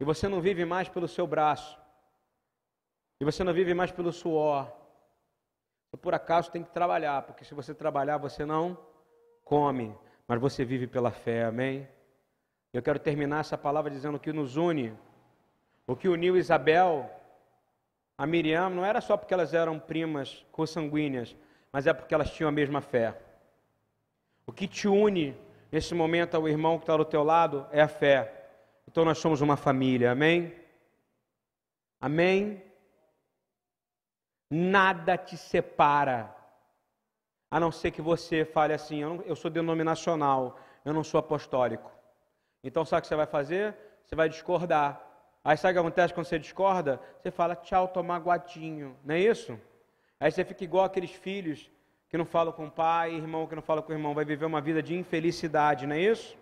E 0.00 0.04
você 0.04 0.28
não 0.28 0.40
vive 0.40 0.64
mais 0.64 0.88
pelo 0.88 1.08
seu 1.08 1.26
braço, 1.26 1.78
e 3.20 3.24
você 3.24 3.44
não 3.44 3.52
vive 3.52 3.74
mais 3.74 3.92
pelo 3.92 4.12
suor. 4.12 4.72
Por 6.00 6.14
acaso 6.14 6.50
tem 6.50 6.64
que 6.64 6.70
trabalhar, 6.70 7.22
porque 7.22 7.44
se 7.44 7.54
você 7.54 7.74
trabalhar, 7.74 8.16
você 8.16 8.44
não 8.44 8.76
come, 9.44 9.96
mas 10.32 10.40
você 10.40 10.64
vive 10.64 10.86
pela 10.86 11.10
fé, 11.10 11.44
amém? 11.44 11.86
Eu 12.72 12.80
quero 12.80 12.98
terminar 12.98 13.40
essa 13.40 13.58
palavra 13.58 13.90
dizendo 13.90 14.18
que 14.18 14.32
nos 14.32 14.56
une, 14.56 14.96
o 15.86 15.94
que 15.94 16.08
uniu 16.08 16.38
Isabel 16.38 17.10
a 18.16 18.26
Miriam 18.26 18.70
não 18.70 18.82
era 18.82 19.02
só 19.02 19.14
porque 19.14 19.34
elas 19.34 19.52
eram 19.52 19.78
primas 19.78 20.42
consanguíneas, 20.50 21.36
mas 21.70 21.86
é 21.86 21.92
porque 21.92 22.14
elas 22.14 22.30
tinham 22.30 22.48
a 22.48 22.50
mesma 22.50 22.80
fé. 22.80 23.14
O 24.46 24.54
que 24.54 24.66
te 24.66 24.88
une 24.88 25.36
nesse 25.70 25.94
momento 25.94 26.34
ao 26.34 26.48
irmão 26.48 26.78
que 26.78 26.84
está 26.84 26.96
do 26.96 27.04
teu 27.04 27.22
lado 27.22 27.66
é 27.70 27.82
a 27.82 27.88
fé. 27.88 28.48
Então 28.88 29.04
nós 29.04 29.18
somos 29.18 29.42
uma 29.42 29.58
família, 29.58 30.12
amém? 30.12 30.56
Amém? 32.00 32.62
Nada 34.48 35.18
te 35.18 35.36
separa 35.36 36.34
a 37.52 37.60
não 37.60 37.70
ser 37.70 37.90
que 37.90 38.00
você 38.00 38.46
fale 38.46 38.72
assim: 38.72 39.02
eu, 39.02 39.10
não, 39.10 39.22
eu 39.26 39.36
sou 39.36 39.50
denominacional, 39.50 40.58
eu 40.86 40.94
não 40.94 41.04
sou 41.04 41.18
apostólico. 41.20 41.92
Então, 42.64 42.82
sabe 42.82 43.00
o 43.00 43.02
que 43.02 43.08
você 43.08 43.14
vai 43.14 43.26
fazer? 43.26 43.76
Você 44.06 44.16
vai 44.16 44.26
discordar. 44.26 44.98
Aí 45.44 45.56
sabe 45.58 45.72
o 45.72 45.74
que 45.74 45.80
acontece 45.80 46.14
quando 46.14 46.24
você 46.24 46.38
discorda? 46.38 46.98
Você 47.20 47.30
fala, 47.30 47.54
tchau, 47.54 47.88
tô 47.88 48.02
magoadinho. 48.02 48.96
Não 49.04 49.14
é 49.14 49.20
isso? 49.20 49.60
Aí 50.18 50.30
você 50.30 50.44
fica 50.44 50.64
igual 50.64 50.86
aqueles 50.86 51.10
filhos 51.10 51.70
que 52.08 52.16
não 52.16 52.24
falam 52.24 52.54
com 52.54 52.66
o 52.66 52.70
pai, 52.70 53.14
irmão 53.14 53.46
que 53.46 53.54
não 53.54 53.62
fala 53.62 53.82
com 53.82 53.92
o 53.92 53.94
irmão. 53.94 54.14
Vai 54.14 54.24
viver 54.24 54.46
uma 54.46 54.60
vida 54.62 54.82
de 54.82 54.96
infelicidade, 54.96 55.86
não 55.86 55.94
é 55.94 56.00
isso? 56.00 56.38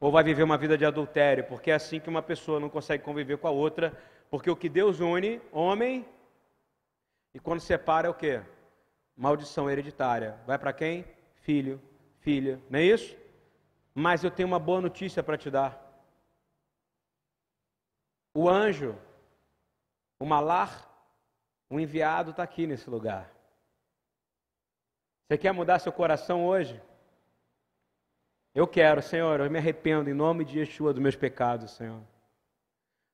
Ou 0.00 0.10
vai 0.10 0.24
viver 0.24 0.42
uma 0.42 0.56
vida 0.56 0.78
de 0.78 0.86
adultério, 0.86 1.44
porque 1.44 1.70
é 1.70 1.74
assim 1.74 2.00
que 2.00 2.08
uma 2.08 2.22
pessoa 2.22 2.58
não 2.58 2.70
consegue 2.70 3.02
conviver 3.04 3.36
com 3.36 3.48
a 3.48 3.50
outra, 3.50 3.92
porque 4.30 4.50
o 4.50 4.56
que 4.56 4.70
Deus 4.70 5.00
une, 5.00 5.40
homem, 5.52 6.06
e 7.34 7.38
quando 7.38 7.60
separa 7.60 8.06
é 8.06 8.10
o 8.10 8.14
quê? 8.14 8.40
Maldição 9.16 9.70
hereditária. 9.70 10.38
Vai 10.46 10.58
para 10.58 10.72
quem? 10.72 11.04
Filho, 11.36 11.80
filha, 12.18 12.60
não 12.68 12.78
é 12.78 12.82
isso? 12.82 13.16
Mas 13.94 14.22
eu 14.22 14.30
tenho 14.30 14.48
uma 14.48 14.58
boa 14.58 14.80
notícia 14.80 15.22
para 15.22 15.38
te 15.38 15.50
dar. 15.50 15.82
O 18.34 18.48
anjo, 18.48 18.94
o 20.18 20.26
malar, 20.26 20.86
o 21.70 21.80
enviado 21.80 22.32
está 22.32 22.42
aqui 22.42 22.66
nesse 22.66 22.90
lugar. 22.90 23.32
Você 25.26 25.38
quer 25.38 25.52
mudar 25.52 25.78
seu 25.78 25.92
coração 25.92 26.46
hoje? 26.46 26.80
Eu 28.54 28.66
quero, 28.66 29.02
Senhor, 29.02 29.40
eu 29.40 29.50
me 29.50 29.58
arrependo 29.58 30.08
em 30.08 30.14
nome 30.14 30.44
de 30.44 30.58
Yeshua 30.58 30.92
dos 30.92 31.02
meus 31.02 31.16
pecados, 31.16 31.72
Senhor. 31.72 32.02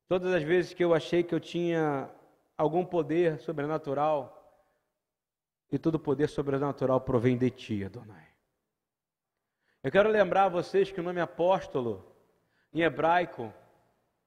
Todas 0.08 0.32
as 0.34 0.42
vezes 0.42 0.74
que 0.74 0.84
eu 0.84 0.92
achei 0.92 1.22
que 1.22 1.34
eu 1.34 1.40
tinha 1.40 2.10
algum 2.56 2.84
poder 2.84 3.38
sobrenatural, 3.38 4.41
e 5.72 5.78
todo 5.78 5.98
poder 5.98 6.28
sobrenatural 6.28 7.00
provém 7.00 7.38
de 7.38 7.48
ti, 7.48 7.82
Adonai. 7.82 8.28
Eu 9.82 9.90
quero 9.90 10.10
lembrar 10.10 10.44
a 10.44 10.48
vocês 10.50 10.92
que 10.92 11.00
o 11.00 11.02
nome 11.02 11.18
apóstolo, 11.18 12.06
em 12.74 12.82
hebraico, 12.82 13.52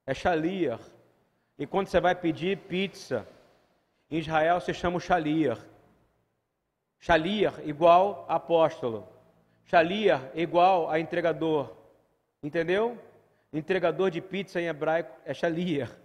é 0.08 0.14
Shaliar. 0.14 0.80
E 1.58 1.68
quando 1.68 1.88
você 1.88 2.02
vai 2.02 2.16
pedir 2.16 2.58
pizza, 2.58 3.28
em 4.10 4.18
Israel 4.18 4.60
se 4.60 4.74
chama 4.74 5.00
Shaliar. 5.00 5.64
Shaliar 7.00 7.66
igual 7.66 8.26
apóstolo. 8.28 9.08
Shaliar 9.66 10.32
igual 10.34 10.90
a 10.90 11.00
entregador. 11.00 11.78
Entendeu? 12.42 13.00
Entregador 13.54 14.10
de 14.10 14.20
pizza 14.20 14.60
em 14.60 14.66
hebraico 14.66 15.16
é 15.24 15.34
Shaliar. 15.34 15.96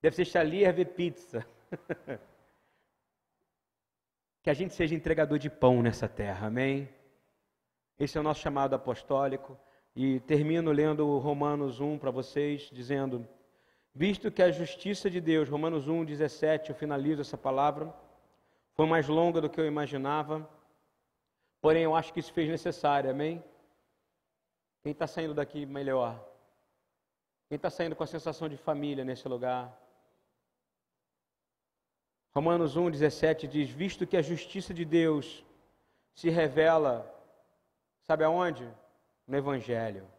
Deve 0.00 0.16
ser 0.16 0.24
Shaliar 0.24 0.72
ver 0.72 0.86
pizza. 0.86 1.46
Que 4.42 4.50
a 4.50 4.54
gente 4.54 4.74
seja 4.74 4.94
entregador 4.94 5.38
de 5.38 5.50
pão 5.50 5.82
nessa 5.82 6.08
terra, 6.08 6.46
amém? 6.46 6.88
Esse 7.98 8.16
é 8.16 8.20
o 8.20 8.24
nosso 8.24 8.40
chamado 8.40 8.74
apostólico. 8.74 9.58
E 9.94 10.20
termino 10.20 10.70
lendo 10.72 11.18
Romanos 11.18 11.80
1 11.80 11.98
para 11.98 12.10
vocês, 12.10 12.70
dizendo: 12.72 13.28
Visto 13.94 14.30
que 14.30 14.42
a 14.42 14.50
justiça 14.50 15.10
de 15.10 15.20
Deus, 15.20 15.48
Romanos 15.48 15.88
1, 15.88 16.04
17, 16.04 16.70
eu 16.70 16.76
finalizo 16.76 17.20
essa 17.20 17.36
palavra, 17.36 17.92
foi 18.74 18.86
mais 18.86 19.08
longa 19.08 19.40
do 19.40 19.50
que 19.50 19.60
eu 19.60 19.66
imaginava, 19.66 20.48
porém 21.60 21.82
eu 21.82 21.94
acho 21.94 22.12
que 22.12 22.20
isso 22.20 22.32
fez 22.32 22.48
necessário, 22.48 23.10
amém? 23.10 23.42
Quem 24.82 24.92
está 24.92 25.06
saindo 25.06 25.34
daqui 25.34 25.66
melhor? 25.66 26.18
Quem 27.48 27.56
está 27.56 27.68
saindo 27.68 27.96
com 27.96 28.04
a 28.04 28.06
sensação 28.06 28.48
de 28.48 28.56
família 28.56 29.04
nesse 29.04 29.28
lugar? 29.28 29.76
Romanos 32.32 32.76
1, 32.76 32.90
17 32.90 33.48
diz: 33.48 33.70
Visto 33.70 34.06
que 34.06 34.16
a 34.16 34.22
justiça 34.22 34.72
de 34.72 34.84
Deus 34.84 35.44
se 36.14 36.30
revela, 36.30 37.08
sabe 38.02 38.24
aonde? 38.24 38.68
No 39.26 39.36
Evangelho, 39.36 40.10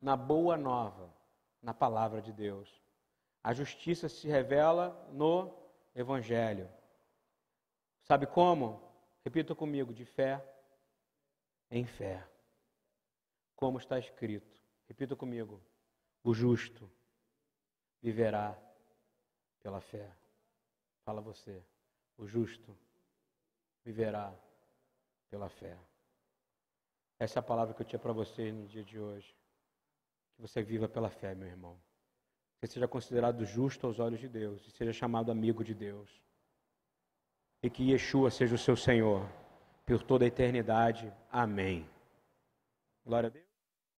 na 0.00 0.16
boa 0.16 0.56
nova, 0.56 1.12
na 1.60 1.74
palavra 1.74 2.22
de 2.22 2.32
Deus. 2.32 2.80
A 3.42 3.52
justiça 3.52 4.08
se 4.08 4.28
revela 4.28 5.08
no 5.12 5.52
Evangelho. 5.94 6.68
Sabe 8.02 8.26
como? 8.26 8.82
Repita 9.24 9.54
comigo: 9.54 9.92
de 9.92 10.04
fé 10.04 10.44
em 11.70 11.84
fé. 11.84 12.24
Como 13.54 13.78
está 13.78 13.98
escrito. 13.98 14.60
Repita 14.88 15.16
comigo: 15.16 15.60
o 16.22 16.34
justo 16.34 16.90
viverá 18.02 18.56
pela 19.60 19.80
fé. 19.80 20.12
Fala 21.06 21.20
você, 21.20 21.62
o 22.18 22.26
justo 22.26 22.76
viverá 23.84 24.34
pela 25.30 25.48
fé. 25.48 25.78
Essa 27.16 27.38
é 27.38 27.40
a 27.40 27.44
palavra 27.44 27.72
que 27.74 27.80
eu 27.80 27.86
tinha 27.86 28.00
para 28.00 28.12
você 28.12 28.50
no 28.50 28.66
dia 28.66 28.82
de 28.82 28.98
hoje. 28.98 29.32
Que 30.34 30.42
você 30.42 30.64
viva 30.64 30.88
pela 30.88 31.08
fé, 31.08 31.32
meu 31.32 31.46
irmão. 31.46 31.80
Que 32.60 32.66
seja 32.66 32.88
considerado 32.88 33.44
justo 33.44 33.86
aos 33.86 34.00
olhos 34.00 34.18
de 34.18 34.28
Deus 34.28 34.66
e 34.66 34.70
seja 34.72 34.92
chamado 34.92 35.30
amigo 35.30 35.62
de 35.62 35.74
Deus. 35.74 36.10
E 37.62 37.70
que 37.70 37.92
Yeshua 37.92 38.28
seja 38.28 38.56
o 38.56 38.58
seu 38.58 38.76
Senhor 38.76 39.30
por 39.86 40.02
toda 40.02 40.24
a 40.24 40.28
eternidade. 40.28 41.14
Amém. 41.30 41.88
Glória 43.04 43.28
a 43.28 43.30
Deus. 43.30 43.45